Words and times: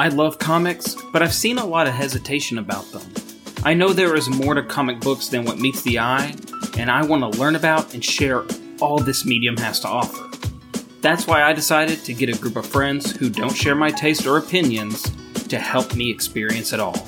I 0.00 0.08
love 0.08 0.38
comics, 0.38 0.96
but 1.12 1.22
I've 1.22 1.34
seen 1.34 1.58
a 1.58 1.66
lot 1.66 1.86
of 1.86 1.92
hesitation 1.92 2.56
about 2.56 2.90
them. 2.90 3.02
I 3.64 3.74
know 3.74 3.92
there 3.92 4.16
is 4.16 4.30
more 4.30 4.54
to 4.54 4.62
comic 4.62 4.98
books 4.98 5.28
than 5.28 5.44
what 5.44 5.58
meets 5.58 5.82
the 5.82 5.98
eye, 5.98 6.34
and 6.78 6.90
I 6.90 7.04
want 7.04 7.30
to 7.30 7.38
learn 7.38 7.54
about 7.54 7.92
and 7.92 8.02
share 8.02 8.44
all 8.80 8.98
this 8.98 9.26
medium 9.26 9.58
has 9.58 9.78
to 9.80 9.88
offer. 9.88 10.26
That's 11.02 11.26
why 11.26 11.42
I 11.42 11.52
decided 11.52 12.02
to 12.04 12.14
get 12.14 12.34
a 12.34 12.40
group 12.40 12.56
of 12.56 12.64
friends 12.64 13.14
who 13.14 13.28
don't 13.28 13.54
share 13.54 13.74
my 13.74 13.90
taste 13.90 14.26
or 14.26 14.38
opinions 14.38 15.02
to 15.48 15.58
help 15.58 15.94
me 15.94 16.10
experience 16.10 16.72
it 16.72 16.80
all. 16.80 17.06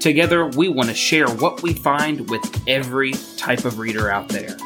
Together, 0.00 0.46
we 0.46 0.70
want 0.70 0.88
to 0.88 0.94
share 0.94 1.28
what 1.28 1.62
we 1.62 1.74
find 1.74 2.30
with 2.30 2.62
every 2.66 3.12
type 3.36 3.66
of 3.66 3.78
reader 3.78 4.10
out 4.10 4.30
there. 4.30 4.56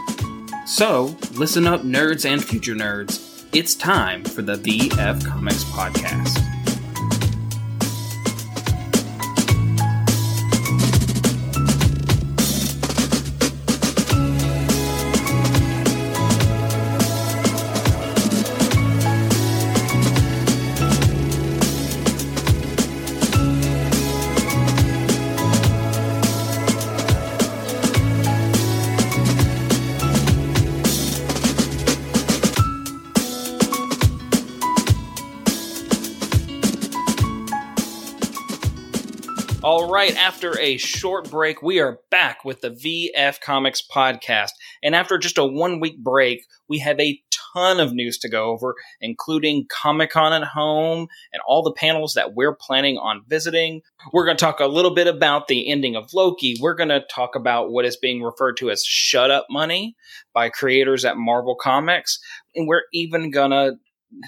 So, 0.65 1.17
listen 1.33 1.67
up, 1.67 1.81
nerds 1.81 2.25
and 2.25 2.41
future 2.45 2.77
nerds. 2.77 3.45
It's 3.53 3.75
time 3.75 4.23
for 4.23 4.43
the 4.43 4.55
VF 4.55 5.27
Comics 5.27 5.65
Podcast. 5.65 6.52
Right, 40.03 40.17
after 40.17 40.59
a 40.59 40.77
short 40.79 41.31
break, 41.31 41.63
we 41.63 41.79
are 41.79 42.01
back 42.11 42.45
with 42.45 42.61
the 42.61 42.71
VF 42.71 43.41
Comics 43.41 43.81
podcast. 43.89 44.51
And 44.83 44.97
after 44.97 45.17
just 45.17 45.39
a 45.39 45.45
one 45.45 45.79
week 45.79 46.03
break, 46.03 46.45
we 46.69 46.81
have 46.81 46.99
a 46.99 47.23
ton 47.55 47.79
of 47.79 47.93
news 47.93 48.19
to 48.19 48.29
go 48.29 48.47
over, 48.47 48.75
including 49.01 49.67
Comic 49.71 50.11
Con 50.11 50.33
at 50.33 50.43
home 50.43 51.07
and 51.33 51.41
all 51.47 51.63
the 51.63 51.73
panels 51.73 52.15
that 52.15 52.35
we're 52.35 52.57
planning 52.57 52.97
on 52.97 53.23
visiting. 53.29 53.83
We're 54.13 54.25
going 54.25 54.37
to 54.37 54.45
talk 54.45 54.59
a 54.59 54.67
little 54.67 54.93
bit 54.93 55.07
about 55.07 55.47
the 55.47 55.71
ending 55.71 55.95
of 55.95 56.13
Loki. 56.13 56.57
We're 56.61 56.75
going 56.75 56.89
to 56.89 57.05
talk 57.09 57.37
about 57.37 57.71
what 57.71 57.85
is 57.85 57.97
being 57.97 58.25
referred 58.25 58.57
to 58.57 58.73
as 58.73 58.83
shut 58.85 59.31
up 59.31 59.47
money 59.51 59.95
by 60.35 60.49
creators 60.49 61.05
at 61.05 61.17
Marvel 61.17 61.55
Comics. 61.55 62.19
And 62.57 62.67
we're 62.67 62.87
even 62.93 63.31
going 63.31 63.53
to 63.53 63.75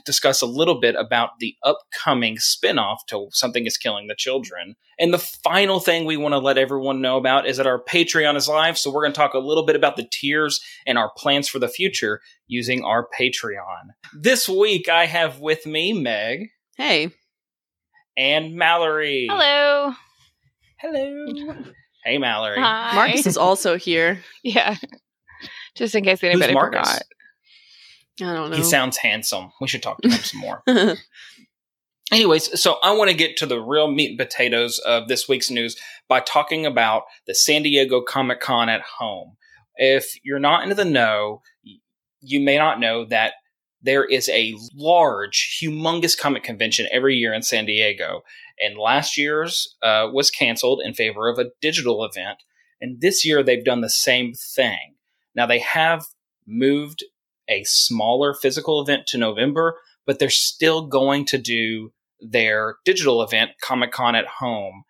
discuss 0.04 0.42
a 0.42 0.46
little 0.46 0.80
bit 0.80 0.94
about 0.96 1.38
the 1.40 1.54
upcoming 1.62 2.36
spinoff 2.36 2.98
to 3.08 3.28
Something 3.32 3.66
is 3.66 3.76
Killing 3.76 4.06
the 4.06 4.14
Children. 4.14 4.76
And 4.98 5.12
the 5.12 5.18
final 5.18 5.80
thing 5.80 6.04
we 6.04 6.16
want 6.16 6.32
to 6.32 6.38
let 6.38 6.58
everyone 6.58 7.00
know 7.00 7.16
about 7.16 7.46
is 7.46 7.56
that 7.56 7.66
our 7.66 7.82
Patreon 7.82 8.36
is 8.36 8.48
live. 8.48 8.78
So 8.78 8.90
we're 8.90 9.02
going 9.02 9.12
to 9.12 9.16
talk 9.16 9.34
a 9.34 9.38
little 9.38 9.64
bit 9.66 9.76
about 9.76 9.96
the 9.96 10.08
tiers 10.10 10.60
and 10.86 10.98
our 10.98 11.10
plans 11.16 11.48
for 11.48 11.58
the 11.58 11.68
future 11.68 12.20
using 12.46 12.84
our 12.84 13.08
Patreon. 13.18 13.90
This 14.14 14.48
week, 14.48 14.88
I 14.88 15.06
have 15.06 15.40
with 15.40 15.66
me 15.66 15.92
Meg. 15.92 16.50
Hey. 16.76 17.10
And 18.16 18.54
Mallory. 18.54 19.26
Hello. 19.30 19.92
Hello. 20.78 21.54
Hey, 22.04 22.18
Mallory. 22.18 22.60
Hi. 22.60 22.94
Marcus 22.94 23.26
is 23.26 23.36
also 23.36 23.76
here. 23.76 24.20
Yeah. 24.42 24.76
Just 25.74 25.94
in 25.94 26.04
case 26.04 26.22
anybody 26.22 26.52
Who's 26.52 26.54
Marcus? 26.54 26.88
forgot. 26.88 27.02
I 28.20 28.32
don't 28.32 28.50
know. 28.50 28.56
He 28.56 28.62
sounds 28.62 28.96
handsome. 28.98 29.52
We 29.60 29.68
should 29.68 29.82
talk 29.82 30.00
to 30.02 30.08
him 30.08 30.18
some 30.18 30.40
more. 30.40 30.62
Anyways, 32.12 32.60
so 32.60 32.76
I 32.82 32.92
want 32.92 33.10
to 33.10 33.16
get 33.16 33.36
to 33.38 33.46
the 33.46 33.60
real 33.60 33.90
meat 33.90 34.10
and 34.10 34.18
potatoes 34.18 34.78
of 34.80 35.08
this 35.08 35.28
week's 35.28 35.50
news 35.50 35.76
by 36.08 36.20
talking 36.20 36.66
about 36.66 37.04
the 37.26 37.34
San 37.34 37.62
Diego 37.62 38.02
Comic 38.02 38.40
Con 38.40 38.68
at 38.68 38.82
home. 38.82 39.36
If 39.76 40.14
you're 40.22 40.38
not 40.38 40.62
into 40.62 40.74
the 40.74 40.84
know, 40.84 41.42
you 42.20 42.40
may 42.40 42.56
not 42.56 42.78
know 42.78 43.04
that 43.06 43.34
there 43.82 44.04
is 44.04 44.28
a 44.30 44.54
large, 44.74 45.58
humongous 45.60 46.16
comic 46.18 46.42
convention 46.42 46.88
every 46.90 47.16
year 47.16 47.34
in 47.34 47.42
San 47.42 47.66
Diego. 47.66 48.22
And 48.60 48.78
last 48.78 49.18
year's 49.18 49.76
uh, 49.82 50.08
was 50.12 50.30
canceled 50.30 50.80
in 50.84 50.94
favor 50.94 51.28
of 51.28 51.38
a 51.38 51.50
digital 51.60 52.04
event. 52.04 52.38
And 52.80 53.00
this 53.00 53.26
year 53.26 53.42
they've 53.42 53.64
done 53.64 53.82
the 53.82 53.90
same 53.90 54.32
thing. 54.34 54.94
Now 55.34 55.46
they 55.46 55.58
have 55.58 56.06
moved 56.46 57.04
a 57.48 57.64
smaller 57.64 58.34
physical 58.34 58.80
event 58.80 59.06
to 59.08 59.18
November, 59.18 59.78
but 60.06 60.18
they're 60.18 60.30
still 60.30 60.86
going 60.86 61.24
to 61.26 61.38
do 61.38 61.92
their 62.20 62.76
digital 62.84 63.22
event, 63.22 63.52
Comic 63.62 63.92
Con 63.92 64.14
at 64.14 64.26
Home, 64.40 64.84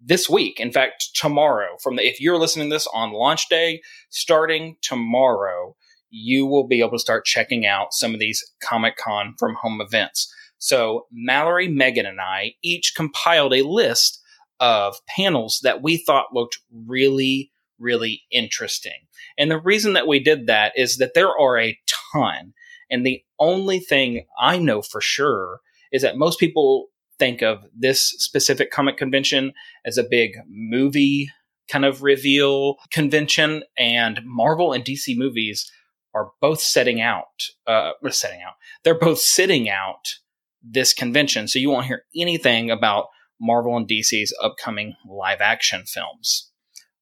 this 0.00 0.28
week. 0.28 0.58
In 0.58 0.72
fact, 0.72 1.10
tomorrow. 1.14 1.76
From 1.82 1.96
the 1.96 2.06
if 2.06 2.20
you're 2.20 2.38
listening 2.38 2.68
to 2.68 2.74
this 2.74 2.88
on 2.92 3.12
launch 3.12 3.48
day, 3.48 3.82
starting 4.10 4.76
tomorrow, 4.82 5.76
you 6.10 6.46
will 6.46 6.66
be 6.66 6.80
able 6.80 6.92
to 6.92 6.98
start 6.98 7.24
checking 7.24 7.66
out 7.66 7.92
some 7.92 8.12
of 8.14 8.20
these 8.20 8.44
Comic 8.62 8.96
Con 8.96 9.34
from 9.38 9.54
home 9.54 9.80
events. 9.80 10.32
So 10.58 11.06
Mallory, 11.12 11.68
Megan, 11.68 12.06
and 12.06 12.20
I 12.20 12.54
each 12.62 12.94
compiled 12.96 13.54
a 13.54 13.62
list 13.62 14.20
of 14.60 14.96
panels 15.08 15.60
that 15.62 15.82
we 15.82 15.96
thought 15.96 16.34
looked 16.34 16.58
really, 16.70 17.51
really 17.82 18.22
interesting. 18.30 19.06
And 19.36 19.50
the 19.50 19.58
reason 19.58 19.92
that 19.94 20.06
we 20.06 20.20
did 20.20 20.46
that 20.46 20.72
is 20.76 20.96
that 20.98 21.14
there 21.14 21.28
are 21.28 21.58
a 21.58 21.78
ton. 22.14 22.54
And 22.90 23.04
the 23.04 23.22
only 23.38 23.78
thing 23.78 24.26
I 24.38 24.58
know 24.58 24.82
for 24.82 25.00
sure 25.00 25.60
is 25.92 26.02
that 26.02 26.16
most 26.16 26.38
people 26.38 26.88
think 27.18 27.42
of 27.42 27.64
this 27.76 28.02
specific 28.18 28.70
comic 28.70 28.96
convention 28.96 29.52
as 29.84 29.98
a 29.98 30.04
big 30.04 30.32
movie 30.48 31.30
kind 31.70 31.84
of 31.84 32.02
reveal 32.02 32.76
convention. 32.90 33.62
And 33.78 34.20
Marvel 34.24 34.72
and 34.72 34.84
DC 34.84 35.16
movies 35.16 35.70
are 36.14 36.30
both 36.40 36.60
setting 36.60 37.00
out, 37.00 37.48
uh, 37.66 37.92
setting 38.10 38.42
out, 38.42 38.54
they're 38.84 38.98
both 38.98 39.18
sitting 39.18 39.70
out 39.70 40.16
this 40.62 40.92
convention. 40.92 41.48
So 41.48 41.58
you 41.58 41.70
won't 41.70 41.86
hear 41.86 42.04
anything 42.14 42.70
about 42.70 43.06
Marvel 43.40 43.76
and 43.76 43.88
DC's 43.88 44.36
upcoming 44.40 44.94
live 45.08 45.40
action 45.40 45.84
films, 45.86 46.50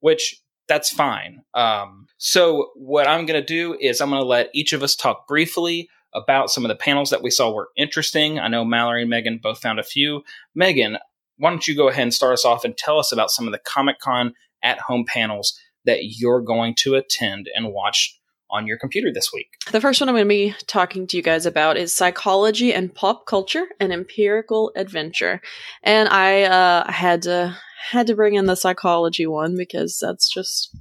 which 0.00 0.40
that's 0.70 0.88
fine. 0.88 1.42
Um, 1.52 2.06
so 2.16 2.70
what 2.76 3.08
I'm 3.08 3.26
going 3.26 3.40
to 3.40 3.46
do 3.46 3.76
is 3.80 4.00
I'm 4.00 4.10
going 4.10 4.22
to 4.22 4.26
let 4.26 4.50
each 4.54 4.72
of 4.72 4.84
us 4.84 4.94
talk 4.94 5.26
briefly 5.26 5.88
about 6.14 6.48
some 6.48 6.64
of 6.64 6.68
the 6.68 6.76
panels 6.76 7.10
that 7.10 7.24
we 7.24 7.30
saw 7.30 7.52
were 7.52 7.70
interesting. 7.76 8.38
I 8.38 8.46
know 8.46 8.64
Mallory 8.64 9.02
and 9.02 9.10
Megan 9.10 9.40
both 9.42 9.60
found 9.60 9.80
a 9.80 9.82
few. 9.84 10.22
Megan, 10.54 10.96
why 11.38 11.50
don't 11.50 11.66
you 11.66 11.76
go 11.76 11.88
ahead 11.88 12.04
and 12.04 12.14
start 12.14 12.34
us 12.34 12.44
off 12.44 12.64
and 12.64 12.76
tell 12.76 13.00
us 13.00 13.10
about 13.10 13.32
some 13.32 13.48
of 13.48 13.52
the 13.52 13.58
Comic 13.58 13.98
Con 13.98 14.32
at 14.62 14.78
home 14.78 15.04
panels 15.04 15.58
that 15.86 15.98
you're 16.02 16.40
going 16.40 16.76
to 16.76 16.94
attend 16.94 17.48
and 17.52 17.72
watch 17.72 18.16
on 18.48 18.68
your 18.68 18.78
computer 18.78 19.12
this 19.12 19.32
week? 19.32 19.48
The 19.72 19.80
first 19.80 20.00
one 20.00 20.08
I'm 20.08 20.14
going 20.14 20.24
to 20.24 20.28
be 20.28 20.54
talking 20.68 21.08
to 21.08 21.16
you 21.16 21.22
guys 21.22 21.46
about 21.46 21.76
is 21.76 21.92
psychology 21.92 22.72
and 22.72 22.94
pop 22.94 23.26
culture 23.26 23.66
and 23.80 23.92
empirical 23.92 24.70
adventure. 24.76 25.40
And 25.82 26.08
I 26.08 26.42
uh, 26.42 26.92
had 26.92 27.22
to 27.22 27.56
had 27.90 28.06
to 28.06 28.14
bring 28.14 28.34
in 28.34 28.46
the 28.46 28.56
psychology 28.56 29.26
one 29.26 29.56
because 29.56 29.98
that's 30.00 30.28
just 30.28 30.76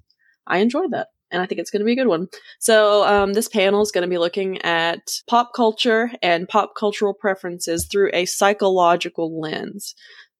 I 0.47 0.57
enjoyed 0.57 0.91
that. 0.91 1.07
And 1.31 1.41
I 1.41 1.45
think 1.45 1.61
it's 1.61 1.69
going 1.69 1.81
to 1.81 1.85
be 1.85 1.93
a 1.93 1.95
good 1.95 2.07
one. 2.07 2.27
So, 2.59 3.05
um, 3.05 3.33
this 3.33 3.47
panel 3.47 3.81
is 3.81 3.91
going 3.91 4.01
to 4.01 4.09
be 4.09 4.17
looking 4.17 4.59
at 4.63 4.99
pop 5.27 5.51
culture 5.55 6.11
and 6.23 6.49
pop 6.49 6.73
cultural 6.75 7.13
preferences 7.13 7.85
through 7.85 8.09
a 8.13 8.25
psychological 8.25 9.39
lens. 9.39 9.93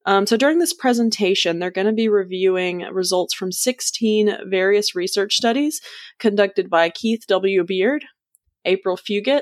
Um, 0.05 0.25
so 0.25 0.37
during 0.37 0.57
this 0.57 0.73
presentation, 0.73 1.59
they're 1.59 1.69
going 1.69 1.85
to 1.85 1.93
be 1.93 2.09
reviewing 2.09 2.79
results 2.91 3.33
from 3.33 3.51
16 3.51 4.49
various 4.49 4.95
research 4.95 5.35
studies 5.35 5.81
conducted 6.17 6.69
by 6.69 6.89
Keith 6.89 7.25
W. 7.27 7.63
Beard, 7.63 8.05
April 8.65 8.97
Fugit, 8.97 9.41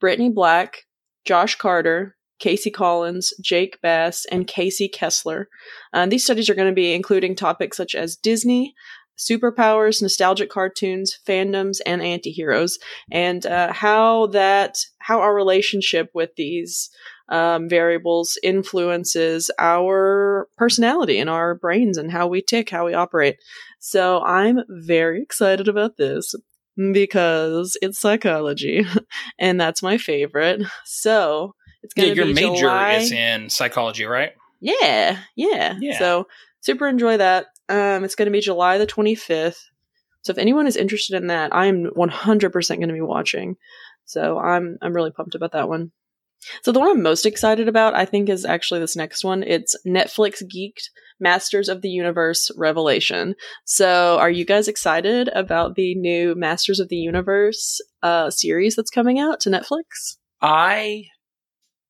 Brittany 0.00 0.28
Black, 0.28 0.82
Josh 1.24 1.56
Carter, 1.56 2.16
Casey 2.42 2.72
Collins, 2.72 3.32
Jake 3.40 3.80
Bass, 3.82 4.26
and 4.32 4.48
Casey 4.48 4.88
Kessler. 4.88 5.48
Uh, 5.92 6.06
these 6.06 6.24
studies 6.24 6.50
are 6.50 6.56
going 6.56 6.68
to 6.68 6.74
be 6.74 6.92
including 6.92 7.36
topics 7.36 7.76
such 7.76 7.94
as 7.94 8.16
Disney, 8.16 8.74
superpowers, 9.16 10.02
nostalgic 10.02 10.50
cartoons, 10.50 11.16
fandoms, 11.24 11.78
and 11.86 12.02
antiheroes, 12.02 12.80
and 13.12 13.46
uh, 13.46 13.72
how 13.72 14.26
that 14.28 14.78
how 14.98 15.20
our 15.20 15.32
relationship 15.32 16.10
with 16.14 16.30
these 16.36 16.90
um, 17.28 17.68
variables 17.68 18.36
influences 18.42 19.48
our 19.60 20.48
personality 20.56 21.20
and 21.20 21.30
our 21.30 21.54
brains 21.54 21.96
and 21.96 22.10
how 22.10 22.26
we 22.26 22.42
tick, 22.42 22.70
how 22.70 22.86
we 22.86 22.92
operate. 22.92 23.36
So 23.78 24.20
I'm 24.22 24.58
very 24.68 25.22
excited 25.22 25.68
about 25.68 25.96
this 25.96 26.34
because 26.76 27.78
it's 27.80 28.00
psychology, 28.00 28.84
and 29.38 29.60
that's 29.60 29.80
my 29.80 29.96
favorite. 29.96 30.62
So 30.84 31.54
it's 31.82 31.94
going 31.94 32.08
Yeah, 32.08 32.14
your 32.14 32.26
major 32.26 32.62
July. 32.62 32.94
is 32.94 33.12
in 33.12 33.50
psychology, 33.50 34.04
right? 34.04 34.32
Yeah, 34.60 35.18
yeah, 35.34 35.76
Yeah. 35.80 35.98
So 35.98 36.28
super 36.60 36.86
enjoy 36.88 37.16
that. 37.16 37.46
Um, 37.68 38.04
it's 38.04 38.14
going 38.14 38.26
to 38.26 38.32
be 38.32 38.40
July 38.40 38.78
the 38.78 38.86
25th. 38.86 39.58
So 40.22 40.30
if 40.30 40.38
anyone 40.38 40.66
is 40.66 40.76
interested 40.76 41.16
in 41.16 41.26
that, 41.28 41.54
I'm 41.54 41.86
100% 41.86 42.68
going 42.76 42.88
to 42.88 42.94
be 42.94 43.00
watching. 43.00 43.56
So 44.04 44.38
I'm 44.38 44.78
I'm 44.82 44.94
really 44.94 45.10
pumped 45.10 45.34
about 45.34 45.52
that 45.52 45.68
one. 45.68 45.90
So 46.62 46.72
the 46.72 46.80
one 46.80 46.90
I'm 46.90 47.02
most 47.02 47.24
excited 47.24 47.68
about, 47.68 47.94
I 47.94 48.04
think, 48.04 48.28
is 48.28 48.44
actually 48.44 48.80
this 48.80 48.96
next 48.96 49.24
one. 49.24 49.42
It's 49.42 49.76
Netflix 49.86 50.42
geeked 50.42 50.88
Masters 51.20 51.68
of 51.68 51.82
the 51.82 51.88
Universe 51.88 52.50
Revelation. 52.56 53.36
So 53.64 54.18
are 54.18 54.30
you 54.30 54.44
guys 54.44 54.66
excited 54.66 55.28
about 55.34 55.76
the 55.76 55.94
new 55.94 56.34
Masters 56.34 56.80
of 56.80 56.88
the 56.88 56.96
Universe 56.96 57.80
uh, 58.02 58.30
series 58.30 58.74
that's 58.74 58.90
coming 58.90 59.20
out 59.20 59.38
to 59.40 59.50
Netflix? 59.50 60.16
I 60.40 61.04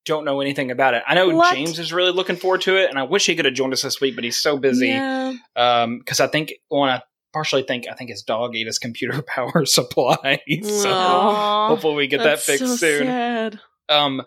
don't 0.04 0.24
know 0.24 0.40
anything 0.40 0.70
about 0.70 0.94
it. 0.94 1.02
I 1.06 1.14
know 1.14 1.28
What? 1.30 1.54
James 1.54 1.78
is 1.78 1.92
really 1.92 2.12
looking 2.12 2.36
forward 2.36 2.62
to 2.62 2.76
it, 2.76 2.90
and 2.90 2.98
I 2.98 3.04
wish 3.04 3.26
he 3.26 3.36
could 3.36 3.44
have 3.44 3.54
joined 3.54 3.72
us 3.72 3.82
this 3.82 4.00
week, 4.00 4.14
but 4.14 4.24
he's 4.24 4.40
so 4.40 4.56
busy. 4.58 4.88
Yeah. 4.88 5.34
Um, 5.56 5.98
because 5.98 6.18
I 6.20 6.26
think 6.26 6.52
when 6.68 6.90
I 6.90 7.02
partially 7.32 7.62
think 7.62 7.86
I 7.90 7.94
think 7.94 8.10
his 8.10 8.22
dog 8.22 8.54
ate 8.56 8.66
his 8.66 8.78
computer 8.78 9.22
power 9.26 9.64
supply. 9.66 10.40
so 10.62 10.90
Aw. 10.92 11.68
hopefully 11.68 11.94
we 11.96 12.06
get 12.08 12.22
that 12.22 12.40
fixed 12.40 12.66
so 12.66 12.76
soon. 12.76 13.06
Sad. 13.06 13.60
Um, 13.88 14.22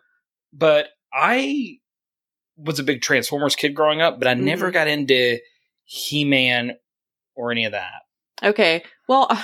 but 0.54 0.88
I 1.14 1.78
was 2.58 2.80
a 2.80 2.84
big 2.84 3.02
Transformers 3.02 3.56
kid 3.56 3.76
growing 3.76 4.02
up, 4.02 4.18
but 4.20 4.28
I 4.28 4.34
never 4.34 4.70
Mhm. 4.70 4.74
got 4.74 4.88
into 4.88 5.40
He 5.84 6.24
Man 6.26 6.74
or 7.36 7.52
any 7.52 7.66
of 7.66 7.74
that. 7.74 7.92
Okay. 8.42 8.84
Well, 9.10 9.28
uh, 9.30 9.42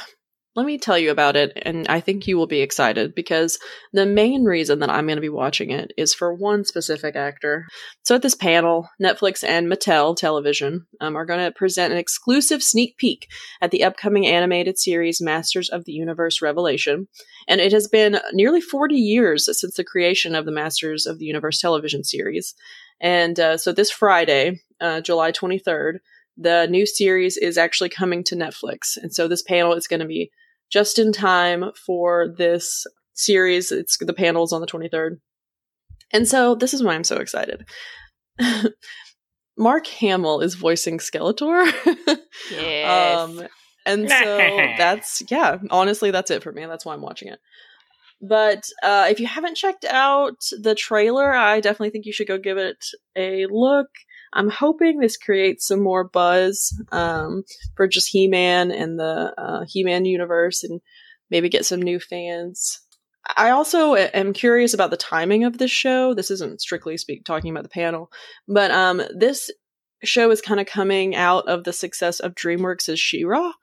let 0.54 0.66
me 0.66 0.78
tell 0.78 0.98
you 0.98 1.12
about 1.12 1.38
it, 1.38 1.54
and 1.62 1.88
I 1.88 2.02
think 2.02 2.28
you 2.28 2.38
will 2.38 2.48
be 2.48 2.60
excited 2.60 3.16
because 3.16 3.58
the 3.94 4.06
main 4.06 4.44
reason 4.44 4.80
that 4.80 4.90
I'm 4.90 5.06
going 5.06 5.16
to 5.16 5.22
be 5.22 5.30
watching 5.30 5.72
it 5.72 5.94
is 5.96 6.14
for 6.14 6.34
one 6.34 6.66
specific 6.66 7.16
actor. 7.16 7.68
So, 8.04 8.16
at 8.16 8.22
this 8.22 8.36
panel, 8.36 8.90
Netflix 9.02 9.46
and 9.48 9.72
Mattel 9.72 10.16
Television 10.16 10.88
um, 11.00 11.16
are 11.16 11.26
going 11.26 11.40
to 11.40 11.54
present 11.54 11.94
an 11.94 12.00
exclusive 12.00 12.62
sneak 12.62 12.98
peek 12.98 13.30
at 13.62 13.72
the 13.72 13.86
upcoming 13.86 14.26
animated 14.26 14.78
series 14.78 15.22
Masters 15.22 15.70
of 15.70 15.86
the 15.86 15.94
Universe 15.94 16.42
Revelation. 16.42 17.08
And 17.48 17.62
it 17.62 17.72
has 17.72 17.88
been 17.88 18.20
nearly 18.34 18.60
40 18.60 18.96
years 18.96 19.46
since 19.46 19.76
the 19.76 19.86
creation 19.86 20.36
of 20.36 20.46
the 20.46 20.52
Masters 20.52 21.06
of 21.06 21.18
the 21.18 21.26
Universe 21.26 21.60
television 21.60 22.04
series. 22.04 22.56
And 23.00 23.40
uh, 23.40 23.58
so, 23.58 23.72
this 23.72 23.90
Friday, 23.90 24.60
uh, 24.82 25.00
July 25.00 25.32
23rd, 25.32 26.00
the 26.38 26.68
new 26.68 26.86
series 26.86 27.38
is 27.38 27.58
actually 27.58 27.90
coming 27.90 28.24
to 28.26 28.36
Netflix. 28.36 28.98
And 28.98 29.14
so 29.14 29.28
this 29.28 29.42
panel 29.42 29.74
is 29.74 29.88
going 29.88 30.00
to 30.00 30.06
be 30.06 30.32
just 30.72 31.00
in 31.00 31.12
time 31.12 31.72
for 31.86 32.28
this 32.38 32.86
series. 33.14 33.72
It's 33.72 33.98
the 33.98 34.14
panels 34.14 34.54
on 34.54 34.62
the 34.62 34.68
23rd. 34.68 35.18
And 36.12 36.28
so 36.28 36.56
this 36.56 36.74
is 36.74 36.84
why 36.84 36.94
I'm 36.94 37.04
so 37.04 37.18
excited. 37.18 37.66
Mark 39.58 39.88
Hamill 39.88 40.42
is 40.42 40.56
voicing 40.56 40.98
Skeletor. 40.98 41.72
Yes. 42.50 43.20
Um, 43.20 43.48
and 43.86 44.10
so 44.10 44.38
that's 44.78 45.22
yeah. 45.30 45.58
Honestly, 45.70 46.12
that's 46.12 46.32
it 46.32 46.44
for 46.44 46.52
me. 46.52 46.66
That's 46.66 46.86
why 46.86 46.94
I'm 46.94 47.02
watching 47.02 47.28
it. 47.28 47.40
But 48.22 48.64
uh, 48.84 49.08
if 49.10 49.20
you 49.20 49.28
haven't 49.28 49.58
checked 49.58 49.86
out 49.86 50.38
the 50.60 50.76
trailer, 50.76 51.34
I 51.34 51.60
definitely 51.60 51.90
think 51.90 52.06
you 52.06 52.14
should 52.14 52.28
go 52.28 52.38
give 52.38 52.58
it 52.58 52.84
a 53.18 53.48
look. 53.48 53.88
I'm 54.34 54.50
hoping 54.50 55.00
this 55.00 55.18
creates 55.18 55.68
some 55.68 55.82
more 55.82 56.04
buzz 56.04 56.74
um, 56.92 57.44
for 57.76 57.88
just 57.88 58.10
He-Man 58.10 58.72
and 58.72 59.00
the 59.00 59.34
uh, 59.38 59.66
He-Man 59.68 60.06
universe, 60.06 60.64
and 60.64 60.82
maybe 61.30 61.50
get 61.50 61.66
some 61.66 61.82
new 61.82 62.00
fans. 62.00 62.82
I 63.38 63.52
also 63.52 63.96
am 63.96 64.34
curious 64.34 64.74
about 64.74 64.90
the 64.90 64.98
timing 64.98 65.44
of 65.44 65.58
this 65.58 65.72
show. 65.72 66.14
This 66.14 66.32
isn't 66.32 66.62
strictly 66.62 66.98
speak 66.98 67.24
talking 67.24 67.52
about 67.52 67.64
the 67.64 67.70
panel, 67.70 68.12
but 68.48 68.72
um, 68.72 69.02
this 69.16 69.52
show 70.04 70.32
is 70.32 70.42
kind 70.42 70.60
of 70.60 70.66
coming 70.66 71.16
out 71.16 71.48
of 71.48 71.64
the 71.64 71.74
success 71.74 72.20
of 72.20 72.34
DreamWorks' 72.34 72.98
She-Ra, 72.98 73.54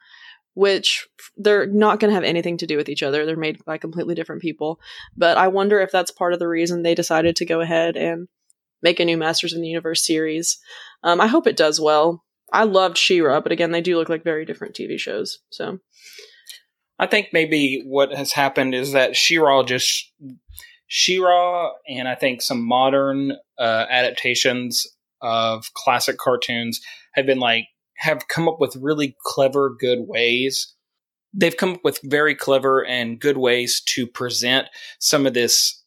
which 0.55 1.07
they're 1.37 1.67
not 1.67 2.01
going 2.01 2.11
to 2.11 2.15
have 2.15 2.25
anything 2.25 2.59
to 2.59 2.67
do 2.67 2.77
with 2.77 2.89
each 2.89 3.03
other. 3.03 3.27
They're 3.27 3.37
made 3.37 3.65
by 3.65 3.79
completely 3.79 4.15
different 4.15 4.43
people. 4.43 4.81
But 5.17 5.37
I 5.37 5.49
wonder 5.49 5.81
if 5.81 5.91
that's 5.91 6.11
part 6.11 6.33
of 6.33 6.39
the 6.39 6.49
reason 6.49 6.83
they 6.83 6.95
decided 6.95 7.37
to 7.37 7.47
go 7.47 7.61
ahead 7.61 7.97
and 7.97 8.29
make 8.83 9.01
a 9.01 9.05
new 9.05 9.17
Masters 9.17 9.53
in 9.53 9.61
the 9.61 9.69
Universe 9.69 10.07
series. 10.07 10.59
Um, 11.03 11.21
I 11.21 11.27
hope 11.27 11.47
it 11.47 11.57
does 11.57 11.81
well. 11.81 12.25
I 12.53 12.65
loved 12.65 12.97
She-Ra, 12.97 13.41
but 13.41 13.53
again, 13.53 13.73
they 13.73 13.81
do 13.81 13.97
look 13.97 14.09
like 14.09 14.25
very 14.25 14.45
different 14.45 14.75
TV 14.75 14.99
shows. 14.99 15.39
So 15.51 15.79
I 16.99 17.07
think 17.07 17.29
maybe 17.33 17.83
what 17.87 18.13
has 18.13 18.33
happened 18.33 18.75
is 18.75 18.93
that 18.93 19.17
She-Ra 19.17 19.63
just 19.65 20.13
She-Ra 20.87 21.73
and 21.89 22.09
I 22.09 22.15
think 22.15 22.43
some 22.43 22.67
modern 22.67 23.33
uh, 23.59 23.87
adaptations 23.91 24.87
of 25.21 25.73
classic 25.75 26.17
cartoons 26.17 26.81
have 27.13 27.27
been 27.27 27.41
like 27.41 27.67
have 27.97 28.29
come 28.29 28.49
up 28.49 28.61
with 28.61 28.77
really 28.77 29.17
clever, 29.25 29.75
good 29.79 30.01
ways. 30.07 30.75
They've 31.35 31.57
come 31.57 31.75
up 31.75 31.85
with 31.85 32.01
very 32.05 32.35
clever 32.35 32.85
and 32.85 33.21
good 33.21 33.37
ways 33.37 33.83
to 33.89 34.07
present 34.07 34.69
some 34.99 35.27
of 35.27 35.35
this 35.35 35.83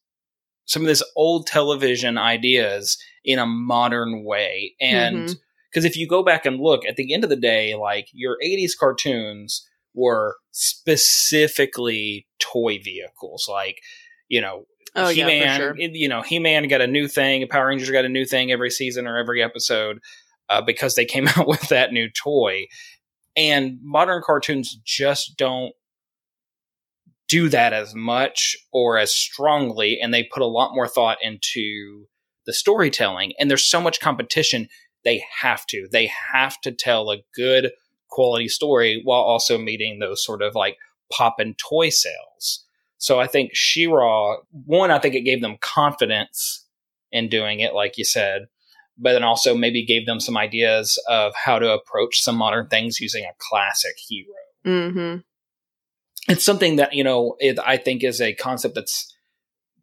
some 0.72 0.84
of 0.84 0.88
this 0.88 1.04
old 1.18 1.48
television 1.48 2.18
ideas 2.18 2.98
in 3.26 3.40
a 3.40 3.46
modern 3.46 4.24
way. 4.24 4.74
And 4.80 5.36
because 5.70 5.84
if 5.84 5.98
you 5.98 6.08
go 6.08 6.24
back 6.24 6.46
and 6.46 6.62
look 6.62 6.86
at 6.86 6.96
the 6.96 7.14
end 7.14 7.26
of 7.26 7.30
the 7.30 7.36
day, 7.36 7.76
like 7.76 8.08
your 8.14 8.38
80s 8.42 8.72
cartoons 8.80 9.68
were 9.94 10.38
specifically 10.52 12.26
toy 12.40 12.80
vehicles. 12.82 13.48
Like, 13.50 13.82
you 14.30 14.40
know, 14.40 14.64
oh 14.96 15.10
He 15.10 15.26
Man, 15.26 15.60
for 15.60 15.76
sure. 15.76 15.76
you 15.78 16.08
know, 16.08 16.22
He 16.22 16.40
Man 16.40 16.70
got 16.70 16.80
a 16.80 16.88
new 16.88 17.10
thing, 17.10 17.46
Power 17.50 17.68
Rangers 17.68 17.92
got 17.92 18.06
a 18.06 18.10
new 18.10 18.24
thing 18.24 18.50
every 18.50 18.72
season 18.72 19.08
or 19.08 19.18
every 19.18 19.44
episode 19.44 20.00
uh, 20.50 20.62
because 20.62 20.96
they 20.96 21.06
came 21.06 21.28
out 21.36 21.48
with 21.48 21.68
that 21.68 21.92
new 21.92 22.10
toy. 22.10 22.68
And 23.36 23.78
modern 23.84 24.22
cartoons 24.26 24.80
just 24.86 25.36
don't 25.38 25.74
do 27.32 27.48
that 27.48 27.72
as 27.72 27.96
much 27.96 28.58
or 28.74 28.98
as 28.98 29.14
strongly, 29.14 29.98
and 30.02 30.14
they 30.14 30.24
put 30.24 30.42
a 30.42 30.46
lot 30.46 30.76
more 30.76 30.88
thought 30.88 31.18
into 31.22 32.08
the 32.46 32.52
storytelling. 32.52 33.32
And 33.40 33.50
there's 33.50 33.64
so 33.64 33.80
much 33.80 34.02
competition, 34.02 34.68
they 35.06 35.24
have 35.40 35.66
to. 35.68 35.88
They 35.90 36.12
have 36.34 36.60
to 36.62 36.74
tell 36.74 37.10
a 37.10 37.24
good 37.34 37.72
quality 38.10 38.50
story 38.50 39.00
while 39.06 39.22
also 39.22 39.58
meeting 39.58 40.00
those 40.00 40.26
sort 40.26 40.42
of 40.42 40.56
like 40.56 40.76
pop 41.10 41.36
and 41.40 41.58
toy 41.58 41.88
sales. 41.88 42.66
So 42.98 43.22
I 43.22 43.28
think 43.28 43.52
She-Ra, 43.54 44.36
one, 44.66 44.92
I 44.92 45.00
think 45.00 45.16
it 45.16 45.22
gave 45.22 45.42
them 45.42 45.58
confidence 45.62 46.68
in 47.14 47.30
doing 47.30 47.62
it, 47.62 47.74
like 47.74 47.98
you 47.98 48.04
said, 48.04 48.48
but 48.98 49.14
then 49.14 49.24
also 49.24 49.56
maybe 49.56 49.86
gave 49.86 50.06
them 50.06 50.20
some 50.20 50.38
ideas 50.38 51.02
of 51.08 51.34
how 51.34 51.60
to 51.60 51.72
approach 51.72 52.22
some 52.22 52.36
modern 52.36 52.68
things 52.68 53.00
using 53.00 53.24
a 53.24 53.34
classic 53.40 53.96
hero. 53.98 54.36
Mm-hmm. 54.66 55.20
It's 56.28 56.44
something 56.44 56.76
that, 56.78 56.94
you 56.94 57.04
know, 57.04 57.36
it, 57.40 57.58
I 57.60 57.78
think 57.78 58.04
is 58.04 58.22
a 58.22 58.34
concept 58.34 58.76
that's 58.76 59.14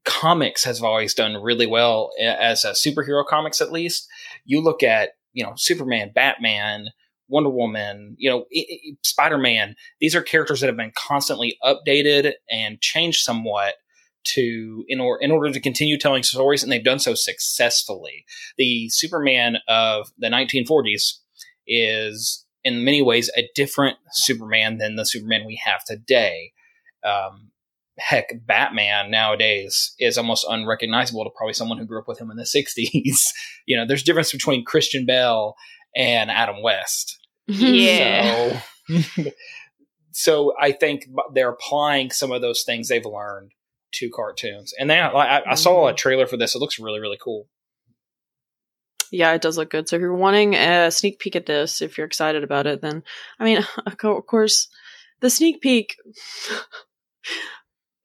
comics 0.04 0.64
has 0.64 0.80
always 0.82 1.14
done 1.14 1.34
really 1.34 1.66
well 1.66 2.10
as 2.20 2.64
a 2.64 2.70
superhero 2.70 3.26
comics, 3.26 3.60
at 3.60 3.72
least. 3.72 4.08
You 4.44 4.62
look 4.62 4.82
at, 4.82 5.10
you 5.32 5.44
know, 5.44 5.52
Superman, 5.56 6.12
Batman, 6.14 6.88
Wonder 7.28 7.50
Woman, 7.50 8.16
you 8.18 8.30
know, 8.30 8.46
Spider 9.02 9.38
Man. 9.38 9.76
These 10.00 10.14
are 10.14 10.22
characters 10.22 10.60
that 10.60 10.68
have 10.68 10.76
been 10.76 10.92
constantly 10.96 11.58
updated 11.62 12.32
and 12.50 12.80
changed 12.80 13.22
somewhat 13.22 13.74
to 14.24 14.84
in 14.88 15.00
order 15.00 15.22
in 15.22 15.30
order 15.30 15.52
to 15.52 15.60
continue 15.60 15.98
telling 15.98 16.22
stories, 16.22 16.62
and 16.62 16.72
they've 16.72 16.82
done 16.82 16.98
so 16.98 17.14
successfully. 17.14 18.24
The 18.56 18.88
Superman 18.88 19.58
of 19.68 20.10
the 20.18 20.28
1940s 20.28 21.18
is 21.66 22.46
in 22.68 22.84
many 22.84 23.02
ways 23.02 23.30
a 23.36 23.48
different 23.54 23.96
Superman 24.12 24.78
than 24.78 24.96
the 24.96 25.06
Superman 25.06 25.46
we 25.46 25.60
have 25.64 25.84
today. 25.84 26.52
Um, 27.04 27.50
heck, 27.98 28.30
Batman 28.46 29.10
nowadays 29.10 29.94
is 29.98 30.18
almost 30.18 30.46
unrecognizable 30.48 31.24
to 31.24 31.30
probably 31.36 31.54
someone 31.54 31.78
who 31.78 31.86
grew 31.86 31.98
up 31.98 32.08
with 32.08 32.20
him 32.20 32.30
in 32.30 32.36
the 32.36 32.42
60s. 32.54 33.18
you 33.66 33.76
know, 33.76 33.86
there's 33.86 34.02
difference 34.02 34.32
between 34.32 34.64
Christian 34.64 35.06
Bale 35.06 35.54
and 35.96 36.30
Adam 36.30 36.62
West. 36.62 37.18
Yeah. 37.46 38.60
So, 38.86 39.24
so 40.12 40.52
I 40.60 40.72
think 40.72 41.06
they're 41.34 41.50
applying 41.50 42.10
some 42.10 42.30
of 42.30 42.42
those 42.42 42.62
things 42.64 42.88
they've 42.88 43.04
learned 43.04 43.52
to 43.94 44.10
cartoons. 44.10 44.74
And 44.78 44.90
they, 44.90 45.00
I, 45.00 45.42
I 45.50 45.54
saw 45.54 45.88
a 45.88 45.94
trailer 45.94 46.26
for 46.26 46.36
this. 46.36 46.54
It 46.54 46.58
looks 46.58 46.78
really, 46.78 47.00
really 47.00 47.18
cool. 47.22 47.48
Yeah, 49.10 49.32
it 49.32 49.42
does 49.42 49.56
look 49.56 49.70
good. 49.70 49.88
So 49.88 49.96
if 49.96 50.00
you're 50.00 50.14
wanting 50.14 50.54
a 50.54 50.90
sneak 50.90 51.18
peek 51.18 51.36
at 51.36 51.46
this, 51.46 51.82
if 51.82 51.96
you're 51.96 52.06
excited 52.06 52.44
about 52.44 52.66
it, 52.66 52.82
then 52.82 53.02
I 53.38 53.44
mean, 53.44 53.64
of 53.86 53.96
course, 53.98 54.68
the 55.20 55.30
sneak 55.30 55.60
peek. 55.60 55.96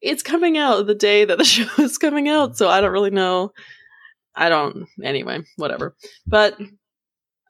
it's 0.00 0.22
coming 0.22 0.58
out 0.58 0.86
the 0.86 0.94
day 0.94 1.24
that 1.24 1.38
the 1.38 1.44
show 1.44 1.82
is 1.82 1.98
coming 1.98 2.28
out, 2.28 2.56
so 2.56 2.68
I 2.68 2.80
don't 2.80 2.92
really 2.92 3.10
know. 3.10 3.52
I 4.34 4.48
don't. 4.48 4.86
Anyway, 5.02 5.40
whatever. 5.56 5.94
But 6.26 6.58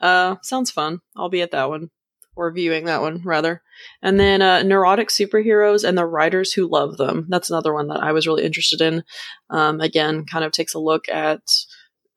uh, 0.00 0.36
sounds 0.42 0.70
fun. 0.70 1.00
I'll 1.16 1.30
be 1.30 1.42
at 1.42 1.52
that 1.52 1.68
one 1.68 1.90
or 2.36 2.52
viewing 2.52 2.86
that 2.86 3.00
one 3.00 3.22
rather. 3.24 3.62
And 4.02 4.18
then 4.18 4.42
uh, 4.42 4.62
neurotic 4.62 5.08
superheroes 5.08 5.86
and 5.86 5.96
the 5.96 6.06
writers 6.06 6.52
who 6.52 6.68
love 6.68 6.96
them. 6.96 7.26
That's 7.28 7.50
another 7.50 7.72
one 7.72 7.88
that 7.88 8.02
I 8.02 8.12
was 8.12 8.26
really 8.26 8.44
interested 8.44 8.80
in. 8.80 9.04
Um, 9.50 9.80
again, 9.80 10.26
kind 10.26 10.44
of 10.44 10.52
takes 10.52 10.74
a 10.74 10.80
look 10.80 11.08
at 11.08 11.42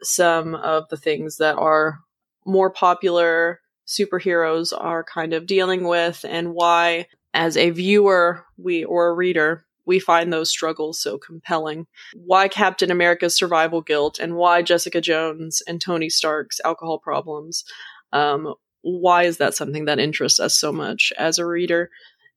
some 0.02 0.56
of 0.56 0.88
the 0.90 0.98
things 0.98 1.38
that 1.38 1.58
are 1.58 2.00
more 2.46 2.70
popular 2.70 3.62
superheroes 3.88 4.74
are 4.78 5.04
kind 5.04 5.34
of 5.34 5.48
dealing 5.48 5.88
with 5.88 6.26
and 6.28 6.54
why 6.54 7.08
as 7.34 7.56
a 7.56 7.70
viewer 7.70 8.46
we 8.58 8.84
or 8.84 9.08
a 9.08 9.14
reader 9.14 9.66
we 9.88 10.00
find 10.00 10.32
those 10.32 10.52
struggles 10.52 11.02
so 11.02 11.18
compelling. 11.18 11.88
Why 12.14 12.50
Captain 12.50 12.92
America's 12.92 13.36
survival 13.36 13.82
guilt 13.82 14.20
and 14.20 14.36
why 14.36 14.62
Jessica 14.62 15.00
Jones 15.02 15.64
and 15.66 15.82
Tony 15.82 16.10
Stark's 16.10 16.60
alcohol 16.64 17.00
problems. 17.00 17.64
Um, 18.12 18.54
why 18.82 19.24
is 19.24 19.38
that 19.38 19.56
something 19.56 19.86
that 19.86 19.98
interests 19.98 20.40
us 20.40 20.58
so 20.58 20.72
much 20.72 21.14
as 21.18 21.40
a 21.40 21.46
reader? 21.46 21.90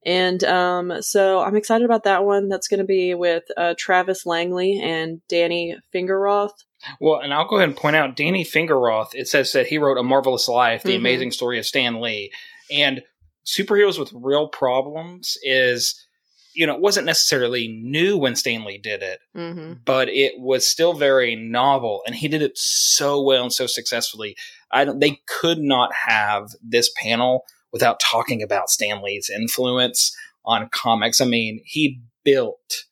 And 0.06 0.42
um, 0.44 1.02
so 1.02 1.40
I'm 1.40 1.56
excited 1.56 1.84
about 1.84 2.04
that 2.04 2.24
one. 2.24 2.48
That's 2.48 2.68
going 2.68 2.78
to 2.78 2.86
be 2.86 3.14
with 3.14 3.44
uh, 3.56 3.74
Travis 3.76 4.24
Langley 4.24 4.80
and 4.80 5.20
Danny 5.28 5.76
Fingeroth. 5.92 6.54
Well, 7.00 7.20
and 7.20 7.32
I'll 7.34 7.46
go 7.48 7.56
ahead 7.56 7.68
and 7.68 7.76
point 7.76 7.96
out 7.96 8.16
Danny 8.16 8.44
Fingeroth. 8.44 9.10
It 9.14 9.28
says 9.28 9.52
that 9.52 9.66
he 9.66 9.78
wrote 9.78 9.98
A 9.98 10.02
Marvelous 10.02 10.48
Life, 10.48 10.82
the 10.82 10.92
Mhm. 10.94 10.98
amazing 10.98 11.30
story 11.32 11.58
of 11.58 11.66
Stan 11.66 12.00
Lee. 12.00 12.32
And 12.70 13.02
superheroes 13.46 13.98
with 13.98 14.12
real 14.14 14.48
problems 14.48 15.36
is, 15.42 16.06
you 16.54 16.66
know, 16.66 16.74
it 16.74 16.80
wasn't 16.80 17.06
necessarily 17.06 17.68
new 17.68 18.16
when 18.16 18.34
Stan 18.36 18.64
Lee 18.64 18.78
did 18.78 19.02
it, 19.02 19.20
Mm-hmm. 19.36 19.74
but 19.84 20.08
it 20.08 20.38
was 20.38 20.66
still 20.66 20.92
very 20.94 21.36
novel. 21.36 22.02
And 22.06 22.14
he 22.14 22.28
did 22.28 22.42
it 22.42 22.56
so 22.56 23.20
well 23.20 23.42
and 23.44 23.52
so 23.52 23.66
successfully. 23.66 24.36
I 24.70 24.84
don't, 24.84 25.00
they 25.00 25.20
could 25.26 25.58
not 25.58 25.90
have 26.06 26.48
this 26.62 26.90
panel 26.96 27.44
without 27.72 28.00
talking 28.00 28.42
about 28.42 28.70
Stan 28.70 29.02
Lee's 29.02 29.30
influence 29.30 30.16
on 30.44 30.68
comics. 30.70 31.20
I 31.20 31.24
mean, 31.24 31.60
he 31.64 32.00
built, 32.24 32.84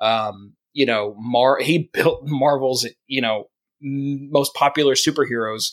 um, 0.00 0.54
you 0.72 0.86
know, 0.86 1.14
Mar 1.18 1.58
he 1.60 1.90
built 1.92 2.22
Marvel's, 2.24 2.86
you 3.06 3.20
know, 3.20 3.48
most 3.80 4.54
popular 4.54 4.94
superheroes 4.94 5.72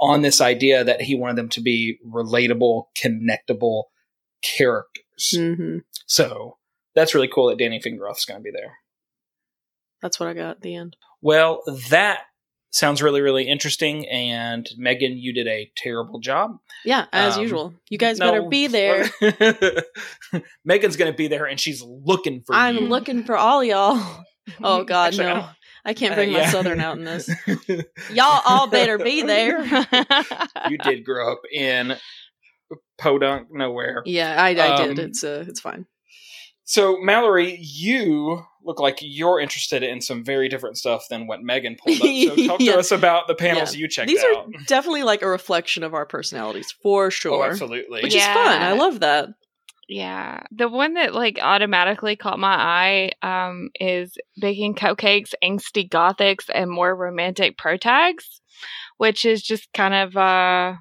on 0.00 0.22
this 0.22 0.40
idea 0.40 0.84
that 0.84 1.02
he 1.02 1.14
wanted 1.14 1.36
them 1.36 1.48
to 1.50 1.60
be 1.60 1.98
relatable, 2.06 2.84
connectable 3.02 3.84
characters. 4.42 5.34
Mm-hmm. 5.34 5.78
So 6.06 6.58
that's 6.94 7.14
really 7.14 7.28
cool 7.28 7.48
that 7.48 7.58
Danny 7.58 7.80
Fingeroth's 7.80 8.24
going 8.24 8.40
to 8.40 8.44
be 8.44 8.50
there. 8.50 8.78
That's 10.02 10.18
what 10.20 10.28
I 10.28 10.34
got 10.34 10.50
at 10.50 10.60
the 10.62 10.74
end. 10.74 10.96
Well, 11.22 11.62
that 11.90 12.24
sounds 12.74 13.00
really, 13.02 13.20
really 13.20 13.44
interesting. 13.48 14.06
And 14.08 14.68
Megan, 14.76 15.16
you 15.16 15.32
did 15.32 15.46
a 15.46 15.70
terrible 15.76 16.18
job. 16.20 16.58
Yeah, 16.84 17.06
as 17.12 17.36
Um, 17.36 17.42
usual. 17.42 17.74
You 17.88 17.98
guys 17.98 18.18
No. 18.18 18.26
better 18.30 18.48
be 18.48 18.66
there. 18.66 19.08
Megan's 20.64 20.96
going 20.96 21.10
to 21.12 21.16
be 21.16 21.28
there 21.28 21.46
and 21.46 21.58
she's 21.58 21.82
looking 21.82 22.42
for 22.44 22.54
I'm 22.54 22.76
you. 22.76 22.80
looking 22.88 23.24
for 23.24 23.36
all 23.36 23.62
y'all. 23.64 24.24
Oh 24.62 24.84
God, 24.84 25.06
Actually, 25.14 25.24
no! 25.28 25.48
I 25.86 25.94
can't 25.94 26.12
Uh, 26.12 26.16
bring 26.16 26.32
my 26.32 26.44
southern 26.44 26.78
out 26.78 26.98
in 26.98 27.04
this. 27.04 27.30
Y'all 28.12 28.42
all 28.44 28.66
better 28.66 28.98
be 28.98 29.22
there. 29.22 29.64
you 30.68 30.76
did 30.84 31.02
grow 31.02 31.32
up 31.32 31.40
in 31.50 31.96
Podunk, 32.98 33.48
nowhere. 33.50 34.02
Yeah, 34.04 34.36
I, 34.38 34.50
I 34.54 34.82
Um, 34.82 34.88
did. 34.96 34.98
It's 34.98 35.24
uh, 35.24 35.46
it's 35.48 35.60
fine. 35.60 35.86
So, 36.64 36.98
Mallory, 37.00 37.58
you 37.58 38.44
look 38.64 38.80
like 38.80 38.98
you're 39.02 39.38
interested 39.40 39.82
in 39.82 40.00
some 40.00 40.24
very 40.24 40.48
different 40.48 40.76
stuff 40.78 41.04
than 41.10 41.26
what 41.26 41.42
Megan 41.42 41.76
pulled 41.76 42.00
up. 42.00 42.06
So, 42.36 42.36
talk 42.48 42.60
Yeah. 42.60 42.72
to 42.72 42.78
us 42.78 42.90
about 42.90 43.28
the 43.28 43.34
panels 43.34 43.74
Yeah. 43.74 43.80
you 43.80 43.88
checked 43.88 44.08
These 44.08 44.24
out. 44.24 44.46
are 44.46 44.46
definitely 44.66 45.02
like 45.02 45.22
a 45.22 45.28
reflection 45.28 45.82
of 45.82 45.94
our 45.94 46.06
personalities 46.06 46.72
for 46.82 47.06
Oh, 47.06 47.10
sure, 47.10 47.46
absolutely. 47.46 48.02
which 48.02 48.14
Yeah. 48.14 48.30
is 48.30 48.34
fun. 48.34 48.62
I 48.62 48.72
love 48.72 49.00
that. 49.00 49.28
Yeah. 49.88 50.40
The 50.50 50.68
one 50.68 50.94
that 50.94 51.14
like 51.14 51.38
automatically 51.42 52.16
caught 52.16 52.38
my 52.38 52.54
eye 52.54 53.10
um 53.22 53.68
is 53.78 54.16
baking 54.40 54.76
cupcakes, 54.76 55.34
angsty 55.44 55.86
gothics, 55.88 56.48
and 56.52 56.70
more 56.70 56.96
romantic 56.96 57.58
protags, 57.58 58.40
which 58.96 59.26
is 59.26 59.42
just 59.42 59.70
kind 59.74 59.92
of 59.92 60.16
uh 60.16 60.74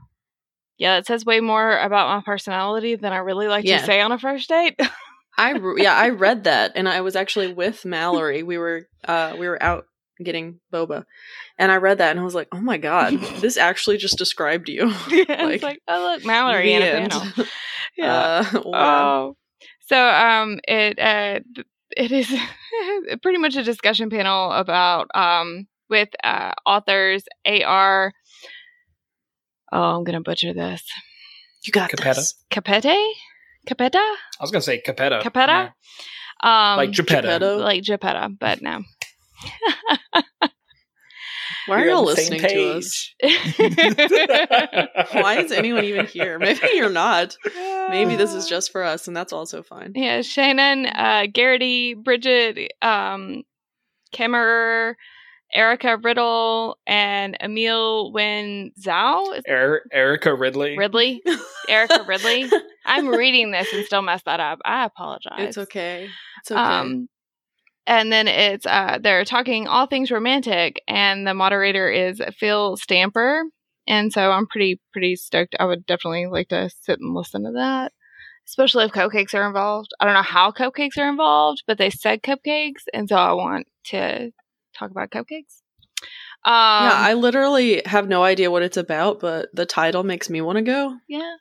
yeah, 0.78 0.98
it 0.98 1.06
says 1.06 1.26
way 1.26 1.40
more 1.42 1.78
about 1.80 2.08
my 2.16 2.24
personality 2.26 2.96
than 2.96 3.12
I 3.14 3.18
really 3.18 3.48
like 3.48 3.66
Yeah. 3.66 3.80
to 3.80 3.86
say 3.86 4.00
on 4.02 4.12
a 4.14 4.18
first 4.18 4.48
date. 4.50 4.80
I 5.38 5.52
re- 5.52 5.84
yeah, 5.84 5.96
I 5.96 6.10
read 6.10 6.44
that, 6.46 6.74
and 6.76 6.88
I 6.88 7.02
was 7.02 7.16
actually 7.16 7.54
with 7.54 7.86
Mallory. 7.86 8.44
We 8.44 8.58
were 8.58 8.88
uh 9.06 9.36
we 9.38 9.48
were 9.48 9.62
out 9.62 9.86
getting 10.24 10.60
boba, 10.72 11.06
and 11.58 11.72
I 11.72 11.78
read 11.78 11.98
that, 11.98 12.12
and 12.12 12.20
I 12.20 12.24
was 12.24 12.36
like, 12.36 12.48
oh 12.52 12.62
my 12.62 12.78
god, 12.78 13.14
this 13.40 13.58
actually 13.58 13.98
just 13.98 14.18
described 14.18 14.70
you. 14.70 14.94
yeah, 15.10 15.44
Like, 15.44 15.54
it's 15.56 15.64
like, 15.64 15.80
oh 15.88 16.12
look, 16.14 16.26
Mallory 16.26 16.74
in 16.74 16.82
a 16.82 16.86
panel. 16.86 17.24
Yeah. 17.96 18.44
Uh, 18.54 18.62
wow. 18.66 19.16
Oh, 19.28 19.38
so 19.82 20.08
um, 20.08 20.60
it 20.68 20.98
uh, 20.98 21.42
it 21.96 22.12
is 22.12 22.34
pretty 23.22 23.38
much 23.38 23.56
a 23.56 23.64
discussion 23.64 24.10
panel 24.10 24.52
about 24.52 25.10
um 25.14 25.68
with 25.92 26.10
uh 26.24 26.54
authors 26.66 27.24
A.R. 27.46 28.12
Oh, 29.72 29.98
I'm 29.98 30.04
gonna 30.04 30.22
butcher 30.22 30.54
this. 30.54 30.84
you 31.66 31.72
got 31.72 31.92
Capetta? 31.92 32.16
this. 32.16 32.36
Capete, 32.52 32.96
Capetta, 33.68 33.96
I 33.98 34.18
was 34.42 34.52
going 34.52 34.62
to 34.62 34.66
say 34.66 34.82
Capetta. 34.86 35.22
Capetta, 35.22 35.74
um, 36.46 36.78
Like 36.78 36.92
Geppetto. 36.92 37.28
Geppetto. 37.28 37.58
like 37.58 37.84
Geppetto, 37.84 38.30
but 38.40 38.62
no. 38.62 38.82
Why 41.66 41.78
are 41.78 41.86
You're 41.86 41.92
on 41.96 41.98
y'all 42.00 42.06
listening 42.06 42.42
to 42.42 42.74
us? 42.78 43.14
Why 45.14 45.38
is 45.40 45.52
anyone 45.54 45.86
even 45.86 46.06
here? 46.08 46.38
Maybe 46.38 46.60
you're 46.74 46.90
not. 46.90 47.38
Maybe 47.90 48.18
this 48.18 48.34
is 48.34 48.48
just 48.48 48.74
for 48.74 48.84
us, 48.84 49.08
and 49.08 49.16
that's 49.16 49.32
also 49.32 49.64
fine. 49.64 49.94
Yeah, 49.96 50.24
Shannon, 50.24 50.88
uh, 50.88 51.28
Garrity, 51.32 51.94
Brigid, 51.94 52.70
um, 52.82 53.44
Kemmerer, 54.14 54.96
Erica 55.54 55.96
Riddle, 55.98 56.80
and 56.86 57.38
Amélie 57.42 58.12
Wen 58.12 58.72
Zhao. 58.82 59.42
Er- 59.48 59.84
Erica 59.94 60.34
Ridley. 60.36 60.78
Ridley? 60.78 61.22
Erica 61.70 62.04
Ridley? 62.06 62.50
I'm 62.86 63.08
reading 63.08 63.52
this 63.52 63.72
and 63.74 63.86
still 63.86 64.02
mess 64.02 64.22
that 64.24 64.40
up. 64.40 64.60
I 64.66 64.86
apologize. 64.86 65.40
It's 65.40 65.58
okay. 65.58 66.10
It's 66.40 66.52
okay. 66.52 66.60
Um, 66.60 67.10
and 67.86 68.12
then 68.12 68.28
it's 68.28 68.66
uh, 68.66 69.00
they're 69.02 69.26
talking 69.26 69.68
all 69.68 69.88
things 69.88 70.12
romantic, 70.12 70.82
and 70.88 71.28
the 71.28 71.34
moderator 71.34 71.90
is 71.90 72.22
Phil 72.38 72.78
Stamper, 72.78 73.44
and 73.88 74.12
so 74.12 74.32
I'm 74.32 74.48
pretty 74.48 74.80
pretty 74.92 75.16
stoked. 75.16 75.56
I 75.60 75.66
would 75.66 75.86
definitely 75.86 76.28
like 76.28 76.50
to 76.50 76.70
sit 76.82 77.00
and 77.00 77.14
listen 77.14 77.44
to 77.44 77.52
that, 77.54 77.92
especially 78.48 78.86
if 78.86 78.92
cupcakes 78.92 79.34
are 79.34 79.46
involved. 79.46 79.92
I 80.00 80.06
don't 80.06 80.14
know 80.14 80.22
how 80.22 80.52
cupcakes 80.52 80.98
are 80.98 81.10
involved, 81.10 81.64
but 81.68 81.78
they 81.78 81.90
said 81.90 82.24
cupcakes, 82.24 82.84
and 82.94 83.10
so 83.10 83.16
I 83.18 83.34
want 83.34 83.68
to 83.86 84.32
talk 84.78 84.92
about 84.92 85.10
cupcakes. 85.12 85.62
Um, 86.46 86.52
yeah, 86.88 86.96
I 86.96 87.14
literally 87.14 87.82
have 87.86 88.08
no 88.08 88.24
idea 88.24 88.52
what 88.52 88.64
it's 88.64 88.78
about, 88.78 89.20
but 89.20 89.50
the 89.54 89.66
title 89.66 90.04
makes 90.04 90.30
me 90.30 90.42
want 90.42 90.58
to 90.58 90.62
go. 90.64 90.98
yeah. 91.08 91.36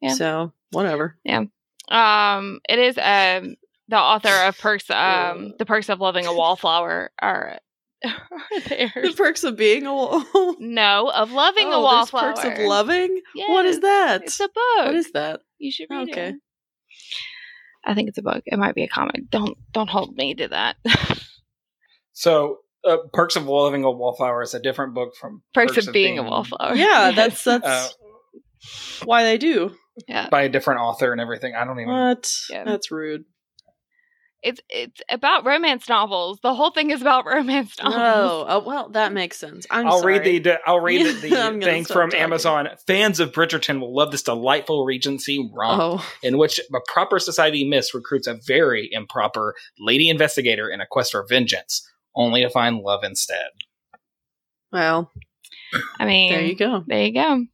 Yeah. 0.00 0.14
So 0.14 0.52
whatever. 0.70 1.16
Yeah. 1.24 1.44
Um, 1.90 2.60
it 2.68 2.78
is 2.78 2.96
um 2.98 3.56
the 3.88 3.98
author 3.98 4.46
of 4.46 4.58
Perks, 4.58 4.88
um, 4.90 5.54
the 5.58 5.66
Perks 5.66 5.88
of 5.88 6.00
Loving 6.00 6.26
a 6.26 6.32
Wallflower 6.34 7.10
are, 7.20 7.58
are 8.04 8.60
there. 8.68 8.92
The 8.94 9.12
perks 9.16 9.42
of 9.44 9.56
being 9.56 9.86
a 9.86 9.92
wall. 9.94 10.24
No, 10.60 11.10
of 11.10 11.32
loving 11.32 11.66
a 11.66 11.70
Oh, 11.70 11.82
there's 11.82 12.12
wallflower. 12.12 12.34
perks 12.34 12.44
of 12.44 12.58
loving. 12.66 13.20
What 13.48 13.66
is 13.66 13.80
that? 13.80 14.22
It's 14.22 14.38
a 14.40 14.44
book. 14.44 14.54
What 14.86 14.94
is 14.94 15.10
that? 15.12 15.40
you 15.58 15.70
should 15.72 15.88
read 15.90 16.08
Okay. 16.10 16.28
it. 16.28 16.34
I 17.84 17.94
think 17.94 18.08
it's 18.08 18.18
a 18.18 18.22
book. 18.22 18.42
It 18.46 18.58
might 18.58 18.74
be 18.74 18.84
a 18.84 18.88
comic. 18.88 19.28
Don't 19.30 19.56
don't 19.72 19.90
hold 19.90 20.14
me 20.16 20.34
to 20.34 20.48
that. 20.48 20.76
So, 22.12 22.58
uh, 22.86 22.98
Perks 23.12 23.36
of 23.36 23.46
Loving 23.46 23.84
a 23.84 23.90
Wallflower 23.90 24.42
is 24.42 24.54
a 24.54 24.60
different 24.60 24.94
book 24.94 25.14
from 25.16 25.42
Perks, 25.54 25.86
of 25.86 25.92
being, 25.92 26.18
a 26.18 26.22
wallflower. 26.22 26.74
Yeah, 26.74 27.08
Yes. 27.10 27.16
that's 27.16 27.44
that's 27.44 27.66
Uh, 27.66 27.88
why 29.04 29.24
they 29.24 29.38
do. 29.38 29.74
Yeah. 30.08 30.28
by 30.30 30.42
a 30.42 30.48
different 30.48 30.80
author 30.80 31.12
and 31.12 31.20
everything. 31.20 31.54
I 31.54 31.64
don't 31.64 31.80
even. 31.80 31.92
What? 31.92 32.32
Yeah. 32.50 32.64
That's 32.64 32.90
rude. 32.90 33.24
It's 34.42 34.58
it's 34.70 35.02
about 35.10 35.44
romance 35.44 35.86
novels. 35.86 36.38
The 36.42 36.54
whole 36.54 36.70
thing 36.70 36.90
is 36.90 37.02
about 37.02 37.26
romance 37.26 37.76
novels. 37.78 37.96
Oh, 37.98 38.46
oh, 38.48 38.64
well, 38.66 38.88
that 38.90 39.12
makes 39.12 39.36
sense. 39.36 39.66
I'm 39.70 39.86
I'll 39.86 40.00
sorry. 40.00 40.18
read 40.18 40.44
the 40.44 40.58
I'll 40.66 40.80
read 40.80 41.04
the, 41.20 41.28
the 41.28 41.60
thing 41.62 41.84
from 41.84 42.08
talking. 42.08 42.22
Amazon. 42.24 42.68
Fans 42.86 43.20
of 43.20 43.32
Bridgerton 43.32 43.80
will 43.80 43.94
love 43.94 44.10
this 44.12 44.22
delightful 44.22 44.86
Regency 44.86 45.50
romp 45.52 45.82
Oh, 46.02 46.12
in 46.22 46.38
which 46.38 46.58
a 46.58 46.80
proper 46.88 47.18
society 47.18 47.68
miss 47.68 47.94
recruits 47.94 48.26
a 48.26 48.38
very 48.46 48.88
improper 48.90 49.54
lady 49.78 50.08
investigator 50.08 50.70
in 50.70 50.80
a 50.80 50.86
quest 50.90 51.12
for 51.12 51.26
vengeance, 51.28 51.86
only 52.16 52.40
to 52.40 52.48
find 52.48 52.78
love 52.78 53.04
instead. 53.04 53.48
well, 54.72 55.10
I 55.98 56.06
mean, 56.06 56.32
there 56.32 56.44
you 56.46 56.56
go. 56.56 56.82
There 56.86 57.02
you 57.04 57.12
go. 57.12 57.44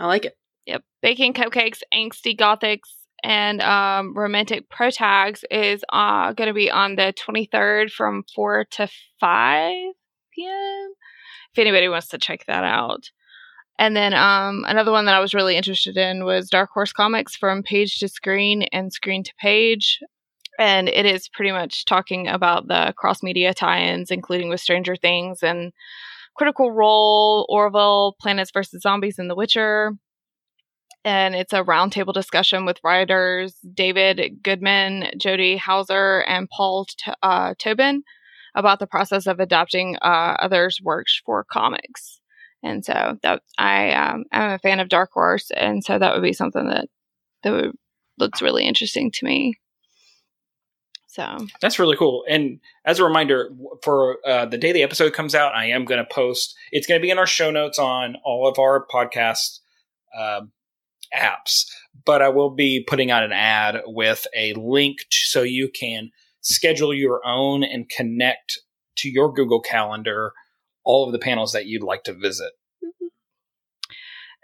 I 0.00 0.06
like 0.08 0.24
it. 0.24 0.36
Yep. 0.66 0.82
Baking 1.02 1.34
cupcakes, 1.34 1.80
angsty 1.94 2.36
gothics, 2.36 2.90
and 3.22 3.60
um, 3.60 4.14
romantic 4.16 4.68
protags 4.70 5.42
is 5.50 5.84
uh, 5.92 6.32
going 6.32 6.48
to 6.48 6.54
be 6.54 6.70
on 6.70 6.96
the 6.96 7.14
23rd 7.18 7.90
from 7.90 8.24
4 8.34 8.64
to 8.72 8.88
5 9.20 9.72
p.m. 10.34 10.92
If 11.52 11.58
anybody 11.58 11.88
wants 11.88 12.08
to 12.08 12.18
check 12.18 12.44
that 12.46 12.64
out. 12.64 13.10
And 13.78 13.96
then 13.96 14.12
um, 14.12 14.64
another 14.68 14.92
one 14.92 15.06
that 15.06 15.14
I 15.14 15.20
was 15.20 15.32
really 15.32 15.56
interested 15.56 15.96
in 15.96 16.24
was 16.24 16.50
Dark 16.50 16.70
Horse 16.72 16.92
Comics 16.92 17.34
from 17.34 17.62
page 17.62 17.98
to 18.00 18.08
screen 18.08 18.64
and 18.72 18.92
screen 18.92 19.24
to 19.24 19.32
page. 19.40 20.00
And 20.58 20.88
it 20.88 21.06
is 21.06 21.28
pretty 21.28 21.50
much 21.50 21.86
talking 21.86 22.28
about 22.28 22.68
the 22.68 22.92
cross 22.98 23.22
media 23.22 23.54
tie 23.54 23.80
ins, 23.80 24.10
including 24.10 24.50
with 24.50 24.60
Stranger 24.60 24.96
Things 24.96 25.42
and 25.42 25.72
Critical 26.36 26.70
Role, 26.70 27.46
Orville, 27.48 28.16
Plants 28.20 28.50
versus 28.52 28.82
Zombies, 28.82 29.18
and 29.18 29.30
The 29.30 29.34
Witcher. 29.34 29.92
And 31.04 31.34
it's 31.34 31.52
a 31.52 31.64
roundtable 31.64 32.12
discussion 32.12 32.66
with 32.66 32.80
writers 32.84 33.56
David 33.74 34.42
Goodman, 34.42 35.10
Jody 35.18 35.56
Houser, 35.56 36.20
and 36.28 36.48
Paul 36.50 36.84
T- 36.84 37.12
uh, 37.22 37.54
Tobin 37.58 38.02
about 38.54 38.80
the 38.80 38.86
process 38.86 39.26
of 39.26 39.40
adapting 39.40 39.96
uh, 40.02 40.36
others' 40.38 40.80
works 40.82 41.20
for 41.24 41.44
comics. 41.50 42.20
And 42.62 42.84
so 42.84 43.16
that 43.22 43.42
I 43.56 43.92
um, 43.92 44.24
am 44.32 44.50
a 44.50 44.58
fan 44.58 44.80
of 44.80 44.90
Dark 44.90 45.10
Horse, 45.12 45.50
and 45.56 45.82
so 45.82 45.98
that 45.98 46.12
would 46.12 46.22
be 46.22 46.34
something 46.34 46.66
that 46.68 46.88
that 47.42 47.52
would, 47.52 47.72
looks 48.18 48.42
really 48.42 48.66
interesting 48.66 49.10
to 49.12 49.24
me. 49.24 49.54
So 51.06 51.46
that's 51.60 51.78
really 51.78 51.96
cool. 51.96 52.24
And 52.28 52.60
as 52.84 52.98
a 52.98 53.04
reminder, 53.04 53.50
for 53.82 54.18
uh, 54.26 54.46
the 54.46 54.58
day 54.58 54.72
the 54.72 54.82
episode 54.82 55.12
comes 55.12 55.34
out, 55.34 55.54
I 55.54 55.66
am 55.66 55.84
going 55.84 55.98
to 55.98 56.14
post. 56.14 56.54
It's 56.70 56.86
going 56.86 57.00
to 57.00 57.02
be 57.02 57.10
in 57.10 57.18
our 57.18 57.26
show 57.26 57.50
notes 57.50 57.78
on 57.78 58.16
all 58.24 58.46
of 58.46 58.58
our 58.58 58.86
podcast 58.86 59.60
uh, 60.16 60.42
apps, 61.14 61.66
but 62.04 62.22
I 62.22 62.28
will 62.28 62.50
be 62.50 62.84
putting 62.86 63.10
out 63.10 63.22
an 63.22 63.32
ad 63.32 63.82
with 63.86 64.26
a 64.36 64.54
link 64.54 64.98
so 65.10 65.42
you 65.42 65.68
can 65.68 66.10
schedule 66.40 66.94
your 66.94 67.20
own 67.26 67.62
and 67.62 67.88
connect 67.88 68.60
to 68.96 69.10
your 69.10 69.32
Google 69.32 69.60
Calendar 69.60 70.32
all 70.84 71.06
of 71.06 71.12
the 71.12 71.18
panels 71.18 71.52
that 71.52 71.66
you'd 71.66 71.82
like 71.82 72.04
to 72.04 72.14
visit. 72.14 72.52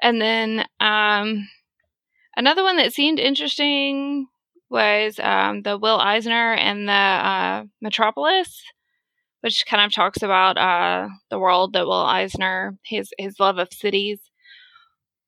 And 0.02 0.20
then 0.20 0.66
um, 0.80 1.48
another 2.36 2.62
one 2.62 2.76
that 2.76 2.92
seemed 2.92 3.18
interesting 3.18 4.26
was 4.68 5.18
um, 5.22 5.62
the 5.62 5.78
Will 5.78 5.98
Eisner 5.98 6.52
and 6.52 6.88
the 6.88 6.92
uh, 6.92 7.64
Metropolis, 7.80 8.62
which 9.40 9.64
kind 9.66 9.84
of 9.84 9.92
talks 9.92 10.22
about 10.22 10.58
uh, 10.58 11.08
the 11.30 11.38
world 11.38 11.72
that 11.72 11.86
Will 11.86 11.94
Eisner, 11.94 12.76
his 12.84 13.10
his 13.18 13.38
love 13.38 13.58
of 13.58 13.72
cities. 13.72 14.18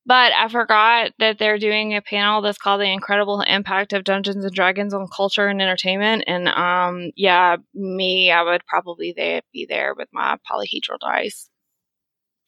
But 0.09 0.33
I 0.33 0.49
forgot 0.49 1.13
that 1.19 1.39
they're 1.39 1.59
doing 1.59 1.95
a 1.95 2.01
panel 2.01 2.41
that's 2.41 2.57
called 2.57 2.81
"The 2.81 2.91
Incredible 2.91 3.43
Impact 3.43 3.93
of 3.93 4.05
Dungeons 4.05 4.43
and 4.43 4.55
Dragons 4.55 4.95
on 4.95 5.07
Culture 5.15 5.49
and 5.49 5.61
Entertainment." 5.61 6.25
And 6.27 6.49
um, 6.49 7.11
yeah, 7.15 7.57
me, 7.75 8.31
I 8.33 8.43
would 8.43 8.65
probably 8.65 9.13
be 9.53 9.67
there 9.69 9.93
with 9.95 10.09
my 10.11 10.39
polyhedral 10.51 10.99
dice, 10.99 11.51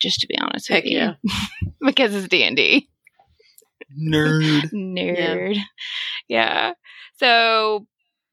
just 0.01 0.21
to 0.21 0.27
be 0.27 0.39
honest 0.39 0.71
Heck 0.71 0.85
with 0.85 0.93
you, 0.93 0.99
yeah. 0.99 1.15
because 1.87 2.15
it's 2.15 2.29
D 2.29 2.45
and 2.45 2.57
D 2.57 2.89
Nerd. 4.03 4.71
nerd. 4.73 5.59
Yeah. 6.29 6.73
So, 7.19 7.87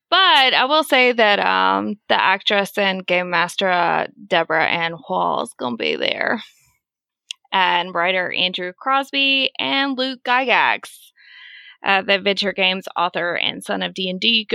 but 0.10 0.54
I 0.54 0.64
will 0.70 0.86
say 0.86 1.12
that 1.12 1.40
um 1.40 1.96
the 2.08 2.16
actress 2.16 2.78
and 2.78 3.06
game 3.06 3.30
master 3.30 3.70
uh, 3.70 4.08
Deborah 4.26 4.68
Ann 4.68 4.96
Woll 5.10 5.42
is 5.44 5.54
gonna 5.60 5.76
be 5.76 5.98
there, 5.98 6.42
and 7.52 7.94
writer 7.94 8.32
Andrew 8.32 8.74
Crosby 8.78 9.52
and 9.60 9.98
Luke 9.98 10.20
Gygax. 10.26 10.90
Uh, 11.86 12.02
the 12.02 12.16
adventure 12.16 12.54
games 12.54 12.86
author 12.98 13.36
and 13.36 13.64
son 13.64 13.82
of 13.84 13.94
D&D 13.94 14.48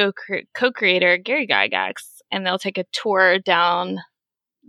co-creator 0.55 1.17
Gary 1.19 1.47
Gygax, 1.47 1.93
and 2.31 2.45
they'll 2.45 2.59
take 2.59 2.79
a 2.79 2.85
tour 2.93 3.39
down 3.39 3.99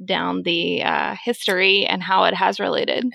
down 0.06 0.42
the 0.44 0.82
uh, 0.84 1.16
history 1.24 1.86
and 1.86 2.02
how 2.02 2.24
it 2.26 2.34
has 2.34 2.60
related. 2.60 3.06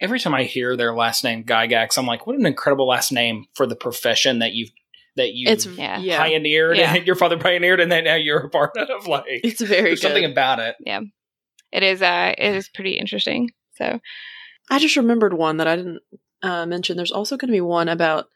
Every 0.00 0.18
time 0.18 0.34
I 0.34 0.42
hear 0.44 0.76
their 0.76 0.94
last 0.94 1.24
name, 1.24 1.44
Gygax, 1.44 1.96
I'm 1.96 2.06
like, 2.06 2.26
what 2.26 2.36
an 2.36 2.44
incredible 2.44 2.88
last 2.88 3.12
name 3.12 3.46
for 3.54 3.66
the 3.66 3.76
profession 3.76 4.40
that 4.40 4.52
you've 4.52 4.70
that 5.16 5.34
you 5.34 5.48
It's 5.48 5.66
Yeah. 5.66 5.98
yeah, 5.98 6.18
pioneered 6.18 6.76
Yeah. 6.78 6.94
and 6.96 7.06
your 7.06 7.16
father 7.16 7.38
pioneered 7.38 7.80
and 7.80 7.92
then 7.92 8.04
now 8.04 8.14
you're 8.16 8.40
a 8.46 8.50
part 8.50 8.76
of 8.76 9.06
like 9.06 9.24
it's 9.26 9.60
very 9.60 9.82
there's 9.82 10.00
good. 10.00 10.08
something 10.08 10.24
about 10.24 10.58
it. 10.58 10.74
Yeah 10.80 11.00
it 11.70 11.82
is 11.82 12.00
uh 12.02 12.34
it 12.36 12.54
is 12.54 12.68
pretty 12.70 12.92
interesting. 12.98 13.50
So 13.82 14.00
I 14.70 14.78
just 14.78 14.96
remembered 14.96 15.34
one 15.34 15.56
that 15.58 15.66
I 15.68 15.76
didn't 15.76 16.00
uh, 16.42 16.66
mention. 16.66 16.96
There's 16.96 17.12
also 17.12 17.36
going 17.36 17.48
to 17.48 17.52
be 17.56 17.60
one 17.60 17.88
about 17.88 18.26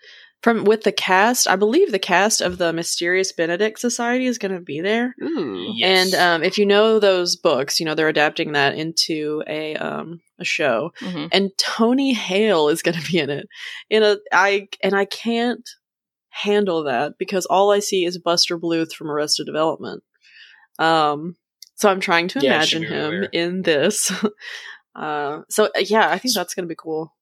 from 0.43 0.65
with 0.65 0.83
the 0.83 0.93
cast. 0.93 1.49
I 1.49 1.57
believe 1.57 1.91
the 1.91 1.99
cast 1.99 2.41
of 2.41 2.59
the 2.59 2.73
Mysterious 2.73 3.33
Benedict 3.33 3.79
Society 3.79 4.27
is 4.27 4.39
going 4.39 4.53
to 4.55 4.61
be 4.61 4.81
there. 4.81 5.15
ooh. 5.23 5.73
Yes. 5.75 6.13
And 6.13 6.15
um, 6.21 6.43
if 6.45 6.59
you 6.59 6.67
know 6.67 6.99
those 6.99 7.37
books, 7.37 7.81
you 7.81 7.87
know 7.87 7.95
they're 7.95 8.09
adapting 8.09 8.53
that 8.53 8.75
into 8.77 9.43
a 9.47 9.77
um, 9.77 10.21
a 10.39 10.45
show. 10.45 10.91
Mhm. 11.01 11.29
And 11.33 11.51
Tony 11.59 12.13
Hale 12.13 12.69
is 12.69 12.83
going 12.83 12.99
to 13.01 13.11
be 13.13 13.19
in 13.19 13.31
it. 13.31 13.49
In 13.89 14.03
a 14.03 14.19
I 14.33 14.69
and 14.83 14.95
I 14.95 15.05
can't 15.07 15.69
handle 16.31 16.85
that 16.85 17.15
because 17.19 17.47
all 17.47 17.71
I 17.73 17.79
see 17.79 18.05
is 18.05 18.19
Buster 18.19 18.59
Bluth 18.59 18.93
from 18.93 19.11
Arrested 19.11 19.47
Development. 19.47 20.03
Um, 20.79 21.37
so 21.77 21.89
I'm 21.91 22.01
trying 22.01 22.29
to 22.29 22.41
Yeah, 22.41 22.57
imagine 22.57 22.83
him 22.83 23.27
in 23.33 23.63
this. 23.63 24.13
uh, 24.97 25.43
so 25.49 25.67
uh, 25.67 25.81
yeah, 25.81 26.09
I 26.11 26.19
think 26.19 26.35
that's 26.35 26.55
going 26.55 26.65
to 26.65 26.69
be 26.69 26.77
cool. 26.79 27.13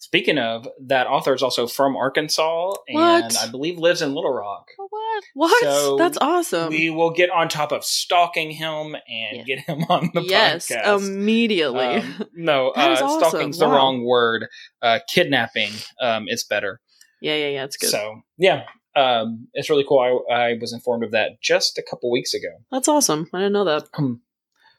Speaking 0.00 0.38
of, 0.38 0.68
that 0.86 1.08
author 1.08 1.34
is 1.34 1.42
also 1.42 1.66
from 1.66 1.96
Arkansas 1.96 2.72
and 2.86 2.94
What? 3.24 3.36
I 3.36 3.48
believe 3.50 3.78
lives 3.78 4.00
in 4.00 4.14
Little 4.14 4.32
Rock. 4.32 4.68
What? 4.76 5.24
What? 5.34 5.62
So 5.64 5.96
that's 5.96 6.16
awesome. 6.20 6.68
we 6.70 6.88
will 6.88 7.10
get 7.10 7.30
on 7.30 7.48
top 7.48 7.72
of 7.72 7.84
stalking 7.84 8.52
him 8.52 8.94
and 8.94 9.38
Yes. 9.38 9.44
get 9.46 9.58
him 9.66 9.82
on 9.88 10.10
the 10.14 10.22
yes, 10.22 10.68
podcast. 10.68 11.08
immediately. 11.08 11.84
Um, 11.96 12.24
no, 12.34 12.72
That 12.76 12.90
uh, 12.90 12.92
is 12.92 13.02
awesome. 13.02 13.28
stalking's 13.28 13.58
the 13.58 13.66
wrong 13.66 14.04
word. 14.04 14.46
Uh, 14.80 15.00
kidnapping 15.12 15.72
um, 16.00 16.26
is 16.28 16.44
better. 16.44 16.80
yeah, 17.20 17.34
yeah, 17.34 17.48
yeah. 17.48 17.64
It's 17.64 17.76
good. 17.76 17.90
So 17.90 18.20
yeah, 18.36 18.66
um, 18.94 19.48
it's 19.54 19.68
really 19.68 19.84
cool. 19.88 20.22
I, 20.30 20.32
I 20.32 20.58
was 20.60 20.72
informed 20.72 21.02
of 21.02 21.10
that 21.10 21.42
just 21.42 21.76
a 21.76 21.82
couple 21.82 22.08
weeks 22.12 22.34
ago. 22.34 22.50
that's 22.70 22.86
awesome. 22.86 23.28
I 23.34 23.38
didn't 23.38 23.52
know 23.54 23.64
that. 23.64 23.88
Um, 23.98 24.22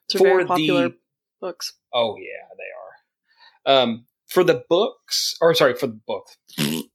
It's 0.07 0.21
very 0.21 0.45
popular 0.45 0.87
the 0.89 0.95
books. 1.39 1.73
oh 1.93 2.15
yeah, 2.17 2.55
they 2.57 3.71
are. 3.73 3.81
Um, 3.81 4.05
for 4.27 4.43
the 4.43 4.63
books, 4.69 5.35
or 5.41 5.53
sorry, 5.53 5.75
for 5.75 5.87
the 5.87 5.99
book, 6.07 6.27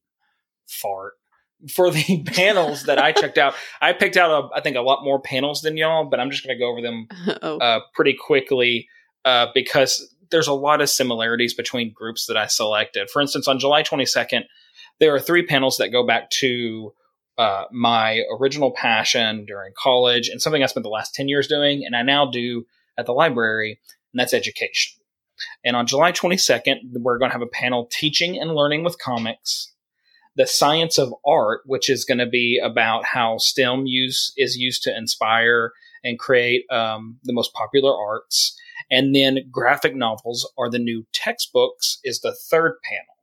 fart. 0.69 1.15
For 1.73 1.91
the 1.91 2.23
panels 2.27 2.85
that 2.85 2.99
I 2.99 3.13
checked 3.13 3.39
out, 3.39 3.55
I 3.81 3.93
picked 3.93 4.17
out 4.17 4.31
a, 4.31 4.55
I 4.55 4.61
think 4.61 4.77
a 4.77 4.83
lot 4.83 5.05
more 5.05 5.21
panels 5.21 5.63
than 5.63 5.77
y'all, 5.77 6.05
but 6.05 6.21
I'm 6.21 6.31
just 6.31 6.45
going 6.45 6.57
to 6.57 6.63
go 6.63 6.71
over 6.71 6.83
them 6.83 7.09
oh, 7.43 7.59
uh, 7.59 7.81
pretty 7.95 8.15
quickly 8.15 8.89
uh, 9.25 9.47
because 9.55 10.15
there's 10.31 10.47
a 10.47 10.53
lot 10.53 10.81
of 10.81 10.91
similarities 10.91 11.55
between 11.55 11.93
groups 11.93 12.27
that 12.27 12.37
I 12.37 12.47
selected. 12.47 13.09
For 13.11 13.23
instance, 13.23 13.49
on 13.49 13.59
July 13.59 13.83
22nd, 13.83 14.43
there 15.01 15.15
are 15.15 15.21
three 15.21 15.47
panels 15.47 15.79
that 15.79 15.89
go 15.89 16.07
back 16.07 16.31
to 16.31 16.93
uh, 17.39 17.65
my 17.73 18.23
original 18.39 18.73
passion 18.73 19.45
during 19.45 19.73
college 19.77 20.29
and 20.29 20.41
something 20.41 20.63
I 20.63 20.67
spent 20.67 20.85
the 20.85 20.91
last 20.91 21.15
10 21.15 21.29
years 21.29 21.47
doing, 21.47 21.85
and 21.85 21.97
I 21.97 22.03
now 22.03 22.31
do 22.31 22.65
at 22.97 23.07
the 23.07 23.13
library, 23.13 23.81
and 24.15 24.21
that's 24.21 24.33
education. 24.33 25.01
And 25.65 25.75
on 25.75 25.87
July 25.87 26.13
22nd, 26.13 26.77
we're 26.93 27.19
going 27.19 27.31
to 27.31 27.35
have 27.35 27.43
a 27.43 27.47
panel 27.47 27.89
teaching 27.91 28.39
and 28.39 28.55
learning 28.55 28.85
with 28.85 28.99
comics, 29.01 29.73
the 30.37 30.47
science 30.47 30.97
of 30.97 31.13
art, 31.27 31.63
which 31.67 31.91
is 31.91 32.05
going 32.05 32.19
to 32.19 32.27
be 32.27 32.61
about 32.63 33.05
how 33.05 33.39
STEM 33.39 33.87
use 33.87 34.33
is 34.37 34.57
used 34.57 34.85
to 34.85 34.97
inspire 34.97 35.73
and 36.05 36.19
create 36.19 36.65
um, 36.71 37.19
the 37.25 37.33
most 37.33 37.53
popular 37.53 37.93
arts. 37.93 38.57
And 38.91 39.15
then 39.15 39.41
graphic 39.51 39.97
novels 39.97 40.51
are 40.57 40.71
the 40.71 40.79
new 40.79 41.05
textbooks, 41.13 41.99
is 42.05 42.21
the 42.21 42.35
third 42.35 42.79
panel. 42.85 43.15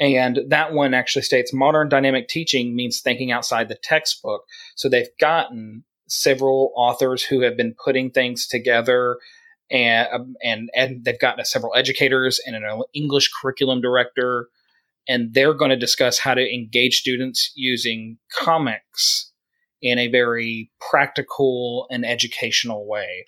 And 0.00 0.40
that 0.50 0.72
one 0.72 0.94
actually 0.94 1.22
states 1.22 1.52
modern 1.52 1.88
dynamic 1.88 2.26
teaching 2.26 2.74
means 2.74 3.00
thinking 3.00 3.30
outside 3.30 3.68
the 3.68 3.76
textbook. 3.76 4.42
So 4.74 4.88
they've 4.88 5.06
gotten 5.20 5.84
several 6.08 6.72
authors 6.74 7.22
who 7.22 7.40
have 7.42 7.56
been 7.56 7.74
putting 7.84 8.10
things 8.10 8.46
together 8.46 9.18
and 9.70 10.08
um, 10.12 10.34
and 10.42 10.70
and 10.74 11.04
they've 11.04 11.18
gotten 11.18 11.44
several 11.44 11.74
educators 11.74 12.40
and 12.46 12.56
an 12.56 12.82
English 12.94 13.30
curriculum 13.40 13.80
director 13.80 14.48
and 15.08 15.34
they're 15.34 15.54
going 15.54 15.70
to 15.70 15.76
discuss 15.76 16.18
how 16.18 16.34
to 16.34 16.54
engage 16.54 17.00
students 17.00 17.50
using 17.54 18.18
comics 18.32 19.32
in 19.80 19.98
a 19.98 20.08
very 20.08 20.70
practical 20.90 21.86
and 21.90 22.06
educational 22.06 22.86
way, 22.86 23.24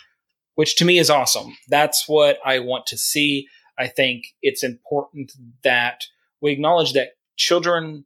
which 0.55 0.77
to 0.77 0.85
me 0.85 0.99
is 0.99 1.11
awesome. 1.11 1.57
That's 1.69 2.05
what 2.07 2.39
I 2.45 2.61
want 2.61 2.87
to 2.87 2.97
see. 2.97 3.49
I 3.77 3.89
think 3.89 4.27
it's 4.41 4.63
important 4.63 5.33
that 5.65 6.05
we 6.41 6.53
acknowledge 6.53 6.93
that 6.93 7.11
children 7.37 8.05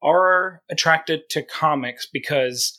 are 0.00 0.62
attracted 0.70 1.22
to 1.30 1.42
comics 1.42 2.06
because 2.06 2.78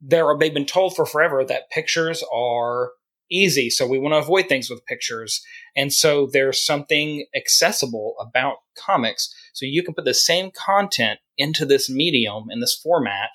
they're, 0.00 0.34
they've 0.38 0.54
been 0.54 0.64
told 0.64 0.96
for 0.96 1.04
forever 1.04 1.44
that 1.44 1.70
pictures 1.70 2.24
are 2.32 2.92
easy. 3.30 3.70
So 3.70 3.86
we 3.86 3.98
want 3.98 4.12
to 4.12 4.18
avoid 4.18 4.48
things 4.48 4.70
with 4.70 4.84
pictures. 4.86 5.42
And 5.76 5.92
so 5.92 6.28
there's 6.32 6.64
something 6.64 7.26
accessible 7.34 8.14
about 8.20 8.56
comics. 8.76 9.34
So 9.52 9.66
you 9.66 9.82
can 9.82 9.94
put 9.94 10.04
the 10.04 10.14
same 10.14 10.50
content 10.50 11.20
into 11.36 11.64
this 11.64 11.90
medium, 11.90 12.46
in 12.50 12.60
this 12.60 12.74
format, 12.74 13.30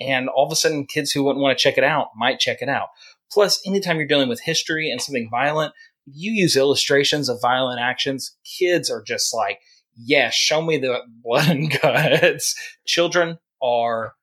and 0.00 0.28
all 0.28 0.46
of 0.46 0.52
a 0.52 0.56
sudden 0.56 0.86
kids 0.86 1.10
who 1.10 1.24
wouldn't 1.24 1.42
want 1.42 1.56
to 1.56 1.62
check 1.62 1.78
it 1.78 1.84
out 1.84 2.08
might 2.16 2.38
check 2.38 2.58
it 2.60 2.68
out. 2.68 2.88
Plus, 3.30 3.60
anytime 3.66 3.96
you're 3.96 4.06
dealing 4.06 4.28
with 4.28 4.40
history 4.40 4.90
and 4.90 5.02
something 5.02 5.28
violent, 5.30 5.74
you 6.06 6.32
use 6.32 6.56
illustrations 6.56 7.28
of 7.28 7.40
violent 7.40 7.80
actions, 7.80 8.36
kids 8.58 8.88
are 8.88 9.02
just 9.02 9.34
like, 9.34 9.60
yes, 9.96 10.34
show 10.34 10.62
me 10.62 10.78
the 10.78 11.00
blood 11.22 11.48
and 11.48 11.78
guts. 11.82 12.54
Children 12.86 13.38
are 13.62 14.14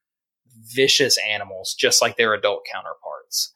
vicious 0.73 1.17
animals, 1.29 1.75
just 1.77 2.01
like 2.01 2.17
their 2.17 2.33
adult 2.33 2.65
counterparts. 2.71 3.53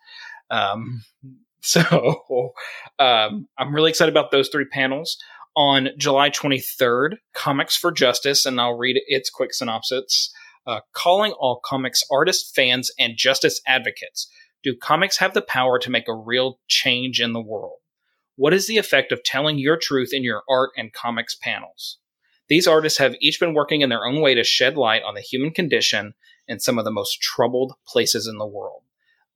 Um, 0.49 1.03
so 1.61 2.53
um, 2.99 3.47
I'm 3.57 3.73
really 3.73 3.89
excited 3.89 4.13
about 4.13 4.31
those 4.31 4.49
three 4.49 4.65
panels. 4.65 5.17
on 5.55 5.89
July 5.97 6.29
23rd, 6.29 7.15
Comics 7.33 7.75
for 7.75 7.91
Justice, 7.91 8.45
and 8.45 8.61
I'll 8.61 8.77
read 8.77 9.01
its 9.07 9.29
quick 9.29 9.53
synopsis. 9.53 10.31
Uh, 10.65 10.81
calling 10.93 11.31
all 11.33 11.59
comics 11.65 12.03
artists, 12.11 12.51
fans, 12.53 12.91
and 12.99 13.17
justice 13.17 13.59
advocates. 13.65 14.29
Do 14.61 14.75
comics 14.75 15.17
have 15.17 15.33
the 15.33 15.41
power 15.41 15.79
to 15.79 15.89
make 15.89 16.07
a 16.07 16.13
real 16.13 16.59
change 16.67 17.19
in 17.19 17.33
the 17.33 17.41
world? 17.41 17.79
What 18.35 18.53
is 18.53 18.67
the 18.67 18.77
effect 18.77 19.11
of 19.11 19.23
telling 19.23 19.57
your 19.57 19.77
truth 19.77 20.09
in 20.13 20.23
your 20.23 20.43
art 20.49 20.71
and 20.77 20.93
comics 20.93 21.35
panels? 21.35 21.97
These 22.49 22.67
artists 22.67 22.99
have 22.99 23.15
each 23.19 23.39
been 23.39 23.53
working 23.53 23.81
in 23.81 23.89
their 23.89 24.05
own 24.05 24.21
way 24.21 24.33
to 24.35 24.43
shed 24.43 24.77
light 24.77 25.03
on 25.03 25.13
the 25.13 25.21
human 25.21 25.51
condition 25.51 26.13
in 26.47 26.59
some 26.59 26.77
of 26.77 26.85
the 26.85 26.91
most 26.91 27.21
troubled 27.21 27.73
places 27.87 28.27
in 28.27 28.37
the 28.37 28.47
world. 28.47 28.83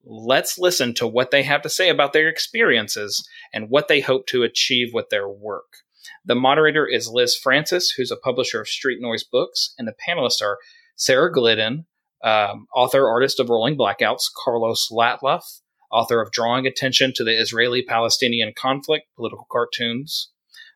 Let's 0.06 0.58
listen 0.58 0.94
to 0.94 1.06
what 1.06 1.30
they 1.30 1.42
have 1.42 1.62
to 1.62 1.70
say 1.70 1.88
about 1.88 2.12
their 2.12 2.28
experiences 2.28 3.26
and 3.52 3.70
what 3.70 3.88
they 3.88 4.00
hope 4.00 4.26
to 4.28 4.42
achieve 4.42 4.92
with 4.92 5.08
their 5.08 5.28
work. 5.28 5.78
The 6.24 6.34
moderator 6.34 6.86
is 6.86 7.08
Liz 7.08 7.36
Francis, 7.36 7.90
who's 7.90 8.10
a 8.10 8.16
publisher 8.16 8.60
of 8.60 8.68
Street 8.68 9.00
Noise 9.00 9.24
Books, 9.24 9.74
and 9.78 9.88
the 9.88 9.94
panelists 10.06 10.42
are 10.42 10.58
Sarah 10.96 11.32
Glidden, 11.32 11.86
um, 12.22 12.66
author 12.74 13.08
artist 13.08 13.40
of 13.40 13.48
Rolling 13.48 13.76
Blackouts, 13.76 14.24
Carlos 14.34 14.88
Latuff, 14.90 15.60
author 15.90 16.20
of 16.20 16.32
Drawing 16.32 16.66
Attention 16.66 17.12
to 17.14 17.24
the 17.24 17.38
Israeli 17.38 17.82
Palestinian 17.82 18.52
Conflict, 18.54 19.06
political 19.16 19.46
cartoons 19.50 20.30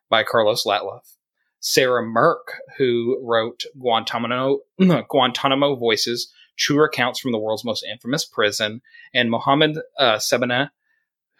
by 0.09 0.23
Carlos 0.23 0.63
Latuff. 0.65 1.15
Sarah 1.59 2.05
Mirk, 2.05 2.53
who 2.77 3.19
wrote 3.21 3.63
Guantanamo, 3.77 4.59
Guantanamo 5.09 5.75
Voices, 5.75 6.31
True 6.59 6.83
Accounts 6.83 7.19
from 7.19 7.31
the 7.31 7.39
World's 7.39 7.63
Most 7.63 7.83
Infamous 7.83 8.25
Prison, 8.25 8.81
and 9.13 9.31
Mohammed 9.31 9.77
uh, 9.97 10.17
Sabaaneh, 10.17 10.69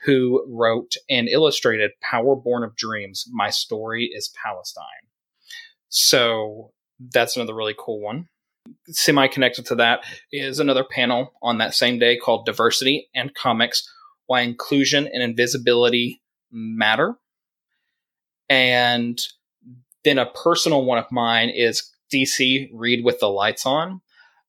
who 0.06 0.46
wrote 0.48 0.96
and 1.10 1.28
illustrated 1.28 1.92
Power 2.02 2.36
Born 2.36 2.64
of 2.64 2.76
Dreams, 2.76 3.26
My 3.32 3.50
Story 3.50 4.10
is 4.14 4.34
Palestine. 4.44 4.86
So 5.90 6.72
that's 7.00 7.36
another 7.36 7.56
really 7.56 7.76
cool 7.78 8.00
one. 8.00 8.30
Semi 8.88 9.28
connected 9.28 9.66
to 9.66 9.76
that 9.76 10.04
is 10.32 10.60
another 10.60 10.84
panel 10.84 11.34
on 11.42 11.58
that 11.58 11.74
same 11.74 12.00
day 12.00 12.18
called 12.18 12.46
Diversity 12.46 13.10
and 13.16 13.34
Comics 13.34 13.90
Why 14.28 14.42
Inclusion 14.42 15.08
and 15.12 15.24
Invisibility 15.24 16.22
Matter. 16.52 17.16
And 18.48 19.20
then 20.04 20.18
a 20.18 20.26
personal 20.26 20.86
one 20.86 20.98
of 20.98 21.12
mine 21.12 21.50
is 21.50 21.92
DC 22.14 22.70
Read 22.74 23.04
with 23.04 23.20
the 23.20 23.30
Lights 23.30 23.66
On. 23.66 24.02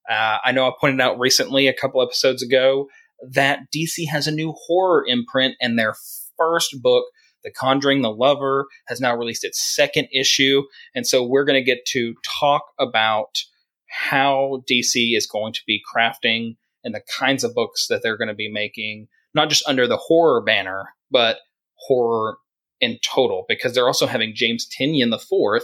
Uh, 0.09 0.37
I 0.43 0.51
know 0.51 0.67
I 0.67 0.71
pointed 0.79 1.01
out 1.01 1.19
recently, 1.19 1.67
a 1.67 1.73
couple 1.73 2.01
episodes 2.01 2.43
ago, 2.43 2.87
that 3.29 3.59
DC 3.75 4.07
has 4.09 4.27
a 4.27 4.31
new 4.31 4.53
horror 4.65 5.05
imprint, 5.07 5.55
and 5.61 5.77
their 5.77 5.95
first 6.37 6.81
book, 6.81 7.05
The 7.43 7.51
Conjuring 7.51 8.01
the 8.01 8.11
Lover, 8.11 8.67
has 8.87 8.99
now 8.99 9.15
released 9.15 9.43
its 9.43 9.61
second 9.61 10.07
issue. 10.11 10.63
And 10.95 11.05
so 11.05 11.23
we're 11.23 11.45
going 11.45 11.59
to 11.59 11.65
get 11.65 11.85
to 11.87 12.15
talk 12.41 12.63
about 12.79 13.43
how 13.87 14.63
DC 14.69 15.15
is 15.15 15.27
going 15.27 15.53
to 15.53 15.61
be 15.67 15.81
crafting 15.93 16.55
and 16.83 16.95
the 16.95 17.03
kinds 17.19 17.43
of 17.43 17.53
books 17.53 17.87
that 17.87 18.01
they're 18.01 18.17
going 18.17 18.27
to 18.27 18.33
be 18.33 18.51
making, 18.51 19.07
not 19.35 19.49
just 19.49 19.67
under 19.67 19.87
the 19.87 19.97
horror 19.97 20.41
banner, 20.41 20.85
but 21.11 21.37
horror 21.75 22.37
in 22.79 22.97
total, 23.03 23.45
because 23.47 23.73
they're 23.73 23.87
also 23.87 24.07
having 24.07 24.33
James 24.33 24.67
Tynion 24.67 25.13
IV, 25.13 25.63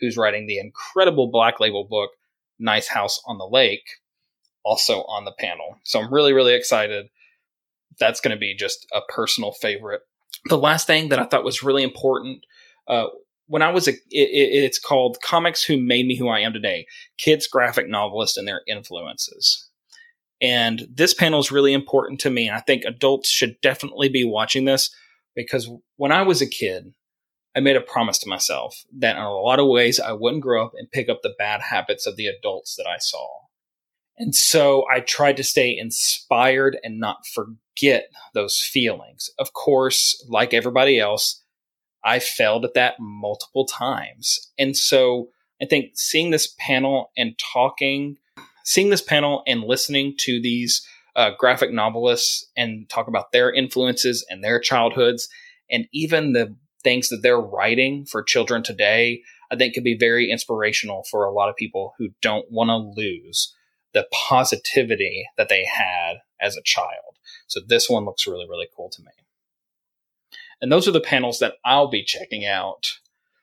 who's 0.00 0.16
writing 0.16 0.46
the 0.46 0.58
incredible 0.58 1.30
Black 1.30 1.60
Label 1.60 1.86
book, 1.88 2.10
Nice 2.58 2.88
House 2.88 3.20
on 3.26 3.38
the 3.38 3.46
Lake, 3.46 3.86
also 4.64 5.02
on 5.02 5.24
the 5.24 5.32
panel. 5.32 5.78
So 5.84 6.00
I'm 6.00 6.12
really, 6.12 6.32
really 6.32 6.54
excited. 6.54 7.08
That's 7.98 8.20
going 8.20 8.34
to 8.34 8.40
be 8.40 8.54
just 8.54 8.86
a 8.92 9.00
personal 9.08 9.52
favorite. 9.52 10.02
The 10.46 10.58
last 10.58 10.86
thing 10.86 11.08
that 11.08 11.18
I 11.18 11.24
thought 11.24 11.44
was 11.44 11.62
really 11.62 11.82
important 11.82 12.44
uh, 12.88 13.06
when 13.46 13.62
I 13.62 13.70
was 13.70 13.88
a, 13.88 13.92
it, 13.92 13.98
it's 14.10 14.78
called 14.78 15.18
Comics 15.22 15.64
Who 15.64 15.80
Made 15.80 16.06
Me 16.06 16.16
Who 16.16 16.28
I 16.28 16.40
Am 16.40 16.52
Today 16.52 16.86
Kids 17.18 17.46
Graphic 17.46 17.88
Novelists 17.88 18.36
and 18.36 18.46
Their 18.46 18.62
Influences. 18.66 19.68
And 20.40 20.86
this 20.92 21.14
panel 21.14 21.40
is 21.40 21.50
really 21.50 21.72
important 21.72 22.20
to 22.20 22.30
me. 22.30 22.48
And 22.48 22.56
I 22.56 22.60
think 22.60 22.84
adults 22.84 23.30
should 23.30 23.56
definitely 23.62 24.08
be 24.08 24.24
watching 24.24 24.66
this 24.66 24.94
because 25.34 25.70
when 25.96 26.12
I 26.12 26.22
was 26.22 26.42
a 26.42 26.46
kid, 26.46 26.92
I 27.56 27.60
made 27.60 27.76
a 27.76 27.80
promise 27.80 28.18
to 28.18 28.28
myself 28.28 28.84
that 28.98 29.16
in 29.16 29.22
a 29.22 29.32
lot 29.32 29.58
of 29.58 29.66
ways 29.66 29.98
I 29.98 30.12
wouldn't 30.12 30.42
grow 30.42 30.66
up 30.66 30.72
and 30.76 30.90
pick 30.90 31.08
up 31.08 31.22
the 31.22 31.34
bad 31.38 31.62
habits 31.62 32.06
of 32.06 32.16
the 32.16 32.26
adults 32.26 32.76
that 32.76 32.86
I 32.86 32.98
saw. 32.98 33.26
And 34.18 34.34
so 34.34 34.84
I 34.94 35.00
tried 35.00 35.38
to 35.38 35.44
stay 35.44 35.76
inspired 35.76 36.78
and 36.84 37.00
not 37.00 37.26
forget 37.26 38.10
those 38.34 38.60
feelings. 38.60 39.30
Of 39.38 39.54
course, 39.54 40.22
like 40.28 40.52
everybody 40.52 40.98
else, 40.98 41.42
I 42.04 42.18
failed 42.18 42.66
at 42.66 42.74
that 42.74 42.94
multiple 43.00 43.64
times. 43.64 44.52
And 44.58 44.76
so 44.76 45.30
I 45.60 45.64
think 45.64 45.92
seeing 45.94 46.30
this 46.30 46.54
panel 46.58 47.10
and 47.16 47.38
talking, 47.54 48.18
seeing 48.64 48.90
this 48.90 49.02
panel 49.02 49.42
and 49.46 49.64
listening 49.64 50.14
to 50.18 50.40
these 50.42 50.86
uh, 51.14 51.30
graphic 51.38 51.72
novelists 51.72 52.46
and 52.54 52.86
talk 52.90 53.08
about 53.08 53.32
their 53.32 53.50
influences 53.50 54.26
and 54.28 54.44
their 54.44 54.60
childhoods 54.60 55.28
and 55.70 55.86
even 55.92 56.32
the 56.32 56.54
things 56.86 57.08
that 57.08 57.18
they're 57.20 57.40
writing 57.40 58.06
for 58.06 58.22
children 58.22 58.62
today, 58.62 59.22
I 59.50 59.56
think 59.56 59.74
could 59.74 59.82
be 59.82 59.96
very 59.98 60.30
inspirational 60.30 61.02
for 61.10 61.24
a 61.24 61.32
lot 61.32 61.48
of 61.48 61.56
people 61.56 61.94
who 61.98 62.10
don't 62.22 62.46
want 62.48 62.68
to 62.68 62.76
lose 62.76 63.52
the 63.92 64.06
positivity 64.12 65.26
that 65.36 65.48
they 65.48 65.64
had 65.64 66.18
as 66.40 66.56
a 66.56 66.62
child. 66.64 67.18
So 67.48 67.58
this 67.66 67.90
one 67.90 68.04
looks 68.04 68.24
really, 68.24 68.46
really 68.48 68.68
cool 68.76 68.88
to 68.90 69.02
me. 69.02 69.10
And 70.60 70.70
those 70.70 70.86
are 70.86 70.92
the 70.92 71.00
panels 71.00 71.40
that 71.40 71.54
I'll 71.64 71.88
be 71.88 72.04
checking 72.04 72.46
out 72.46 72.92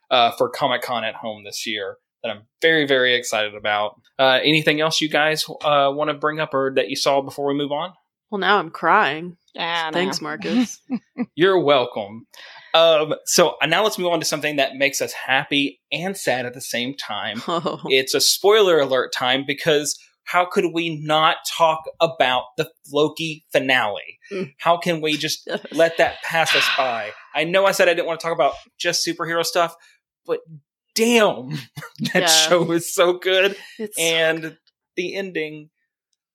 uh, 0.10 0.32
for 0.32 0.48
Comic 0.48 0.82
Con 0.82 1.04
at 1.04 1.16
home 1.16 1.44
this 1.44 1.68
year 1.68 1.98
that 2.24 2.30
I'm 2.30 2.44
very, 2.62 2.88
very 2.88 3.14
excited 3.14 3.56
about. 3.56 4.00
Uh, 4.18 4.40
anything 4.42 4.80
else 4.80 5.02
you 5.02 5.10
guys 5.10 5.44
uh, 5.50 5.92
want 5.94 6.10
to 6.12 6.14
bring 6.14 6.40
up 6.40 6.54
or 6.54 6.72
that 6.76 6.90
you 6.90 6.96
saw 6.96 7.22
before 7.22 7.46
we 7.46 7.56
move 7.56 7.74
on? 7.74 7.92
Well, 8.32 8.40
now 8.40 8.58
I'm 8.58 8.72
crying. 8.72 9.36
Ah, 9.58 9.90
Thanks. 9.92 10.22
Marcus. 10.22 10.80
You're 11.36 11.60
welcome. 11.60 12.26
Um, 12.74 13.14
so 13.26 13.56
now 13.66 13.84
let's 13.84 14.00
move 14.00 14.12
on 14.12 14.20
to 14.20 14.26
something 14.26 14.56
that 14.56 14.76
makes 14.76 15.02
us 15.02 15.14
happy 15.14 15.80
and 15.92 16.18
sad 16.18 16.46
at 16.46 16.54
the 16.54 16.62
same 16.62 16.96
time. 16.96 17.42
oh. 17.48 17.80
It's 17.86 18.14
a 18.14 18.22
spoiler 18.22 18.80
alert 18.80 19.14
time 19.14 19.44
because 19.46 19.98
how 20.26 20.46
could 20.46 20.66
we 20.74 21.02
not 21.04 21.38
talk 21.56 21.84
about 22.00 22.44
the 22.58 22.70
Loki 22.92 23.46
finale? 23.52 24.20
Mm. 24.32 24.54
How 24.58 24.78
can 24.78 25.02
we 25.02 25.18
just 25.18 25.48
let 25.72 25.98
that 25.98 26.22
pass 26.24 26.56
us 26.56 26.68
by? 26.78 27.12
I 27.36 27.44
know 27.44 27.66
I 27.66 27.72
said 27.74 27.90
I 27.90 27.94
didn't 27.94 28.08
want 28.08 28.20
to 28.22 28.26
talk 28.26 28.34
about 28.34 28.54
just 28.80 29.06
superhero 29.06 29.46
stuff, 29.46 29.76
but 30.26 30.40
damn, 30.96 31.50
that 32.14 32.22
Yeah. 32.22 32.26
show 32.28 32.72
is 32.72 32.94
so 32.94 33.14
good. 33.14 33.56
It's 33.78 34.00
And 34.00 34.58
the 34.96 35.16
ending, 35.16 35.70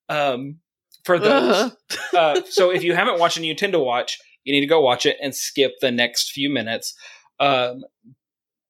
um, 0.09 0.59
for 1.05 1.19
those. 1.19 1.73
uh, 2.15 2.43
so 2.51 2.71
if 2.71 2.83
you 2.85 2.95
haven't 2.95 3.19
watched 3.19 3.37
and 3.39 3.47
you 3.47 3.55
tend 3.55 3.73
to 3.73 3.79
watch, 3.79 4.19
you 4.49 4.55
need 4.55 4.61
to 4.61 4.67
go 4.67 4.81
watch 4.81 5.05
it 5.05 5.19
and 5.23 5.35
skip 5.35 5.75
the 5.81 5.91
next 5.91 6.33
few 6.33 6.49
minutes. 6.49 6.95
Um, 7.39 7.85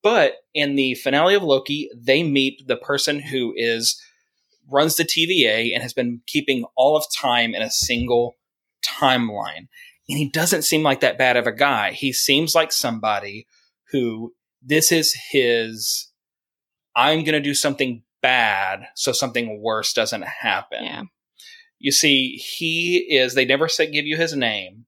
but 0.03 0.39
in 0.53 0.75
the 0.75 0.95
finale 0.95 1.37
of 1.37 1.45
Loki, 1.45 1.89
they 1.97 2.25
meet 2.25 2.67
the 2.67 2.77
person 2.77 3.21
who 3.21 3.55
is 3.57 4.03
runs 4.69 4.97
the 4.97 5.05
TVA 5.05 5.73
and 5.73 5.83
has 5.83 5.93
been 5.93 6.21
keeping 6.27 6.65
all 6.77 6.97
of 6.97 7.05
time 7.17 7.55
in 7.55 7.63
a 7.63 7.71
single 7.71 8.37
timeline. 8.85 9.69
And 10.09 10.19
he 10.19 10.29
doesn't 10.29 10.63
seem 10.63 10.83
like 10.83 10.99
that 11.01 11.17
bad 11.17 11.37
of 11.37 11.47
a 11.47 11.53
guy. 11.53 11.93
He 11.93 12.13
seems 12.13 12.57
like 12.57 12.73
somebody 12.73 13.47
who 13.93 14.35
this 14.61 14.91
is 14.91 15.17
his 15.31 16.11
I'm 16.97 17.21
going 17.21 17.35
to 17.35 17.41
do 17.41 17.55
something 17.55 18.03
bad 18.23 18.89
so 18.97 19.13
something 19.13 19.63
worse 19.63 19.93
doesn't 19.93 20.25
happen. 20.25 20.83
Yeah. 20.83 21.03
You 21.79 21.93
see, 21.93 22.35
he 22.37 23.07
is, 23.09 23.35
they 23.35 23.45
never 23.45 23.69
say, 23.69 23.89
give 23.89 24.05
you 24.05 24.17
his 24.17 24.35
name. 24.35 24.87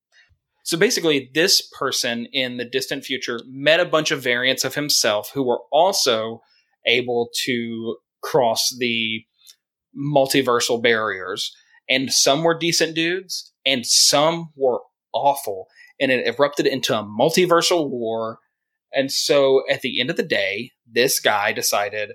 So 0.71 0.79
basically, 0.79 1.29
this 1.35 1.61
person 1.61 2.29
in 2.33 2.57
the 2.57 2.65
distant 2.65 3.05
future 3.05 3.41
met 3.49 3.81
a 3.81 3.85
bunch 3.85 4.13
of 4.13 4.23
variants 4.23 4.65
of 4.65 4.77
himself 4.77 5.33
who 5.35 5.43
were 5.43 5.63
also 5.73 6.43
able 6.87 7.29
to 7.47 7.97
cross 8.23 8.73
the 8.79 9.25
multiversal 9.99 10.81
barriers. 10.81 11.53
And 11.89 12.13
some 12.13 12.45
were 12.45 12.57
decent 12.57 12.95
dudes, 12.95 13.53
and 13.67 13.85
some 13.85 14.51
were 14.55 14.79
awful. 15.13 15.67
And 16.01 16.13
it 16.13 16.25
erupted 16.25 16.69
into 16.69 16.97
a 16.97 17.03
multiversal 17.03 17.91
war. 17.91 18.39
And 18.93 19.11
so 19.11 19.65
at 19.69 19.81
the 19.81 20.01
end 20.01 20.09
of 20.09 20.17
the 20.17 20.23
day, 20.23 20.71
this 20.89 21.19
guy 21.19 21.53
decided 21.53 22.11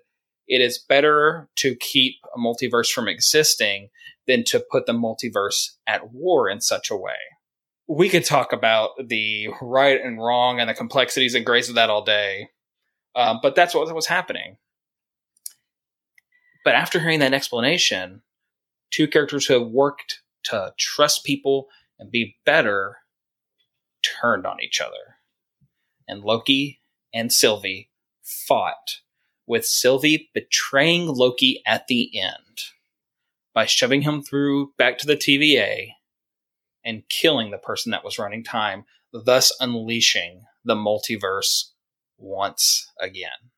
it 0.48 0.62
is 0.62 0.82
better 0.88 1.50
to 1.58 1.76
keep 1.76 2.14
a 2.34 2.40
multiverse 2.40 2.90
from 2.90 3.10
existing 3.10 3.90
than 4.28 4.46
to 4.46 4.64
put 4.72 4.86
the 4.86 4.94
multiverse 4.94 5.72
at 5.86 6.14
war 6.14 6.50
in 6.50 6.62
such 6.62 6.90
a 6.90 6.96
way. 6.96 7.35
We 7.88 8.10
could 8.10 8.26
talk 8.26 8.52
about 8.52 8.92
the 9.08 9.50
right 9.62 10.00
and 10.02 10.18
wrong 10.18 10.60
and 10.60 10.70
the 10.70 10.74
complexities 10.74 11.36
and 11.36 11.46
grays 11.46 11.70
of 11.70 11.76
that 11.76 11.90
all 11.90 12.04
day, 12.04 12.50
um, 13.16 13.40
but 13.42 13.56
that's 13.56 13.76
what 13.76 13.94
was 13.94 14.08
happening. 14.08 14.58
But 16.64 16.74
after 16.74 17.00
hearing 17.00 17.20
that 17.20 17.34
explanation, 17.34 18.24
two 18.90 19.08
characters 19.08 19.46
who 19.46 19.54
have 19.54 19.68
worked 19.68 20.22
to 20.46 20.74
trust 20.78 21.24
people 21.24 21.68
and 22.00 22.12
be 22.12 22.38
better 22.46 22.98
turned 24.02 24.46
on 24.46 24.62
each 24.62 24.82
other. 24.82 25.18
And 26.08 26.24
Loki 26.24 26.82
and 27.14 27.32
Sylvie 27.32 27.90
fought, 28.24 29.02
with 29.48 29.66
Sylvie 29.66 30.30
betraying 30.34 31.08
Loki 31.08 31.62
at 31.66 31.88
the 31.88 32.20
end 32.20 32.62
by 33.54 33.66
shoving 33.66 34.02
him 34.02 34.22
through 34.22 34.74
back 34.78 34.98
to 35.00 35.08
the 35.08 35.16
TVA 35.16 35.92
and 36.86 37.04
killing 37.10 37.52
the 37.52 37.58
person 37.58 37.92
that 37.92 38.06
was 38.06 38.20
running 38.20 38.44
time, 38.44 38.86
thus 39.12 39.52
unleashing 39.60 40.44
the 40.64 40.76
multiverse 40.76 41.72
once 42.18 42.92
again. 43.02 43.52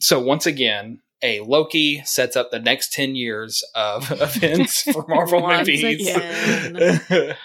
So, 0.00 0.20
once 0.20 0.46
again, 0.46 1.00
a 1.22 1.40
Loki 1.40 2.02
sets 2.04 2.36
up 2.36 2.50
the 2.50 2.58
next 2.58 2.92
10 2.92 3.14
years 3.14 3.64
of 3.74 4.10
events 4.20 4.82
for 4.82 5.06
Marvel 5.08 5.46
movies. 5.46 6.10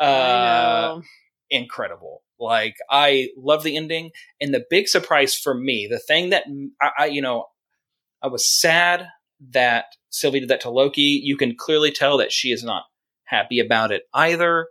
Uh, 0.00 1.00
incredible. 1.48 2.22
Like 2.40 2.74
I 2.90 3.28
love 3.36 3.62
the 3.62 3.76
ending, 3.76 4.10
and 4.40 4.52
the 4.52 4.64
big 4.68 4.88
surprise 4.88 5.36
for 5.36 5.54
me, 5.54 5.86
the 5.88 6.00
thing 6.00 6.30
that 6.30 6.42
I, 6.80 6.90
I 6.98 7.06
you 7.06 7.22
know, 7.22 7.44
I 8.20 8.26
was 8.26 8.44
sad 8.44 9.06
that 9.50 9.84
Sylvie 10.10 10.40
did 10.40 10.48
that 10.48 10.62
to 10.62 10.70
Loki. 10.70 11.20
You 11.22 11.36
can 11.36 11.54
clearly 11.56 11.92
tell 11.92 12.18
that 12.18 12.32
she 12.32 12.48
is 12.48 12.64
not 12.64 12.82
happy 13.24 13.60
about 13.60 13.92
it 13.92 14.02
either. 14.12 14.66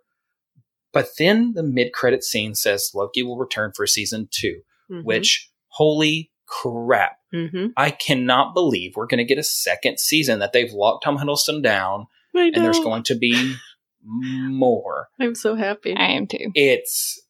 But 0.93 1.09
then 1.17 1.53
the 1.53 1.63
mid-credit 1.63 2.23
scene 2.23 2.53
says 2.55 2.91
Loki 2.93 3.23
will 3.23 3.37
return 3.37 3.71
for 3.75 3.87
season 3.87 4.27
2 4.31 4.61
Mhm. 4.89 5.03
which 5.05 5.49
holy 5.69 6.31
crap! 6.47 7.17
Mhm. 7.33 7.71
I 7.77 7.91
cannot 7.91 8.53
believe 8.53 8.95
we're 8.95 9.07
going 9.07 9.19
to 9.19 9.23
get 9.23 9.37
a 9.37 9.43
second 9.43 9.99
season 9.99 10.39
that 10.39 10.51
they've 10.51 10.73
locked 10.73 11.03
Tom 11.05 11.17
Hiddleston 11.17 11.63
down, 11.63 12.07
and 12.33 12.53
there's 12.55 12.79
going 12.79 13.03
to 13.03 13.15
be 13.15 13.55
more 14.03 15.09
I'm 15.19 15.35
so 15.35 15.55
happy. 15.55 15.93
I 15.95 16.07
am 16.13 16.27
too. 16.27 16.51
it's 16.55 17.21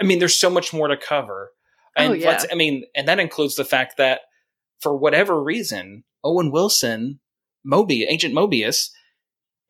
i 0.00 0.04
mean 0.04 0.18
there's 0.20 0.38
so 0.38 0.48
much 0.50 0.72
more 0.72 0.88
to 0.88 0.96
cover 0.96 1.50
and 1.96 2.10
Oh, 2.10 2.14
yeah. 2.14 2.28
let's 2.28 2.46
i 2.50 2.54
mean 2.54 2.84
and 2.94 3.06
that 3.08 3.18
includes 3.20 3.56
the 3.56 3.64
fact 3.64 3.96
that 3.98 4.20
for 4.80 4.96
whatever 4.96 5.42
reason 5.42 6.04
owen 6.24 6.50
wilson 6.50 7.20
mobius 7.66 8.06
agent 8.08 8.34
mobius 8.34 8.88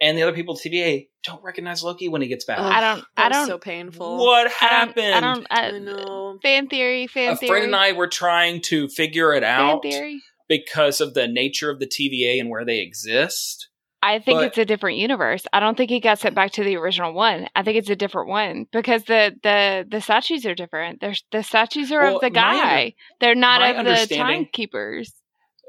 and 0.03 0.19
the 0.19 0.23
other 0.23 0.33
people 0.35 0.55
at 0.55 0.61
tva 0.61 1.09
don't 1.25 1.43
recognize 1.43 1.83
loki 1.83 2.09
when 2.09 2.21
he 2.21 2.29
gets 2.29 2.45
back 2.45 2.59
Ugh, 2.59 2.71
I 2.71 2.81
don't- 2.81 3.05
I 3.17 3.23
that 3.23 3.29
was 3.29 3.37
don't- 3.39 3.47
so 3.49 3.59
painful. 3.59 4.19
what 4.19 4.51
happened? 4.51 5.15
I 5.15 5.21
don't. 5.21 5.47
happened 5.49 5.49
I 5.51 5.71
don't. 5.71 5.87
I, 5.87 5.95
I 5.95 6.05
know. 6.05 6.39
Fan 6.43 6.69
theory. 6.69 7.07
Fan 7.07 7.33
a 7.33 7.37
theory. 7.37 7.49
friend 7.49 7.65
and 7.67 7.77
i 7.77 7.93
were 7.93 8.09
trying 8.09 8.61
to 8.63 8.89
figure 8.89 9.33
it 9.33 9.43
Fan 9.45 9.61
out 9.61 9.83
theory. 9.83 10.21
because 10.49 11.01
of 11.01 11.15
the 11.15 11.27
nature 11.29 11.71
of 11.71 11.79
the 11.79 11.87
tva 11.87 12.41
and 12.41 12.51
where 12.51 12.65
they 12.67 12.81
exist 12.81 13.69
I 14.05 14.19
think 14.19 14.39
But- 14.41 14.47
it's 14.47 14.59
a 14.59 14.65
different 14.65 14.99
universe. 14.99 15.45
I 15.53 15.61
don't 15.61 15.77
think 15.77 15.89
he 15.89 16.01
got 16.01 16.19
sent 16.19 16.35
back 16.35 16.51
to 16.55 16.65
the 16.65 16.75
original 16.77 17.13
one. 17.13 17.47
I 17.55 17.63
think 17.63 17.77
it's 17.79 17.89
a 17.89 17.95
different 17.95 18.29
one 18.31 18.67
because 18.73 19.05
the 19.05 19.33
the 19.45 19.87
the 19.89 20.01
statues 20.01 20.45
are 20.45 20.57
different. 20.57 21.01
There's 21.01 21.23
the 21.31 21.45
statues 21.45 21.93
are 21.93 22.01
Well, 22.03 22.17
of 22.17 22.21
the 22.23 22.31
my 22.31 22.35
guy. 22.35 22.95
They're 23.21 23.37
not 23.37 23.63
of 23.63 23.75
the 23.77 23.79
understanding- 23.93 24.47
timekeepers. 24.47 25.13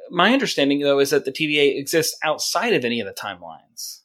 my 0.09 0.33
understanding 0.33 0.79
though 0.79 0.97
is 0.97 1.11
that 1.11 1.25
the 1.25 1.31
tva 1.31 1.77
exists 1.79 2.17
outside 2.23 2.73
of 2.73 2.83
any 2.83 2.99
of 2.99 3.05
the 3.05 3.13
timelines 3.13 3.99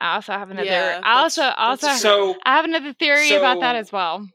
I 0.00 0.14
also 0.14 0.32
have 0.32 0.50
another. 0.50 0.66
Yeah, 0.66 1.00
I 1.02 1.22
also 1.22 1.42
also 1.42 1.88
so 1.92 2.36
I 2.44 2.56
have 2.56 2.64
another 2.64 2.92
theory 2.92 3.34
about 3.34 3.60
that 3.60 3.76
as 3.76 3.92
well. 3.92 4.26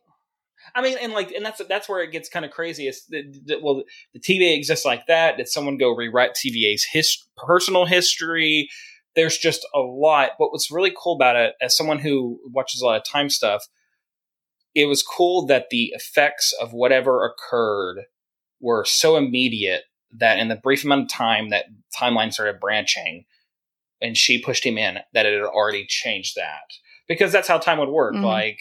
I 0.76 0.82
mean, 0.82 0.97
and 1.02 1.13
like, 1.13 1.32
and 1.32 1.45
that's 1.45 1.62
that's 1.67 1.89
where 1.89 2.04
it 2.04 2.12
gets 2.12 2.30
kind 2.30 2.45
of 2.45 2.52
crazy. 2.52 2.88
Is 2.88 3.06
that, 3.10 3.41
that- 3.47 3.62
well, 3.62 3.84
the 4.13 4.19
TVA 4.19 4.56
exists 4.56 4.86
like 4.86 5.08
that? 5.08 5.38
Did 5.38 5.47
someone 5.47 5.78
go 5.78 5.95
rewrite 5.95 6.32
TVA's 6.36 6.86
his, 6.91 7.17
personal 7.36 7.86
history? 7.86 8.69
There's 9.15 9.38
just 9.38 9.67
a 9.76 9.80
lot. 9.80 10.32
But 10.39 10.52
what's 10.52 10.71
really 10.71 10.93
cool 10.95 11.15
about 11.15 11.36
it, 11.36 11.56
as 11.62 11.76
someone 11.76 12.00
who 12.00 12.39
watches 12.45 12.82
a 12.82 12.86
lot 12.86 12.97
of 12.97 13.04
time 13.04 13.30
stuff, 13.30 13.67
it 14.74 14.86
was 14.86 15.04
cool 15.04 15.45
that 15.47 15.69
the 15.69 15.91
effects 15.93 16.54
of 16.62 16.71
whatever 16.74 17.26
occurred 17.26 18.06
were 18.62 18.86
so 18.86 19.17
immediate 19.17 19.84
that 20.13 20.39
in 20.39 20.47
the 20.47 20.56
brief 20.56 20.86
amount 20.86 21.04
of 21.04 21.10
time 21.10 21.50
that 21.50 21.65
timeline 21.97 22.32
started 22.32 22.60
branching, 22.60 23.26
and 24.01 24.17
she 24.17 24.41
pushed 24.41 24.65
him 24.65 24.77
in, 24.77 24.99
that 25.13 25.25
it 25.25 25.33
had 25.33 25.45
already 25.47 25.85
changed 25.87 26.35
that 26.35 26.61
because 27.07 27.31
that's 27.31 27.47
how 27.47 27.57
time 27.57 27.77
would 27.79 27.89
work. 27.89 28.15
Mhm. 28.15 28.23
Like 28.23 28.59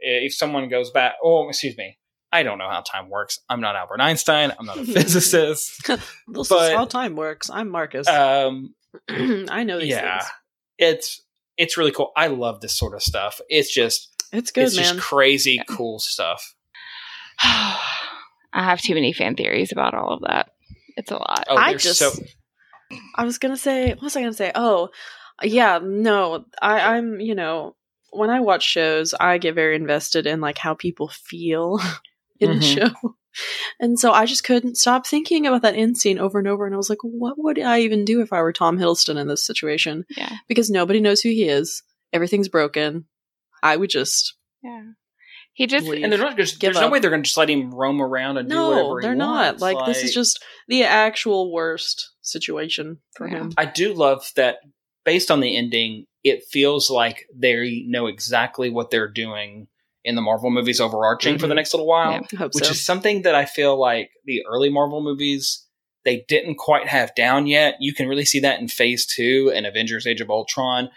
if 0.00 0.34
someone 0.34 0.68
goes 0.68 0.90
back, 0.90 1.14
oh, 1.22 1.48
excuse 1.48 1.76
me, 1.76 1.98
I 2.32 2.42
don't 2.42 2.58
know 2.58 2.68
how 2.68 2.80
time 2.80 3.08
works. 3.10 3.38
I'm 3.48 3.60
not 3.60 3.76
Albert 3.76 4.00
Einstein. 4.00 4.52
I'm 4.58 4.66
not 4.66 4.78
a 4.78 4.84
physicist. 4.94 5.80
This 5.88 6.48
But- 6.48 6.70
is 6.72 6.76
how 6.76 6.84
time 6.86 7.16
works. 7.16 7.48
I'm 7.50 7.68
Marcus. 7.70 8.06
um, 8.08 8.74
I 9.08 9.64
know 9.64 9.78
these 9.80 9.88
yeah, 9.90 10.18
things. 10.20 10.30
it's 10.78 11.20
it's 11.56 11.76
really 11.76 11.92
cool. 11.92 12.12
I 12.16 12.26
love 12.26 12.60
this 12.60 12.76
sort 12.76 12.94
of 12.94 13.02
stuff. 13.02 13.40
It's 13.48 13.72
just 13.72 14.10
It's 14.32 14.50
good, 14.50 14.64
it's 14.64 14.76
man. 14.76 14.84
just 14.96 15.00
crazy 15.00 15.54
Yeah. 15.54 15.64
cool 15.76 15.98
stuff. 16.00 16.54
I 17.42 18.62
have 18.62 18.80
too 18.80 18.94
many 18.94 19.12
fan 19.12 19.34
theories 19.36 19.72
about 19.72 19.94
all 19.94 20.12
of 20.12 20.20
that. 20.22 20.50
It's 20.96 21.10
a 21.10 21.16
lot. 21.16 21.44
Oh, 21.48 21.56
I 21.56 21.74
just, 21.74 21.98
so 21.98 22.10
I 23.16 23.24
was 23.24 23.38
gonna 23.38 23.56
say, 23.56 23.90
what 23.90 24.02
was 24.02 24.16
I 24.16 24.20
gonna 24.20 24.32
say? 24.32 24.52
Oh, 24.54 24.88
yeah, 25.42 25.80
no, 25.82 26.44
I, 26.60 26.96
I'm, 26.96 27.20
you 27.20 27.34
know, 27.34 27.76
when 28.10 28.30
I 28.30 28.40
watch 28.40 28.62
shows, 28.64 29.14
I 29.18 29.38
get 29.38 29.54
very 29.54 29.74
invested 29.76 30.26
in 30.26 30.40
like 30.40 30.58
how 30.58 30.74
people 30.74 31.08
feel 31.08 31.80
in 32.40 32.50
the 32.50 32.56
Mhm. 32.56 32.62
show, 33.02 33.16
and 33.80 33.98
so 33.98 34.12
I 34.12 34.26
just 34.26 34.44
couldn't 34.44 34.76
stop 34.76 35.06
thinking 35.06 35.46
about 35.46 35.62
that 35.62 35.74
end 35.74 35.96
scene 35.98 36.18
over 36.20 36.38
and 36.38 36.46
over. 36.48 36.66
And 36.66 36.74
I 36.74 36.78
was 36.78 36.88
like, 36.90 37.02
what 37.02 37.34
would 37.36 37.58
I 37.58 37.80
even 37.80 38.04
do 38.04 38.20
if 38.20 38.32
I 38.32 38.40
were 38.42 38.52
Tom 38.52 38.78
Hiddleston 38.78 39.16
in 39.20 39.26
this 39.26 39.44
situation? 39.44 40.04
Yeah. 40.16 40.36
Because 40.48 40.70
nobody 40.70 41.00
knows 41.00 41.20
who 41.20 41.30
he 41.30 41.48
is. 41.48 41.82
Everything's 42.12 42.48
broken. 42.48 43.06
I 43.62 43.76
would 43.76 43.90
just 43.90 44.36
Yeah. 44.62 44.82
He 45.54 45.66
just 45.66 45.86
leave. 45.86 46.02
and 46.02 46.12
they're 46.12 46.18
not 46.18 46.36
just. 46.36 46.58
Give 46.60 46.72
there's 46.74 46.80
no 46.84 46.90
way 46.90 46.98
they're 46.98 47.10
going 47.10 47.22
to 47.22 47.26
just 47.26 47.36
let 47.36 47.48
him 47.48 47.72
roam 47.72 48.00
around 48.02 48.36
and 48.38 48.50
do 48.50 48.56
whatever 48.68 49.00
he 49.00 49.06
they're 49.06 49.14
not. 49.14 49.46
wants. 49.60 49.62
Like, 49.62 49.86
this 49.86 50.02
is 50.02 50.12
just 50.12 50.42
the 50.68 50.82
actual 50.84 51.52
worst 51.52 52.10
situation 52.22 52.98
for 53.16 53.28
Yeah. 53.28 53.36
him. 53.38 53.52
I 53.56 53.64
do 53.66 53.94
love 53.94 54.30
that 54.36 54.58
based 55.04 55.30
on 55.30 55.40
the 55.40 55.56
ending, 55.56 56.06
it 56.24 56.42
feels 56.50 56.90
like 56.90 57.26
they 57.34 57.84
know 57.86 58.06
exactly 58.06 58.68
what 58.70 58.90
they're 58.90 59.10
doing 59.10 59.68
in 60.02 60.16
the 60.16 60.22
Marvel 60.22 60.50
movies 60.50 60.80
overarching 60.80 61.38
for 61.38 61.46
the 61.46 61.52
Mhm. 61.54 61.56
next 61.56 61.72
little 61.74 61.86
while, 61.86 62.12
Yeah. 62.32 62.38
Hope 62.38 62.54
which 62.54 62.64
so. 62.64 62.70
is 62.72 62.84
something 62.84 63.22
that 63.22 63.34
I 63.34 63.44
feel 63.44 63.78
like 63.78 64.10
the 64.24 64.42
early 64.46 64.70
Marvel 64.70 65.02
movies 65.02 65.60
they 66.04 66.22
didn't 66.28 66.56
quite 66.56 66.86
have 66.88 67.14
down 67.14 67.46
yet. 67.46 67.76
You 67.80 67.94
can 67.94 68.06
really 68.08 68.26
see 68.26 68.38
that 68.40 68.60
in 68.60 68.68
Phase 68.68 69.06
2 69.06 69.50
and 69.54 69.64
Avengers 69.66 70.06
Age 70.06 70.20
of 70.20 70.28
Ultron. 70.28 70.90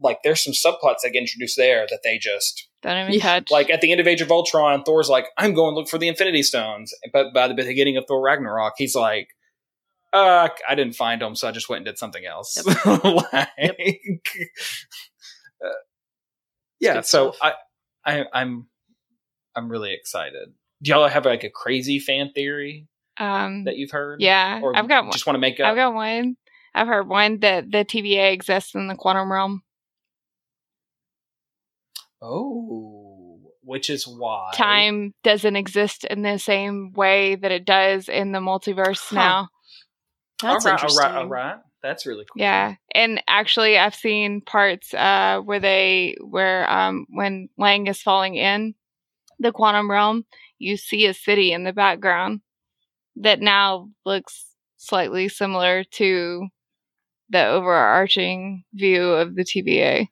Like 0.00 0.18
there's 0.24 0.42
some 0.42 0.52
subplots 0.52 1.02
that 1.04 1.10
get 1.12 1.20
introduced 1.20 1.56
there 1.56 1.86
that 1.88 2.00
they 2.02 2.18
just 2.18 2.68
don't 2.82 2.98
even 3.08 3.12
Yeah. 3.14 3.40
touch. 3.40 3.50
like 3.50 3.70
at 3.70 3.80
the 3.80 3.90
end 3.92 4.00
of 4.00 4.06
Age 4.06 4.20
of 4.20 4.30
Ultron, 4.30 4.82
Thor's 4.84 5.08
like, 5.08 5.26
I'm 5.38 5.54
going 5.54 5.74
to 5.74 5.78
look 5.80 5.88
for 5.88 5.98
the 5.98 6.08
Infinity 6.08 6.42
Stones. 6.42 6.92
But 7.12 7.32
by 7.32 7.48
the 7.48 7.54
beginning 7.54 7.96
of 7.96 8.04
Thor 8.06 8.20
Ragnarok, 8.20 8.74
he's 8.76 8.94
like, 8.94 9.28
uh, 10.12 10.48
I 10.68 10.74
didn't 10.74 10.94
find 10.94 11.22
them, 11.22 11.34
so 11.34 11.48
I 11.48 11.52
just 11.52 11.68
went 11.70 11.78
and 11.78 11.86
did 11.86 11.98
something 11.98 12.24
else. 12.26 12.62
like, 12.86 13.48
uh, 15.64 15.68
yeah, 16.80 16.94
good 16.94 17.06
so 17.06 17.32
stuff. 17.32 17.54
I, 18.04 18.20
I, 18.20 18.24
I'm, 18.32 18.66
I'm 19.56 19.68
really 19.68 19.94
excited. 19.94 20.52
Do 20.82 20.90
y'all 20.90 21.08
have 21.08 21.24
like 21.24 21.44
a 21.44 21.50
crazy 21.50 21.98
fan 21.98 22.32
theory 22.34 22.88
um, 23.18 23.64
that 23.64 23.76
you've 23.76 23.90
heard? 23.92 24.20
yeah, 24.20 24.60
or 24.62 24.76
I've 24.76 24.88
got 24.88 25.04
one. 25.04 25.12
Just 25.12 25.26
want 25.26 25.36
to 25.36 25.40
make 25.40 25.60
up. 25.60 25.66
I've 25.66 25.76
got 25.76 25.94
one. 25.94 26.36
I've 26.74 26.88
heard 26.88 27.08
one 27.08 27.38
that 27.40 27.70
the 27.70 27.84
TVA 27.84 28.32
exists 28.32 28.74
in 28.74 28.88
the 28.88 28.94
quantum 28.94 29.30
realm. 29.30 29.62
Oh, 32.22 33.40
which 33.62 33.90
is 33.90 34.06
why 34.06 34.50
Time 34.54 35.12
doesn't 35.22 35.56
exist 35.56 36.04
in 36.04 36.22
the 36.22 36.38
same 36.38 36.92
way 36.92 37.34
that 37.34 37.52
it 37.52 37.64
does 37.64 38.08
in 38.08 38.32
the 38.32 38.38
multiverse 38.38 39.08
Huh. 39.08 39.14
now. 39.16 39.48
That's 40.40 40.64
all 40.64 40.72
right, 40.72 40.80
interesting. 40.80 41.04
All 41.04 41.12
right, 41.12 41.22
all 41.22 41.28
right. 41.28 41.56
That's 41.82 42.06
really 42.06 42.24
cool. 42.24 42.40
Yeah, 42.40 42.76
and 42.94 43.22
actually, 43.26 43.76
I've 43.76 43.94
seen 43.94 44.40
parts 44.40 44.94
uh, 44.94 45.40
where 45.44 45.60
they 45.60 46.16
where 46.20 46.70
um, 46.70 47.06
when 47.10 47.48
Lang 47.58 47.86
is 47.88 48.00
falling 48.00 48.36
in 48.36 48.74
the 49.40 49.50
quantum 49.52 49.90
realm, 49.90 50.24
you 50.58 50.76
see 50.76 51.06
a 51.06 51.14
city 51.14 51.52
in 51.52 51.64
the 51.64 51.72
background 51.72 52.40
that 53.16 53.40
now 53.40 53.88
looks 54.06 54.46
slightly 54.76 55.28
similar 55.28 55.82
to 55.84 56.46
the 57.30 57.46
overarching 57.46 58.64
view 58.72 59.02
of 59.02 59.34
the 59.34 59.42
TVA. 59.44 60.08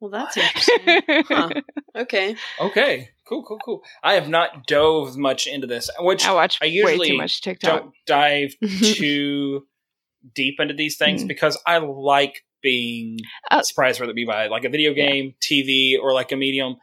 Huh. 0.00 0.08
Well, 0.08 0.10
that's 0.10 0.36
interesting. 0.36 1.02
Huh. 1.28 1.50
Okay. 1.96 2.36
Okay, 2.60 3.08
cool, 3.26 3.42
cool, 3.42 3.58
cool. 3.64 3.82
I 4.04 4.14
have 4.14 4.28
not 4.28 4.66
dove 4.66 5.16
much 5.16 5.46
into 5.46 5.66
this, 5.66 5.88
which 5.98 6.26
I 6.26 6.34
watch 6.34 6.58
I 6.60 6.66
way 6.66 6.70
usually 6.72 7.08
too 7.08 7.16
much 7.16 7.40
TikTok. 7.40 7.80
don't 7.84 7.92
dive 8.06 8.54
too 8.82 9.66
deep 10.34 10.60
into 10.60 10.74
these 10.74 10.98
things 10.98 11.24
Mm. 11.24 11.28
because 11.28 11.58
I 11.66 11.78
like 11.78 12.44
being 12.62 13.20
Oh. 13.50 13.62
surprised, 13.62 13.98
whether 13.98 14.10
it 14.12 14.14
be 14.16 14.26
by 14.26 14.48
like 14.48 14.64
a 14.64 14.68
video 14.68 14.90
Yeah. 14.92 15.06
game, 15.06 15.34
TV, 15.40 15.96
or 15.98 16.12
like 16.12 16.32
a 16.32 16.36
medium. 16.36 16.76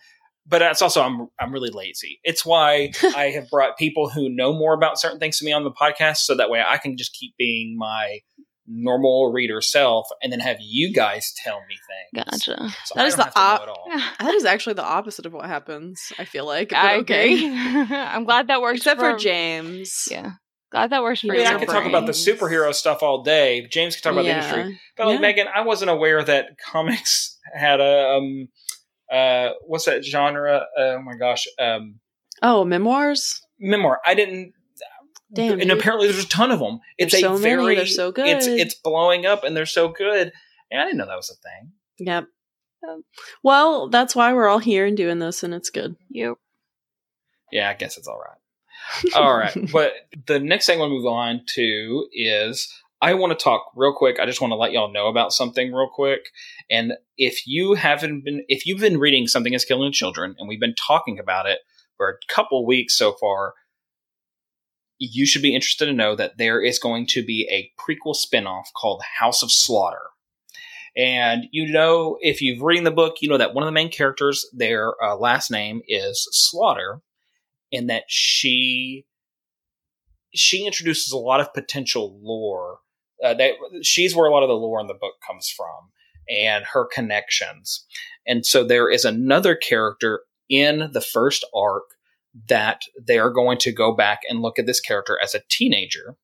But 0.47 0.60
that's 0.60 0.82
also 0.82 1.04
I'm 1.04 1.28
I'm 1.39 1.54
really 1.54 1.69
lazy. 1.69 2.19
It's 2.23 2.43
why 2.43 2.91
I 3.15 3.26
have 3.30 3.49
brought 3.52 3.78
people 3.78 4.10
who 4.10 4.30
know 4.30 4.52
more 4.52 4.73
about 4.73 4.99
certain 4.99 5.19
things 5.19 5.38
to 5.38 5.45
me 5.45 5.54
on 5.54 5.63
the 5.63 5.71
podcast, 5.71 6.17
so 6.26 6.34
that 6.36 6.49
way 6.49 6.63
I 6.67 6.78
can 6.80 6.97
just 6.97 7.13
keep 7.13 7.36
being 7.38 7.78
my 7.78 8.21
normal 8.67 9.32
reader 9.32 9.60
self 9.62 10.08
and 10.21 10.32
then 10.32 10.39
have 10.39 10.58
you 10.60 10.93
guys 10.93 11.34
tell 11.43 11.60
me 11.67 11.76
things. 12.15 12.26
Gotcha. 12.45 12.69
So 12.86 12.95
That 12.95 13.04
I 13.04 13.08
is 13.08 13.15
the 13.15 13.23
have 13.26 13.34
op- 13.36 13.65
know 13.67 13.73
it 13.73 13.78
all. 13.78 14.02
That 14.19 14.34
is 14.36 14.45
actually 14.45 14.73
the 14.76 14.84
opposite 14.86 15.26
of 15.26 15.34
what 15.34 15.45
happens. 15.45 16.12
I 16.17 16.26
feel 16.26 16.45
like. 16.45 16.71
I 16.73 16.97
okay. 16.99 17.34
agree. 17.34 17.47
I'm 17.97 18.23
glad 18.23 18.47
that 18.47 18.62
works. 18.62 18.78
Except 18.78 18.99
for 18.99 19.13
for 19.13 19.19
James. 19.19 20.08
Yeah. 20.10 20.32
Glad 20.71 20.89
that 20.91 21.04
works 21.04 21.19
for 21.21 21.28
I 21.28 21.36
I 21.36 21.38
mean, 21.38 21.45
your 21.47 21.56
I 21.56 21.60
could 21.60 21.69
talk 21.69 21.86
about 21.86 22.06
the 22.08 22.13
superhero 22.13 22.73
stuff 22.73 23.04
all 23.04 23.21
day. 23.23 23.67
James 23.69 23.95
could 23.95 24.04
talk 24.04 24.13
about 24.13 24.26
Yeah. 24.26 24.39
the 24.41 24.47
industry. 24.60 24.80
But 24.97 25.08
like 25.08 25.15
Yeah. 25.15 25.21
Megan, 25.21 25.47
I 25.54 25.62
wasn't 25.62 25.91
aware 25.91 26.23
that 26.23 26.58
comics 26.71 27.38
had 27.54 27.80
a 27.82 28.10
um 28.17 28.47
uh 29.12 29.49
what's 29.67 29.86
that 29.86 30.04
genre? 30.06 30.65
Oh 30.78 30.99
my 31.02 31.15
gosh. 31.15 31.45
Um 31.60 31.99
Oh, 32.41 32.63
memoirs. 32.65 33.41
memoir. 33.60 33.99
I 34.06 34.15
didn't 34.15 34.54
Damn, 35.34 35.54
and 35.54 35.62
dude. 35.69 35.72
apparently 35.72 36.08
there's 36.12 36.24
a 36.24 36.28
ton 36.28 36.52
of 36.52 36.60
them. 36.60 36.80
It's 36.98 37.12
There's 37.13 37.24
a 37.24 37.28
so 37.28 37.34
many. 37.34 37.43
very 37.43 37.76
They're 37.76 37.86
so 37.88 38.12
good. 38.12 38.28
It's 38.28 38.48
it's 38.48 38.76
blowing 38.76 39.26
up 39.26 39.43
and 39.43 39.56
they're 39.58 39.65
so 39.65 39.89
good. 39.89 40.32
And 40.72 40.82
I 40.82 40.86
didn't 40.86 40.98
know 40.98 41.08
that 41.08 41.15
was 41.15 41.30
a 41.30 41.36
thing. 41.36 41.72
Yep. 42.00 42.28
Um, 42.88 43.04
Well, 43.43 43.89
that's 43.89 44.15
why 44.15 44.34
we're 44.34 44.48
all 44.48 44.60
here 44.60 44.86
and 44.86 44.98
doing 44.98 45.19
this, 45.19 45.43
and 45.43 45.54
it's 45.54 45.69
good. 45.69 45.96
Yep. 46.10 46.36
Yeah, 47.52 47.69
I 47.69 47.74
guess 47.74 47.98
it's 47.98 48.08
all 48.08 48.19
right. 48.19 49.13
All 49.15 49.38
right. 49.38 49.56
But 49.72 49.93
the 50.28 50.39
next 50.39 50.65
thing 50.65 50.80
we'll 50.80 50.89
move 50.89 51.06
on 51.06 51.41
to 51.56 52.08
is 52.12 52.72
I 53.02 53.13
want 53.13 53.38
to 53.38 53.41
talk 53.43 53.72
real 53.76 53.93
quick. 53.93 54.19
I 54.19 54.26
just 54.26 54.41
want 54.41 54.52
to 54.52 54.56
let 54.56 54.72
y'all 54.72 54.91
know 54.91 55.08
about 55.08 55.34
something 55.34 55.74
real 55.74 55.89
quick. 55.93 56.30
And 56.69 56.93
if 57.17 57.46
you 57.46 57.74
haven't 57.76 58.24
been, 58.24 58.43
if 58.48 58.65
you've 58.65 58.80
been 58.80 58.98
reading 58.98 59.28
Something 59.28 59.54
is 59.54 59.65
Killing 59.65 59.91
Children 59.91 60.36
and 60.38 60.48
we've 60.48 60.60
been 60.60 60.76
talking 60.76 61.19
about 61.19 61.46
it 61.46 61.60
for 61.98 62.10
a 62.10 62.34
couple 62.34 62.65
weeks 62.65 62.98
so 62.98 63.13
far, 63.13 63.54
you 65.12 65.26
should 65.26 65.42
be 65.42 65.54
interested 65.54 65.86
to 65.86 65.94
know 65.94 66.16
that 66.16 66.38
there 66.38 66.62
is 66.62 66.80
going 66.80 67.06
to 67.08 67.24
be 67.24 67.48
a 67.52 67.72
prequel 67.80 68.16
spinoff 68.16 68.66
called 68.76 69.02
House 69.20 69.44
of 69.44 69.52
Slaughter. 69.52 70.02
And 70.96 71.46
you 71.52 71.72
know, 71.72 72.18
if 72.22 72.42
you've 72.42 72.62
read 72.62 72.86
the 72.86 72.92
book, 72.92 73.18
you 73.20 73.28
know 73.28 73.38
that 73.38 73.54
one 73.54 73.63
of 73.63 73.68
the 73.68 73.74
main 73.74 73.92
characters, 73.92 74.46
their 74.54 74.94
uh, 75.04 75.16
last 75.16 75.50
name 75.50 75.82
is 75.88 76.28
Slaughter, 76.32 77.02
and 77.72 77.89
that 77.89 78.04
she 78.08 79.06
she 80.36 80.66
introduces 80.66 81.12
a 81.12 81.18
lot 81.18 81.42
of 81.42 81.54
potential 81.54 82.20
lore. 82.22 82.80
Uh, 83.24 83.34
that 83.34 83.54
she's 83.82 84.16
where 84.16 84.28
a 84.28 84.32
lot 84.32 84.44
of 84.44 84.50
the 84.50 84.54
lore 84.54 84.80
in 84.80 84.88
the 84.88 84.94
book 84.94 85.16
comes 85.26 85.50
from, 85.50 85.92
and 86.30 86.66
her 86.74 86.86
connections. 86.86 87.86
And 88.28 88.46
so 88.46 88.63
there 88.63 88.89
is 88.89 89.04
another 89.04 89.56
character 89.56 90.22
in 90.50 90.92
the 90.94 91.02
first 91.02 91.44
arc 91.56 91.84
that 92.50 92.82
they 93.00 93.19
are 93.19 93.30
going 93.30 93.58
to 93.60 93.72
go 93.72 93.93
back 93.93 94.22
and 94.28 94.41
look 94.41 94.58
at 94.58 94.65
this 94.65 94.80
character 94.80 95.19
as 95.22 95.36
a 95.36 95.41
teenager 95.50 96.15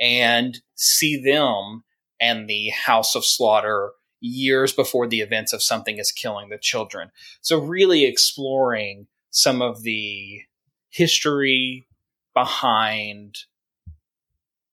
and 0.00 0.60
see 0.74 1.22
them 1.22 1.84
and 2.20 2.48
the 2.48 2.70
House 2.70 3.14
of 3.14 3.24
Slaughter 3.24 3.92
years 4.20 4.72
before 4.72 5.06
the 5.06 5.20
events 5.20 5.52
of 5.52 5.62
something 5.62 5.98
is 5.98 6.12
killing 6.12 6.48
the 6.48 6.58
children. 6.58 7.10
So 7.40 7.58
really 7.58 8.04
exploring 8.04 9.08
some 9.30 9.60
of 9.60 9.82
the 9.82 10.42
history 10.90 11.88
behind 12.34 13.38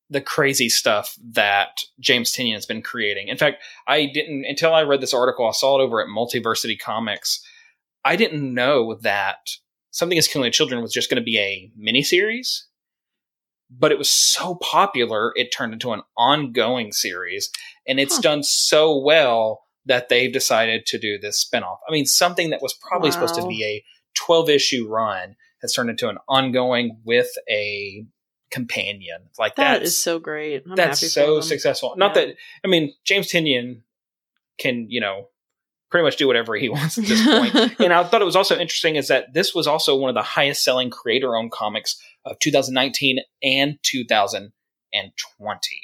the 0.10 0.22
crazy 0.22 0.70
stuff 0.70 1.16
that 1.34 1.78
James 2.00 2.32
Tynion 2.32 2.54
has 2.54 2.66
been 2.66 2.82
creating. 2.82 3.28
In 3.28 3.38
fact, 3.38 3.64
I 3.88 4.08
didn't 4.12 4.46
until 4.46 4.74
I 4.74 4.84
read 4.84 5.02
this 5.02 5.14
article. 5.14 5.48
I 5.48 5.52
saw 5.52 5.80
it 5.80 5.84
over 5.84 6.02
at 6.02 6.08
Multiversity 6.08 6.80
Comics. 6.80 7.44
I 8.04 8.16
didn't 8.16 8.54
know 8.54 8.96
that 9.02 9.50
something 9.92 10.18
is 10.18 10.28
killing 10.28 10.46
the 10.46 10.52
children 10.52 10.82
was 10.82 10.94
just 10.94 11.10
going 11.10 11.22
to 11.22 11.24
be 11.24 11.38
a 11.40 11.72
miniseries, 11.80 12.64
but 13.70 13.92
it 13.92 13.98
was 13.98 14.10
so 14.10 14.56
popular 14.56 15.32
it 15.36 15.50
turned 15.56 15.74
into 15.74 15.92
an 15.94 16.02
ongoing 16.18 16.92
series, 16.92 17.50
and 17.88 18.00
it's 18.00 18.16
Huh. 18.16 18.22
done 18.22 18.44
so 18.44 18.98
well 18.98 19.64
that 19.86 20.10
they've 20.10 20.32
decided 20.34 20.86
to 20.86 21.00
do 21.00 21.18
this 21.18 21.44
spinoff. 21.44 21.78
I 21.88 21.92
mean, 21.92 22.06
something 22.06 22.50
that 22.52 22.62
was 22.62 22.74
probably 22.74 23.12
supposed 23.12 23.36
to 23.36 23.48
be 23.48 23.64
a 23.64 23.84
12 24.16 24.50
issue 24.50 24.88
run 24.88 25.36
has 25.62 25.74
turned 25.74 25.90
into 25.90 26.10
an 26.10 26.18
ongoing 26.28 27.02
with 27.04 27.30
a 27.50 28.06
companion. 28.52 29.30
Like 29.38 29.56
That 29.56 29.84
is 29.84 30.00
so 30.02 30.20
great. 30.20 30.64
I'm 30.70 30.76
that's 30.76 31.12
so 31.14 31.42
successful. 31.42 31.94
Not 31.98 32.16
Yeah. 32.16 32.26
that 32.26 32.36
I 32.64 32.68
mean 32.68 32.94
James 33.04 33.32
Tynion 33.32 33.82
can 34.58 34.90
you 34.90 35.00
know 35.02 35.30
pretty 35.90 36.04
much 36.04 36.18
do 36.18 36.28
whatever 36.28 36.56
he 36.56 36.70
wants 36.70 36.98
at 36.98 37.06
this 37.06 37.26
point. 37.26 37.56
and 37.80 37.94
I 37.94 38.04
thought 38.04 38.22
it 38.22 38.26
was 38.26 38.36
also 38.36 38.58
interesting 38.58 38.96
is 38.96 39.08
that 39.08 39.34
this 39.34 39.54
was 39.54 39.68
also 39.68 39.96
one 39.96 40.10
of 40.10 40.16
the 40.16 40.22
highest 40.22 40.64
selling 40.64 40.90
creator 40.90 41.36
owned 41.36 41.52
comics 41.52 42.00
of 42.26 42.40
2019 42.40 43.20
and 43.44 43.78
2020. 43.84 45.82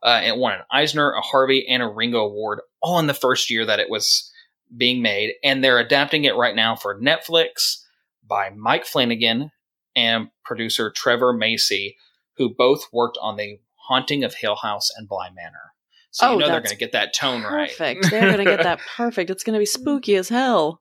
Uh, 0.00 0.20
it 0.24 0.36
won 0.36 0.52
an 0.52 0.60
Eisner, 0.70 1.10
a 1.10 1.20
Harvey, 1.20 1.66
and 1.68 1.82
a 1.82 1.88
Ringo 1.88 2.20
Award 2.20 2.60
all 2.80 3.00
in 3.00 3.08
the 3.08 3.14
first 3.14 3.50
year 3.50 3.66
that 3.66 3.80
it 3.80 3.90
was 3.90 4.32
being 4.76 5.02
made. 5.02 5.34
And 5.42 5.62
they're 5.62 5.78
adapting 5.78 6.24
it 6.24 6.36
right 6.36 6.54
now 6.54 6.76
for 6.76 7.00
Netflix 7.00 7.82
by 8.26 8.50
Mike 8.50 8.84
Flanagan 8.84 9.50
and 9.96 10.28
producer 10.44 10.92
Trevor 10.94 11.32
Macy, 11.32 11.96
who 12.36 12.54
both 12.54 12.86
worked 12.92 13.18
on 13.20 13.36
the 13.36 13.58
Haunting 13.88 14.22
of 14.22 14.34
Hill 14.34 14.56
House 14.56 14.90
and 14.96 15.08
Bly 15.08 15.30
Manor. 15.34 15.72
So 16.10 16.28
Oh, 16.28 16.32
you 16.32 16.38
know 16.40 16.46
they're 16.46 16.60
going 16.60 16.70
to 16.70 16.76
get 16.76 16.92
that 16.92 17.14
tone 17.14 17.42
Perfect. 17.42 17.80
right. 17.80 17.96
Perfect. 17.96 18.10
they're 18.10 18.30
gonna 18.30 18.44
get 18.44 18.62
that 18.62 18.80
perfect. 18.96 19.30
It's 19.30 19.44
gonna 19.44 19.58
be 19.58 19.66
spooky 19.66 20.16
as 20.16 20.28
hell. 20.28 20.80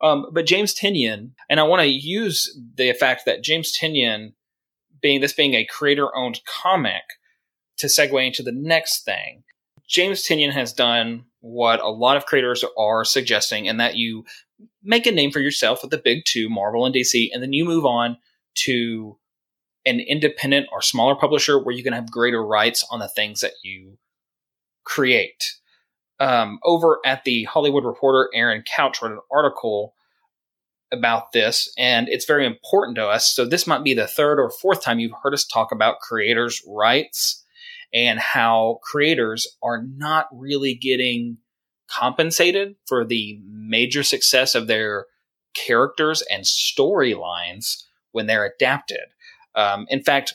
Um, 0.00 0.26
but 0.32 0.46
James 0.46 0.74
Tynion, 0.74 1.30
and 1.48 1.60
I 1.60 1.62
want 1.62 1.82
to 1.82 1.88
use 1.88 2.58
the 2.74 2.92
fact 2.94 3.22
that 3.26 3.42
James 3.42 3.76
Tynion, 3.76 4.32
being 5.00 5.20
this 5.20 5.32
being 5.32 5.54
a 5.54 5.64
creator-owned 5.64 6.40
comic, 6.46 7.02
to 7.78 7.86
segue 7.86 8.26
into 8.26 8.42
the 8.42 8.52
next 8.52 9.04
thing. 9.04 9.44
James 9.88 10.26
Tynion 10.26 10.52
has 10.52 10.72
done 10.72 11.24
what 11.40 11.80
a 11.80 11.88
lot 11.88 12.16
of 12.16 12.26
creators 12.26 12.64
are 12.78 13.04
suggesting, 13.04 13.68
and 13.68 13.78
that 13.80 13.96
you 13.96 14.24
make 14.82 15.06
a 15.06 15.12
name 15.12 15.30
for 15.30 15.40
yourself 15.40 15.82
with 15.82 15.90
the 15.90 15.98
big 15.98 16.24
two, 16.26 16.48
Marvel 16.48 16.86
and 16.86 16.94
DC, 16.94 17.28
and 17.32 17.42
then 17.42 17.52
you 17.52 17.64
move 17.64 17.84
on 17.84 18.16
to 18.54 19.18
an 19.86 20.00
independent 20.00 20.66
or 20.72 20.80
smaller 20.80 21.14
publisher 21.14 21.58
where 21.62 21.74
you 21.74 21.82
can 21.84 21.92
have 21.92 22.10
greater 22.10 22.44
rights 22.44 22.84
on 22.90 22.98
the 22.98 23.08
things 23.08 23.40
that 23.40 23.52
you 23.62 23.98
create. 24.84 25.52
Um, 26.20 26.58
over 26.64 27.00
at 27.04 27.24
the 27.24 27.44
Hollywood 27.44 27.84
Reporter, 27.84 28.30
Aaron 28.34 28.62
Couch 28.62 29.02
wrote 29.02 29.12
an 29.12 29.20
article 29.32 29.94
about 30.92 31.32
this, 31.32 31.72
and 31.76 32.08
it's 32.08 32.24
very 32.24 32.46
important 32.46 32.96
to 32.96 33.06
us. 33.06 33.34
So, 33.34 33.44
this 33.44 33.66
might 33.66 33.82
be 33.82 33.94
the 33.94 34.06
third 34.06 34.38
or 34.38 34.50
fourth 34.50 34.82
time 34.82 35.00
you've 35.00 35.12
heard 35.22 35.34
us 35.34 35.44
talk 35.44 35.72
about 35.72 36.00
creators' 36.00 36.62
rights 36.66 37.44
and 37.92 38.18
how 38.18 38.80
creators 38.82 39.46
are 39.62 39.82
not 39.82 40.26
really 40.32 40.74
getting 40.74 41.38
compensated 41.88 42.76
for 42.86 43.04
the 43.04 43.40
major 43.44 44.02
success 44.02 44.54
of 44.54 44.66
their 44.66 45.06
characters 45.54 46.22
and 46.30 46.44
storylines 46.44 47.84
when 48.12 48.26
they're 48.26 48.46
adapted. 48.46 48.98
Um, 49.54 49.86
in 49.88 50.02
fact, 50.02 50.34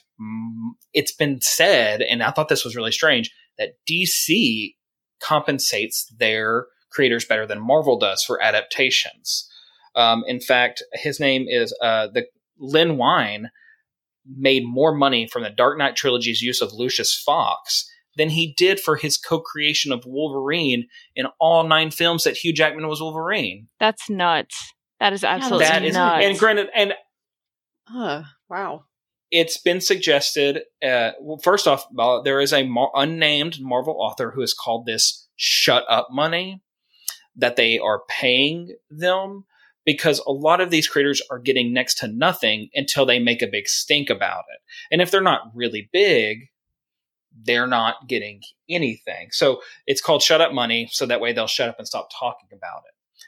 it's 0.94 1.12
been 1.12 1.42
said, 1.42 2.02
and 2.02 2.24
I 2.24 2.32
thought 2.32 2.50
this 2.50 2.64
was 2.64 2.76
really 2.76 2.92
strange, 2.92 3.32
that 3.60 3.74
DC 3.88 4.74
compensates 5.22 6.12
their 6.18 6.66
creators 6.92 7.26
better 7.26 7.46
than 7.46 7.62
Marvel 7.62 8.00
does 8.00 8.24
for 8.24 8.42
adaptations. 8.42 9.48
Um, 9.96 10.24
in 10.28 10.40
fact, 10.40 10.82
his 10.94 11.20
name 11.20 11.46
is 11.48 11.76
uh, 11.82 12.08
the 12.14 12.26
Len 12.58 12.98
Wein 12.98 13.50
made 14.26 14.64
more 14.66 14.94
money 14.96 15.28
from 15.28 15.44
the 15.44 15.50
Dark 15.50 15.78
Knight 15.78 15.96
trilogy's 15.96 16.42
use 16.42 16.62
of 16.62 16.74
Lucius 16.74 17.16
Fox 17.16 17.88
than 18.16 18.30
he 18.30 18.54
did 18.58 18.80
for 18.80 18.96
his 18.96 19.18
co-creation 19.18 19.92
of 19.92 20.04
Wolverine 20.06 20.88
in 21.16 21.28
all 21.40 21.68
nine 21.68 21.92
films 21.92 22.24
that 22.24 22.38
Hugh 22.38 22.54
Jackman 22.54 22.88
was 22.88 23.02
Wolverine. 23.02 23.68
That's 23.80 24.10
nuts. 24.10 24.74
That 25.00 25.14
is 25.14 25.24
absolutely 25.24 25.66
that 25.66 25.86
is, 25.86 25.94
nuts. 25.94 26.26
and 26.26 26.40
granted, 26.40 26.68
and 26.76 26.94
Uh, 27.94 28.24
wow. 28.50 28.84
It's 29.32 29.58
been 29.58 29.82
suggested. 29.82 30.64
Uh, 30.84 31.12
well, 31.20 31.38
first 31.38 31.68
off, 31.68 31.86
there 32.24 32.42
is 32.42 32.54
a 32.54 32.64
mar- 32.64 32.92
unnamed 32.96 33.60
Marvel 33.62 33.98
author 34.00 34.32
who 34.32 34.42
has 34.42 34.54
called 34.54 34.86
this 34.86 35.28
"shut 35.36 35.86
up 35.90 36.08
money" 36.12 36.62
that 37.36 37.56
they 37.56 37.80
are 37.80 38.02
paying 38.10 38.76
them 38.90 39.46
because 39.86 40.20
a 40.20 40.32
lot 40.32 40.62
of 40.62 40.72
these 40.72 40.88
creators 40.88 41.22
are 41.32 41.40
getting 41.40 41.74
next 41.74 41.96
to 42.00 42.08
nothing 42.08 42.70
until 42.74 43.06
they 43.06 43.20
make 43.20 43.42
a 43.42 43.48
big 43.48 43.68
stink 43.68 44.10
about 44.10 44.46
it. 44.54 44.60
And 44.92 45.02
if 45.02 45.10
they're 45.10 45.22
not 45.22 45.52
really 45.54 45.90
big, 45.94 46.50
they're 47.44 47.68
not 47.68 48.08
getting 48.08 48.42
anything. 48.70 49.30
So 49.32 49.62
it's 49.86 50.02
called 50.02 50.24
"shut 50.24 50.42
up 50.42 50.54
money," 50.54 50.90
so 50.92 51.06
that 51.06 51.22
way 51.22 51.34
they'll 51.34 51.48
shut 51.48 51.70
up 51.70 51.78
and 51.78 51.88
stop 51.88 52.10
talking 52.18 52.50
about 52.52 52.84
it. 52.88 53.26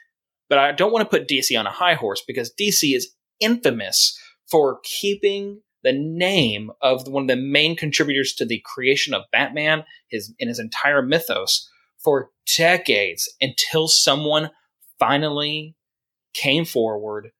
But 0.48 0.58
I 0.58 0.72
don't 0.72 0.92
want 0.92 1.08
to 1.08 1.18
put 1.18 1.28
DC 1.28 1.58
on 1.58 1.66
a 1.66 1.70
high 1.70 1.94
horse 1.94 2.22
because 2.26 2.52
DC 2.52 2.94
is 2.94 3.14
infamous 3.40 4.18
for 4.46 4.80
keeping 4.84 5.62
the 5.82 5.92
name 5.92 6.70
of 6.80 7.08
one 7.08 7.24
of 7.24 7.28
the 7.28 7.36
main 7.36 7.76
contributors 7.76 8.32
to 8.34 8.44
the 8.44 8.62
creation 8.64 9.14
of 9.14 9.24
Batman 9.32 9.84
his 10.08 10.32
in 10.38 10.48
his 10.48 10.58
entire 10.58 11.02
mythos 11.02 11.68
for 11.98 12.30
decades 12.56 13.32
until 13.40 13.88
someone 13.88 14.50
finally 14.98 15.76
came 16.34 16.64
forward 16.64 17.30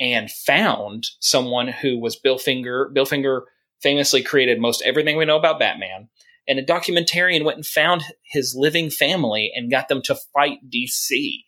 and 0.00 0.30
found 0.30 1.06
someone 1.20 1.68
who 1.68 1.98
was 1.98 2.16
Bill 2.16 2.38
Finger. 2.38 2.90
Bill 2.92 3.04
Finger 3.04 3.44
famously 3.82 4.22
created 4.22 4.60
most 4.60 4.82
everything 4.82 5.16
we 5.16 5.24
know 5.24 5.36
about 5.36 5.58
Batman. 5.58 6.08
And 6.46 6.58
a 6.58 6.64
documentarian 6.64 7.44
went 7.44 7.56
and 7.56 7.66
found 7.66 8.02
his 8.22 8.54
living 8.56 8.90
family 8.90 9.52
and 9.54 9.70
got 9.70 9.88
them 9.88 10.00
to 10.02 10.16
fight 10.32 10.58
DC, 10.72 11.44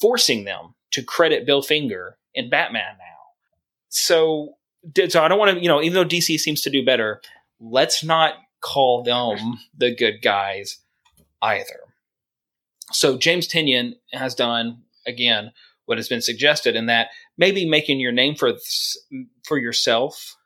forcing 0.00 0.44
them 0.44 0.74
to 0.92 1.02
credit 1.02 1.44
Bill 1.44 1.60
Finger 1.60 2.16
in 2.34 2.48
Batman 2.48 2.96
now. 2.98 3.15
So, 3.96 4.56
so 5.08 5.22
I 5.22 5.28
don't 5.28 5.38
want 5.38 5.56
to, 5.56 5.62
you 5.62 5.68
know, 5.68 5.80
even 5.80 5.94
though 5.94 6.04
DC 6.04 6.38
seems 6.38 6.60
to 6.62 6.70
do 6.70 6.84
better, 6.84 7.22
let's 7.58 8.04
not 8.04 8.34
call 8.60 9.02
them 9.02 9.58
the 9.76 9.94
good 9.94 10.20
guys 10.22 10.78
either. 11.40 11.80
So 12.92 13.16
James 13.16 13.48
Tynion 13.48 13.94
has 14.12 14.34
done 14.34 14.82
again 15.06 15.52
what 15.86 15.98
has 15.98 16.08
been 16.08 16.20
suggested 16.20 16.76
in 16.76 16.86
that 16.86 17.08
maybe 17.38 17.64
making 17.64 17.98
your 17.98 18.12
name 18.12 18.34
for 18.34 18.52
for 19.44 19.58
yourself 19.58 20.36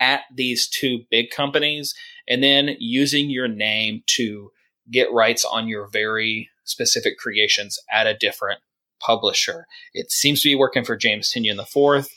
at 0.00 0.22
these 0.34 0.66
two 0.66 1.00
big 1.10 1.30
companies 1.30 1.94
and 2.26 2.42
then 2.42 2.74
using 2.78 3.28
your 3.28 3.48
name 3.48 4.02
to 4.06 4.50
get 4.90 5.12
rights 5.12 5.44
on 5.44 5.68
your 5.68 5.88
very 5.88 6.48
specific 6.64 7.18
creations 7.18 7.78
at 7.92 8.06
a 8.06 8.16
different 8.16 8.60
publisher. 9.00 9.66
It 9.92 10.10
seems 10.10 10.42
to 10.42 10.48
be 10.48 10.54
working 10.54 10.84
for 10.84 10.96
James 10.96 11.32
Tynion 11.32 11.56
the 11.56 11.64
fourth, 11.64 12.10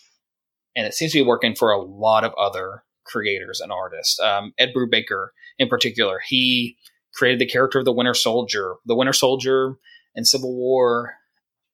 and 0.75 0.85
it 0.85 0.93
seems 0.93 1.11
to 1.11 1.19
be 1.19 1.27
working 1.27 1.55
for 1.55 1.71
a 1.71 1.81
lot 1.81 2.23
of 2.23 2.33
other 2.35 2.83
creators 3.05 3.59
and 3.59 3.71
artists. 3.71 4.19
Um, 4.19 4.53
Ed 4.57 4.71
Brubaker, 4.75 5.29
in 5.57 5.67
particular, 5.67 6.19
he 6.25 6.77
created 7.13 7.39
the 7.39 7.45
character 7.45 7.79
of 7.79 7.85
the 7.85 7.91
Winter 7.91 8.13
Soldier. 8.13 8.75
The 8.85 8.95
Winter 8.95 9.13
Soldier 9.13 9.77
and 10.15 10.27
Civil 10.27 10.55
War 10.55 11.15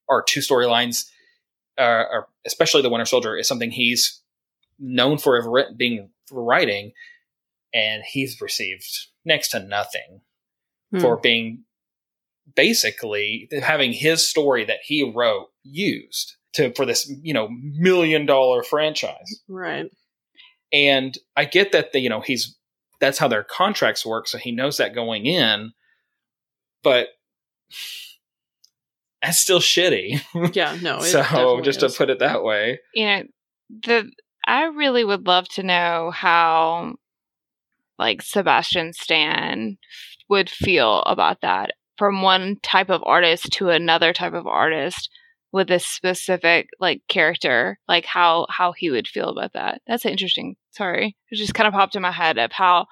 are 0.10 0.24
two 0.24 0.40
storylines, 0.40 1.06
uh, 1.78 2.04
especially 2.46 2.82
the 2.82 2.90
Winter 2.90 3.06
Soldier 3.06 3.38
is 3.38 3.48
something 3.48 3.72
he's 3.72 4.22
known 4.80 5.18
for 5.18 5.66
being 5.76 6.10
for 6.28 6.44
writing, 6.44 6.94
and 7.74 8.04
he's 8.04 8.42
received 8.42 9.08
next 9.26 9.50
to 9.50 9.60
nothing 9.60 10.22
hmm. 10.92 11.00
for 11.00 11.18
being 11.18 11.64
basically 12.56 13.50
having 13.62 13.92
his 13.92 14.28
story 14.28 14.64
that 14.66 14.80
he 14.84 15.04
wrote 15.04 15.48
used 15.64 16.38
to 16.58 16.74
for 16.74 16.86
this 16.86 17.12
you 17.22 17.34
know 17.34 17.48
million 17.50 18.26
dollar 18.26 18.64
franchise. 18.64 19.42
Right. 19.48 19.90
And 20.74 21.18
i 21.36 21.46
get 21.46 21.72
that 21.72 21.94
the 21.94 22.00
you 22.00 22.10
know 22.10 22.22
he's 22.22 22.56
that's 23.00 23.18
how 23.18 23.28
their 23.28 23.44
contracts 23.44 24.06
work 24.06 24.28
so 24.28 24.38
he 24.38 24.52
knows 24.52 24.78
that 24.78 24.94
going 24.94 25.26
in 25.26 25.72
but 26.84 27.08
that's 29.22 29.40
still 29.40 29.60
shitty. 29.60 30.22
Yeah 30.56 30.78
no 30.82 31.00
so 31.02 31.62
just 31.62 31.84
is. 31.84 31.94
to 31.94 31.98
put 31.98 32.10
it 32.10 32.20
that 32.20 32.44
way. 32.44 32.80
You 32.94 33.06
know 33.06 33.24
the 33.70 34.10
i 34.46 34.64
really 34.64 35.04
would 35.04 35.28
love 35.28 35.48
to 35.50 35.64
know 35.64 36.12
how 36.12 36.96
like 38.00 38.22
sebastian 38.22 38.94
stan 38.94 39.78
would 40.30 40.50
feel 40.50 41.02
about 41.02 41.42
that 41.42 41.72
from 41.98 42.22
one 42.22 42.58
type 42.64 42.90
of 42.90 43.02
artist 43.06 43.52
to 43.52 43.70
another 43.70 44.14
type 44.14 44.34
of 44.34 44.48
artist 44.48 45.10
with 45.58 45.72
a 45.72 45.80
specific 45.80 46.70
like 46.80 47.02
character 47.08 47.80
like 47.88 48.06
how 48.06 48.46
how 48.48 48.74
he 48.74 48.92
would 48.92 49.08
feel 49.08 49.30
about 49.30 49.54
that. 49.54 49.82
That's 49.88 50.06
interesting. 50.06 50.56
Sorry. 50.70 51.18
It 51.32 51.36
just 51.36 51.56
kind 51.56 51.68
of 51.68 51.74
popped 51.74 51.96
in 51.96 52.04
my 52.04 52.12
head 52.12 52.38
of 52.38 52.52
how 52.52 52.86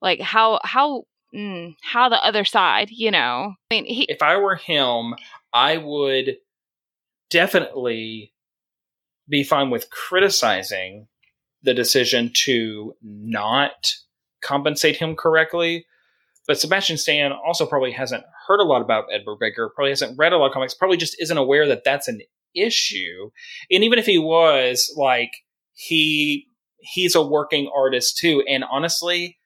like 0.00 0.20
how 0.20 0.60
how 0.62 1.02
mm, 1.34 1.74
how 1.82 2.08
the 2.08 2.24
other 2.24 2.44
side 2.44 2.90
you 2.92 3.10
know? 3.10 3.54
I 3.72 3.74
mean 3.74 3.86
he- 3.86 4.06
if 4.08 4.22
i 4.22 4.36
were 4.36 4.54
him 4.54 5.14
i 5.52 5.78
would 5.78 6.36
definitely 7.28 8.32
be 9.28 9.42
fine 9.42 9.70
with 9.70 9.90
criticizing 9.90 11.08
the 11.64 11.74
decision 11.74 12.30
to 12.34 12.94
not 13.02 13.94
compensate 14.42 14.96
him 14.96 15.16
correctly 15.16 15.86
but 16.46 16.58
Sebastian 16.58 16.96
Stan 16.96 17.32
also 17.32 17.66
probably 17.66 17.92
hasn't 17.92 18.24
heard 18.50 18.60
a 18.60 18.64
lot 18.64 18.82
about 18.82 19.04
Ed 19.12 19.22
Brubaker, 19.24 19.68
probably 19.74 19.92
hasn't 19.92 20.18
read 20.18 20.32
a 20.32 20.36
lot 20.36 20.48
of 20.48 20.52
comics, 20.52 20.74
probably 20.74 20.96
just 20.96 21.16
isn't 21.20 21.38
aware 21.38 21.68
that 21.68 21.84
that's 21.84 22.08
an 22.08 22.20
issue. 22.54 23.30
And 23.70 23.84
even 23.84 23.98
if 23.98 24.06
he 24.06 24.18
was, 24.18 24.92
like, 24.96 25.30
he 25.72 26.48
he's 26.80 27.14
a 27.14 27.22
working 27.22 27.70
artist 27.74 28.18
too. 28.18 28.42
And 28.48 28.64
honestly, 28.64 29.38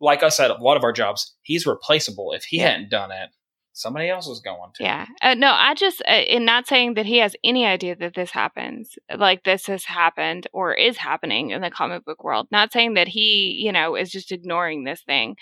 like 0.00 0.22
us 0.22 0.38
at 0.38 0.50
a 0.50 0.54
lot 0.54 0.76
of 0.76 0.84
our 0.84 0.92
jobs, 0.92 1.34
he's 1.42 1.66
replaceable. 1.66 2.32
If 2.32 2.44
he 2.44 2.58
hadn't 2.58 2.90
done 2.90 3.10
it, 3.10 3.30
somebody 3.72 4.08
else 4.08 4.28
was 4.28 4.40
going 4.40 4.70
to. 4.76 4.84
Yeah. 4.84 5.06
Uh, 5.22 5.34
no, 5.34 5.52
I 5.52 5.74
just, 5.74 6.02
uh, 6.08 6.12
in 6.14 6.44
not 6.44 6.66
saying 6.66 6.94
that 6.94 7.06
he 7.06 7.18
has 7.18 7.34
any 7.42 7.66
idea 7.66 7.96
that 7.96 8.14
this 8.14 8.30
happens, 8.30 8.90
like 9.16 9.44
this 9.44 9.66
has 9.66 9.84
happened 9.84 10.46
or 10.52 10.74
is 10.74 10.98
happening 10.98 11.50
in 11.50 11.62
the 11.62 11.70
comic 11.70 12.04
book 12.04 12.22
world. 12.22 12.46
Not 12.50 12.72
saying 12.72 12.94
that 12.94 13.08
he, 13.08 13.60
you 13.62 13.72
know, 13.72 13.96
is 13.96 14.10
just 14.10 14.32
ignoring 14.32 14.84
this 14.84 15.02
thing. 15.02 15.36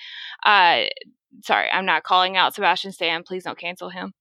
Uh, 0.44 0.84
sorry, 1.43 1.68
I'm 1.70 1.87
not 1.87 2.05
calling 2.05 2.37
out 2.37 2.55
Sebastian 2.55 2.93
Stan. 2.93 3.22
Please 3.22 3.45
don't 3.45 3.59
cancel 3.59 3.91
him. 3.91 4.12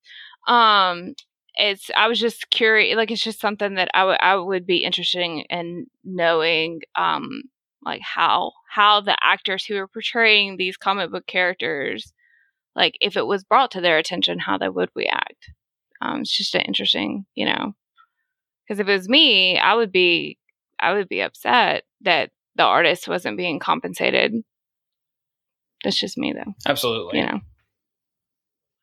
Um, 0.48 1.14
it's 1.56 1.92
I 1.96 2.08
was 2.08 2.20
just 2.20 2.50
curious 2.50 2.98
like 2.98 3.12
it's 3.12 3.22
just 3.22 3.40
something 3.40 3.76
that 3.76 3.90
I, 3.94 4.36
would 4.36 4.66
be 4.66 4.78
interested 4.78 5.22
in 5.50 5.86
knowing 6.04 6.82
um 6.96 7.44
like 7.86 8.02
how 8.02 8.54
how 8.70 9.02
the 9.02 9.16
actors 9.22 9.64
who 9.66 9.78
are 9.78 9.88
portraying 9.88 10.58
these 10.58 10.78
comic 10.78 11.12
book 11.12 11.28
characters 11.28 12.12
like 12.76 12.98
if 13.00 13.18
it 13.18 13.26
was 13.26 13.44
brought 13.44 13.72
to 13.72 13.82
their 13.82 13.98
attention, 13.98 14.40
how 14.40 14.58
they 14.58 14.70
would 14.70 14.90
react. 14.96 15.52
Um, 16.02 16.22
it's 16.22 16.36
just 16.36 16.56
an 16.56 16.62
interesting, 16.62 17.26
you 17.36 17.46
know, 17.46 17.74
because 18.68 18.80
if 18.80 18.88
it 18.88 18.98
was 18.98 19.10
me, 19.10 19.58
I 19.58 19.76
would 19.76 19.92
be, 19.92 20.38
I 20.80 20.94
would 20.94 21.08
be 21.08 21.22
upset 21.22 21.84
that 22.02 22.32
the 22.56 22.64
artist 22.64 23.08
wasn't 23.08 23.38
being 23.38 23.60
compensated. 23.60 24.34
That's 25.84 26.00
just 26.00 26.18
me, 26.18 26.34
though. 26.34 26.54
Absolutely. 26.66 27.20
You 27.20 27.26
know. 27.26 27.40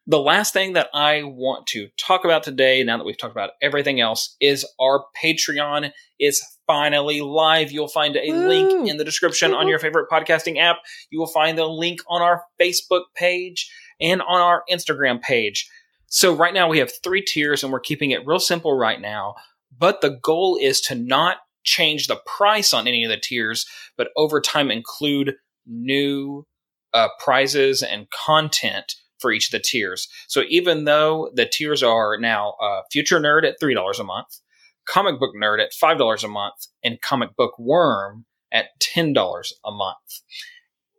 The 0.07 0.18
last 0.18 0.53
thing 0.53 0.72
that 0.72 0.88
I 0.92 1.22
want 1.22 1.66
to 1.68 1.88
talk 1.96 2.24
about 2.24 2.42
today, 2.42 2.82
now 2.82 2.96
that 2.96 3.05
we've 3.05 3.18
talked 3.18 3.34
about 3.34 3.51
everything 3.62 4.01
else, 4.01 4.34
is 4.40 4.66
our 4.80 5.05
Patreon 5.22 5.92
is 6.18 6.42
finally 6.66 7.20
live. 7.20 7.70
You'll 7.70 7.88
find 7.88 8.16
a 8.16 8.30
Woo. 8.30 8.48
link 8.48 8.88
in 8.88 8.96
the 8.96 9.05
description 9.05 9.53
on 9.53 9.61
mm-hmm. 9.61 9.68
your 9.68 9.78
favorite 9.78 10.11
podcasting 10.11 10.59
app. 10.59 10.78
You 11.11 11.20
will 11.20 11.26
find 11.26 11.57
the 11.57 11.66
link 11.66 12.01
on 12.09 12.22
our 12.22 12.42
Facebook 12.61 13.03
page 13.14 13.70
and 14.01 14.20
on 14.22 14.40
our 14.40 14.64
Instagram 14.70 15.20
page. 15.20 15.68
So 16.07 16.34
right 16.34 16.55
now 16.55 16.68
we 16.68 16.78
have 16.78 16.90
three 17.05 17.22
tiers 17.22 17.62
and 17.62 17.72
we're 17.72 17.80
keeping 17.80 18.11
it 18.11 18.26
real 18.26 18.40
simple 18.40 18.76
right 18.76 19.01
now. 19.01 19.34
But 19.76 20.01
the 20.01 20.18
goal 20.22 20.59
is 20.61 20.80
to 20.82 20.94
not 20.94 21.36
change 21.62 22.07
the 22.07 22.20
price 22.26 22.72
on 22.72 22.88
any 22.88 23.05
of 23.05 23.11
the 23.11 23.16
tiers, 23.16 23.66
but 23.96 24.09
over 24.16 24.40
time 24.40 24.70
include 24.70 25.34
new 25.66 26.46
uh, 26.95 27.09
prizes 27.18 27.82
and 27.82 28.09
content 28.11 28.95
for 29.18 29.30
each 29.32 29.49
of 29.49 29.53
the 29.53 29.61
tiers. 29.61 30.09
So 30.28 30.43
even 30.49 30.84
though 30.84 31.30
the 31.34 31.47
tiers 31.47 31.82
are 31.82 32.16
now 32.18 32.55
uh, 32.61 32.80
Future 32.91 33.20
Nerd 33.20 33.47
at 33.47 33.61
$3 33.61 34.01
a 34.01 34.05
month, 34.05 34.41
Comic 34.86 35.20
Book 35.20 35.34
Nerd 35.36 35.62
at 35.62 35.72
$5 35.72 36.24
a 36.24 36.28
month, 36.28 36.66
and 36.82 37.01
Comic 37.01 37.36
Book 37.36 37.59
Worm 37.59 38.24
at 38.51 38.80
$10 38.80 39.53
a 39.64 39.70
month. 39.70 40.22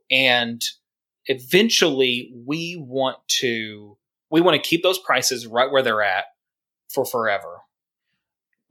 And 0.09 0.61
eventually 1.27 2.31
we 2.45 2.75
want 2.79 3.17
to 3.27 3.97
we 4.29 4.41
want 4.41 4.61
to 4.61 4.69
keep 4.69 4.81
those 4.81 4.97
prices 4.97 5.45
right 5.45 5.71
where 5.71 5.83
they're 5.83 6.01
at 6.01 6.25
for 6.89 7.05
forever 7.05 7.61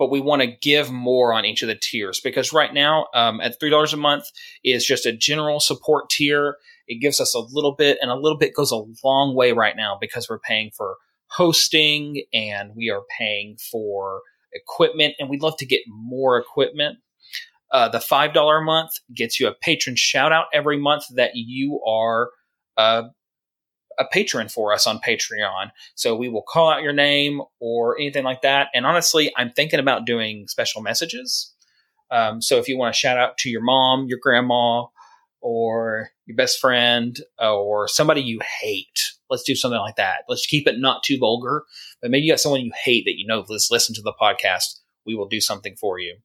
but 0.00 0.10
we 0.10 0.20
want 0.20 0.40
to 0.40 0.48
give 0.48 0.90
more 0.90 1.34
on 1.34 1.44
each 1.44 1.62
of 1.62 1.68
the 1.68 1.74
tiers 1.74 2.20
because 2.20 2.54
right 2.54 2.72
now 2.72 3.06
um, 3.14 3.38
at 3.42 3.60
$3 3.60 3.92
a 3.92 3.96
month 3.98 4.24
is 4.64 4.84
just 4.84 5.04
a 5.04 5.12
general 5.12 5.60
support 5.60 6.08
tier 6.08 6.56
it 6.86 7.00
gives 7.00 7.20
us 7.20 7.34
a 7.34 7.40
little 7.40 7.74
bit 7.74 7.98
and 8.00 8.10
a 8.10 8.16
little 8.16 8.38
bit 8.38 8.54
goes 8.54 8.72
a 8.72 8.82
long 9.04 9.34
way 9.34 9.52
right 9.52 9.76
now 9.76 9.96
because 10.00 10.28
we're 10.28 10.38
paying 10.38 10.70
for 10.76 10.96
hosting 11.28 12.24
and 12.32 12.72
we 12.74 12.90
are 12.90 13.02
paying 13.16 13.56
for 13.70 14.22
equipment 14.52 15.14
and 15.18 15.28
we'd 15.28 15.42
love 15.42 15.56
to 15.56 15.66
get 15.66 15.80
more 15.88 16.38
equipment 16.38 16.98
uh, 17.72 17.88
the 17.88 17.98
$5 17.98 18.34
a 18.34 18.64
month 18.64 18.90
gets 19.14 19.38
you 19.38 19.46
a 19.46 19.54
patron 19.54 19.94
shout 19.94 20.32
out 20.32 20.46
every 20.52 20.76
month 20.76 21.04
that 21.14 21.30
you 21.34 21.80
are 21.86 22.30
uh, 22.76 23.02
a 24.00 24.04
patron 24.10 24.48
for 24.48 24.72
us 24.72 24.86
on 24.86 24.98
Patreon. 24.98 25.70
So 25.94 26.16
we 26.16 26.28
will 26.28 26.42
call 26.42 26.70
out 26.70 26.82
your 26.82 26.92
name 26.92 27.42
or 27.60 28.00
anything 28.00 28.24
like 28.24 28.42
that. 28.42 28.68
And 28.74 28.86
honestly, 28.86 29.30
I'm 29.36 29.50
thinking 29.50 29.78
about 29.78 30.06
doing 30.06 30.48
special 30.48 30.80
messages. 30.80 31.54
Um, 32.10 32.40
so 32.40 32.56
if 32.56 32.66
you 32.66 32.78
want 32.78 32.94
to 32.94 32.98
shout 32.98 33.18
out 33.18 33.36
to 33.38 33.50
your 33.50 33.62
mom, 33.62 34.06
your 34.08 34.18
grandma, 34.20 34.86
or 35.40 36.10
your 36.26 36.36
best 36.36 36.60
friend, 36.60 37.18
or 37.40 37.88
somebody 37.88 38.20
you 38.20 38.40
hate, 38.60 39.12
let's 39.30 39.42
do 39.42 39.54
something 39.54 39.80
like 39.80 39.96
that. 39.96 40.24
Let's 40.28 40.46
keep 40.46 40.66
it 40.66 40.78
not 40.78 41.02
too 41.02 41.18
vulgar, 41.18 41.64
but 42.02 42.10
maybe 42.10 42.24
you 42.24 42.32
got 42.32 42.40
someone 42.40 42.60
you 42.60 42.72
hate 42.84 43.04
that 43.06 43.18
you 43.18 43.26
know 43.26 43.44
let's 43.48 43.70
listen 43.70 43.94
to 43.94 44.02
the 44.02 44.14
podcast. 44.20 44.80
We 45.06 45.14
will 45.14 45.28
do 45.28 45.40
something 45.40 45.76
for 45.76 45.98
you. 45.98 46.16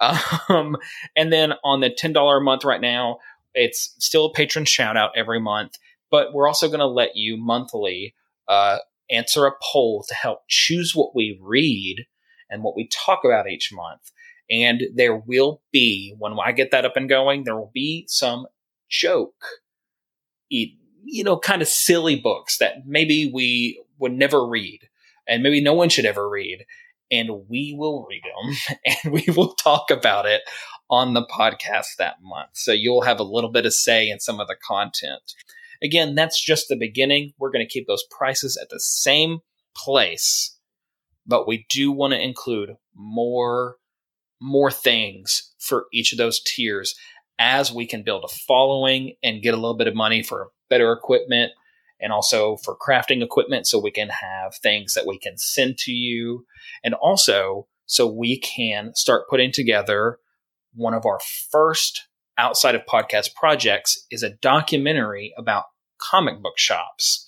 Um, 0.48 0.76
and 1.16 1.32
then 1.32 1.54
on 1.64 1.80
the 1.80 1.90
$10 1.90 2.36
a 2.36 2.40
month 2.40 2.64
right 2.64 2.80
now, 2.80 3.18
it's 3.54 3.94
still 3.98 4.26
a 4.26 4.32
patron 4.32 4.64
shout 4.64 4.96
out 4.96 5.12
every 5.16 5.40
month, 5.40 5.78
but 6.10 6.34
we're 6.34 6.48
also 6.48 6.68
going 6.68 6.80
to 6.80 6.86
let 6.86 7.16
you 7.16 7.36
monthly 7.36 8.14
uh, 8.48 8.78
answer 9.10 9.46
a 9.46 9.52
poll 9.62 10.04
to 10.08 10.14
help 10.14 10.40
choose 10.48 10.94
what 10.94 11.14
we 11.14 11.38
read 11.42 12.06
and 12.50 12.62
what 12.62 12.76
we 12.76 12.88
talk 12.88 13.20
about 13.24 13.48
each 13.48 13.70
month. 13.72 14.12
And 14.50 14.82
there 14.94 15.16
will 15.16 15.62
be, 15.72 16.14
when 16.18 16.34
I 16.44 16.52
get 16.52 16.70
that 16.70 16.84
up 16.84 16.96
and 16.96 17.08
going, 17.08 17.44
there 17.44 17.56
will 17.56 17.70
be 17.72 18.04
some 18.08 18.46
joke, 18.90 19.34
you 20.48 21.24
know, 21.24 21.38
kind 21.38 21.62
of 21.62 21.68
silly 21.68 22.16
books 22.16 22.58
that 22.58 22.86
maybe 22.86 23.30
we 23.32 23.82
would 23.98 24.12
never 24.12 24.46
read 24.46 24.80
and 25.26 25.42
maybe 25.42 25.60
no 25.60 25.74
one 25.74 25.88
should 25.88 26.04
ever 26.04 26.28
read. 26.28 26.64
And 27.10 27.30
we 27.48 27.74
will 27.76 28.06
read 28.08 28.22
them 28.24 28.78
and 29.04 29.12
we 29.12 29.26
will 29.34 29.54
talk 29.54 29.90
about 29.90 30.26
it 30.26 30.42
on 30.90 31.14
the 31.14 31.26
podcast 31.26 31.96
that 31.98 32.16
month. 32.22 32.50
So 32.54 32.72
you'll 32.72 33.02
have 33.02 33.20
a 33.20 33.24
little 33.24 33.50
bit 33.50 33.66
of 33.66 33.74
say 33.74 34.08
in 34.08 34.20
some 34.20 34.40
of 34.40 34.48
the 34.48 34.56
content. 34.66 35.22
Again, 35.82 36.14
that's 36.14 36.42
just 36.42 36.68
the 36.68 36.76
beginning. 36.76 37.32
We're 37.38 37.50
going 37.50 37.66
to 37.66 37.72
keep 37.72 37.86
those 37.86 38.04
prices 38.10 38.58
at 38.60 38.68
the 38.70 38.80
same 38.80 39.38
place, 39.76 40.56
but 41.26 41.46
we 41.46 41.66
do 41.68 41.90
want 41.90 42.12
to 42.12 42.20
include 42.20 42.76
more 42.94 43.76
more 44.44 44.70
things 44.70 45.54
for 45.58 45.86
each 45.90 46.12
of 46.12 46.18
those 46.18 46.40
tiers 46.42 46.94
as 47.38 47.72
we 47.72 47.86
can 47.86 48.02
build 48.02 48.24
a 48.24 48.28
following 48.28 49.14
and 49.22 49.42
get 49.42 49.54
a 49.54 49.56
little 49.56 49.76
bit 49.76 49.88
of 49.88 49.94
money 49.94 50.22
for 50.22 50.50
better 50.68 50.92
equipment 50.92 51.52
and 51.98 52.12
also 52.12 52.56
for 52.58 52.76
crafting 52.76 53.22
equipment 53.22 53.66
so 53.66 53.78
we 53.80 53.90
can 53.90 54.10
have 54.10 54.54
things 54.56 54.92
that 54.94 55.06
we 55.06 55.18
can 55.18 55.38
send 55.38 55.78
to 55.78 55.92
you. 55.92 56.44
And 56.84 56.92
also 56.92 57.66
so 57.86 58.06
we 58.06 58.38
can 58.38 58.94
start 58.94 59.28
putting 59.30 59.50
together 59.50 60.18
one 60.74 60.92
of 60.92 61.06
our 61.06 61.20
first 61.50 62.06
outside 62.36 62.74
of 62.74 62.82
podcast 62.84 63.34
projects 63.34 64.06
is 64.10 64.22
a 64.22 64.34
documentary 64.42 65.32
about 65.38 65.64
comic 65.98 66.42
book 66.42 66.58
shops. 66.58 67.26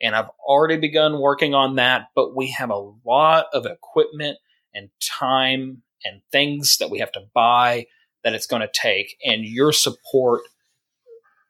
And 0.00 0.14
I've 0.14 0.30
already 0.46 0.76
begun 0.76 1.20
working 1.20 1.54
on 1.54 1.74
that 1.76 2.08
but 2.14 2.36
we 2.36 2.52
have 2.52 2.70
a 2.70 2.90
lot 3.04 3.46
of 3.52 3.66
equipment 3.66 4.38
and 4.72 4.90
time 5.00 5.82
and 6.04 6.20
things 6.30 6.76
that 6.78 6.90
we 6.90 6.98
have 6.98 7.12
to 7.12 7.22
buy 7.34 7.86
that 8.24 8.34
it's 8.34 8.46
going 8.46 8.62
to 8.62 8.70
take. 8.72 9.16
And 9.24 9.44
your 9.44 9.72
support 9.72 10.42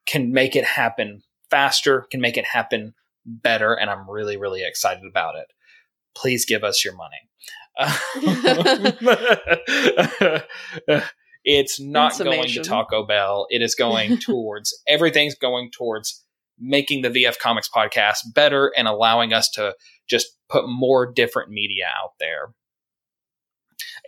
can 0.06 0.32
make 0.32 0.56
it 0.56 0.64
happen 0.64 1.22
faster, 1.50 2.06
can 2.10 2.20
make 2.20 2.36
it 2.36 2.44
happen 2.44 2.94
better. 3.24 3.74
And 3.74 3.90
I'm 3.90 4.10
really, 4.10 4.36
really 4.36 4.64
excited 4.64 5.04
about 5.08 5.36
it. 5.36 5.46
Please 6.14 6.44
give 6.44 6.64
us 6.64 6.84
your 6.84 6.94
money. 6.94 7.16
it's 11.44 11.80
not 11.80 12.18
going 12.18 12.48
to 12.48 12.62
Taco 12.62 13.06
Bell. 13.06 13.46
It 13.50 13.62
is 13.62 13.74
going 13.74 14.18
towards 14.18 14.78
everything's 14.86 15.34
going 15.34 15.70
towards 15.70 16.22
making 16.58 17.02
the 17.02 17.08
VF 17.08 17.38
Comics 17.38 17.68
podcast 17.74 18.18
better 18.34 18.72
and 18.76 18.86
allowing 18.86 19.32
us 19.32 19.48
to 19.50 19.74
just 20.08 20.36
put 20.48 20.68
more 20.68 21.10
different 21.10 21.50
media 21.50 21.86
out 21.86 22.12
there. 22.20 22.52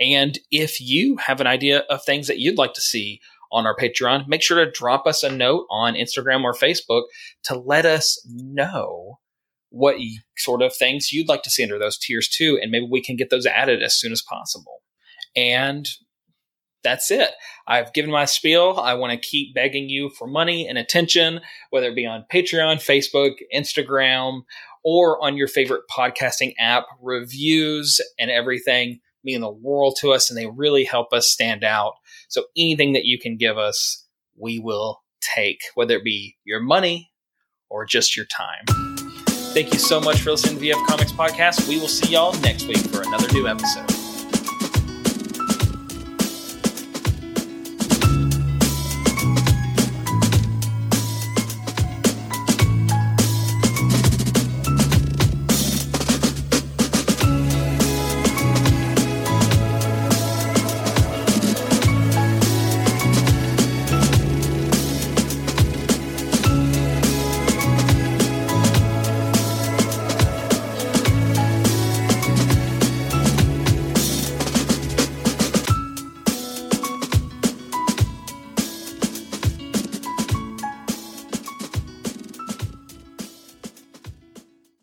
And 0.01 0.39
if 0.51 0.81
you 0.81 1.17
have 1.19 1.41
an 1.41 1.47
idea 1.47 1.81
of 1.91 2.05
things 2.05 2.27
that 2.27 2.39
you'd 2.39 2.59
like 2.59 2.75
to 2.75 2.81
see 2.81 3.21
on 3.53 3.67
our 3.67 3.77
Patreon, 3.77 4.27
make 4.27 4.43
sure 4.43 4.65
to 4.65 4.71
drop 4.71 5.07
us 5.07 5.23
a 5.23 5.31
note 5.31 5.67
on 5.71 5.95
Instagram 5.95 6.43
or 6.43 6.53
Facebook 6.53 7.05
to 7.45 7.57
let 7.59 7.87
us 7.87 8.21
know 8.27 9.19
what 9.71 9.97
sort 10.37 10.63
of 10.63 10.75
things 10.75 11.13
you'd 11.13 11.29
like 11.29 11.43
to 11.43 11.51
see 11.51 11.63
under 11.63 11.79
those 11.79 11.99
tiers 11.99 12.29
too. 12.29 12.59
And 12.61 12.71
maybe 12.71 12.89
we 12.91 13.03
can 13.03 13.17
get 13.17 13.31
those 13.31 13.47
added 13.47 13.83
as 13.83 13.99
soon 13.99 14.13
as 14.13 14.23
possible. 14.23 14.83
And 15.37 15.89
that's 16.85 17.11
it. 17.11 17.31
I've 17.67 17.93
given 17.93 18.11
my 18.11 18.27
spiel. 18.27 18.79
I 18.79 18.95
want 18.95 19.13
to 19.13 19.29
keep 19.29 19.55
begging 19.55 19.89
you 19.89 20.11
for 20.11 20.29
money 20.29 20.69
and 20.69 20.79
attention, 20.79 21.41
whether 21.71 21.89
it 21.89 21.97
be 21.97 22.07
on 22.07 22.27
Patreon, 22.33 22.77
Facebook, 22.77 23.33
Instagram, 23.53 24.43
or 24.85 25.25
on 25.25 25.37
your 25.37 25.49
favorite 25.49 25.83
podcasting 25.91 26.53
app, 26.59 26.85
reviews 27.01 28.01
and 28.19 28.31
everything 28.31 29.01
mean 29.25 29.41
the 29.41 29.51
world 29.51 29.97
to 30.01 30.13
us 30.13 30.31
and 30.31 30.39
they 30.39 30.47
really 30.47 30.85
help 30.85 31.13
us 31.13 31.29
stand 31.29 31.65
out. 31.65 31.95
So 32.29 32.45
anything 32.57 32.93
that 32.93 33.05
you 33.05 33.19
can 33.19 33.37
give 33.37 33.59
us, 33.59 34.05
we 34.37 34.59
will 34.59 35.03
take, 35.21 35.63
whether 35.75 35.97
it 35.97 36.05
be 36.05 36.37
your 36.45 36.61
money 36.61 37.11
or 37.69 37.85
just 37.85 38.17
your 38.17 38.27
time. 38.27 38.65
Thank 39.55 39.73
you 39.73 39.79
so 39.79 40.01
much 40.01 40.21
for 40.21 40.33
listening 40.33 40.57
to 40.57 40.61
the 40.61 40.71
VF 40.71 40.87
Comics 40.87 41.13
Podcast. 41.13 41.69
We 41.69 41.79
will 41.79 41.89
see 41.89 42.13
y'all 42.13 42.39
next 42.41 42.67
week 42.67 42.79
for 42.79 43.03
another 43.03 43.33
new 43.33 43.47
episode. 43.47 43.94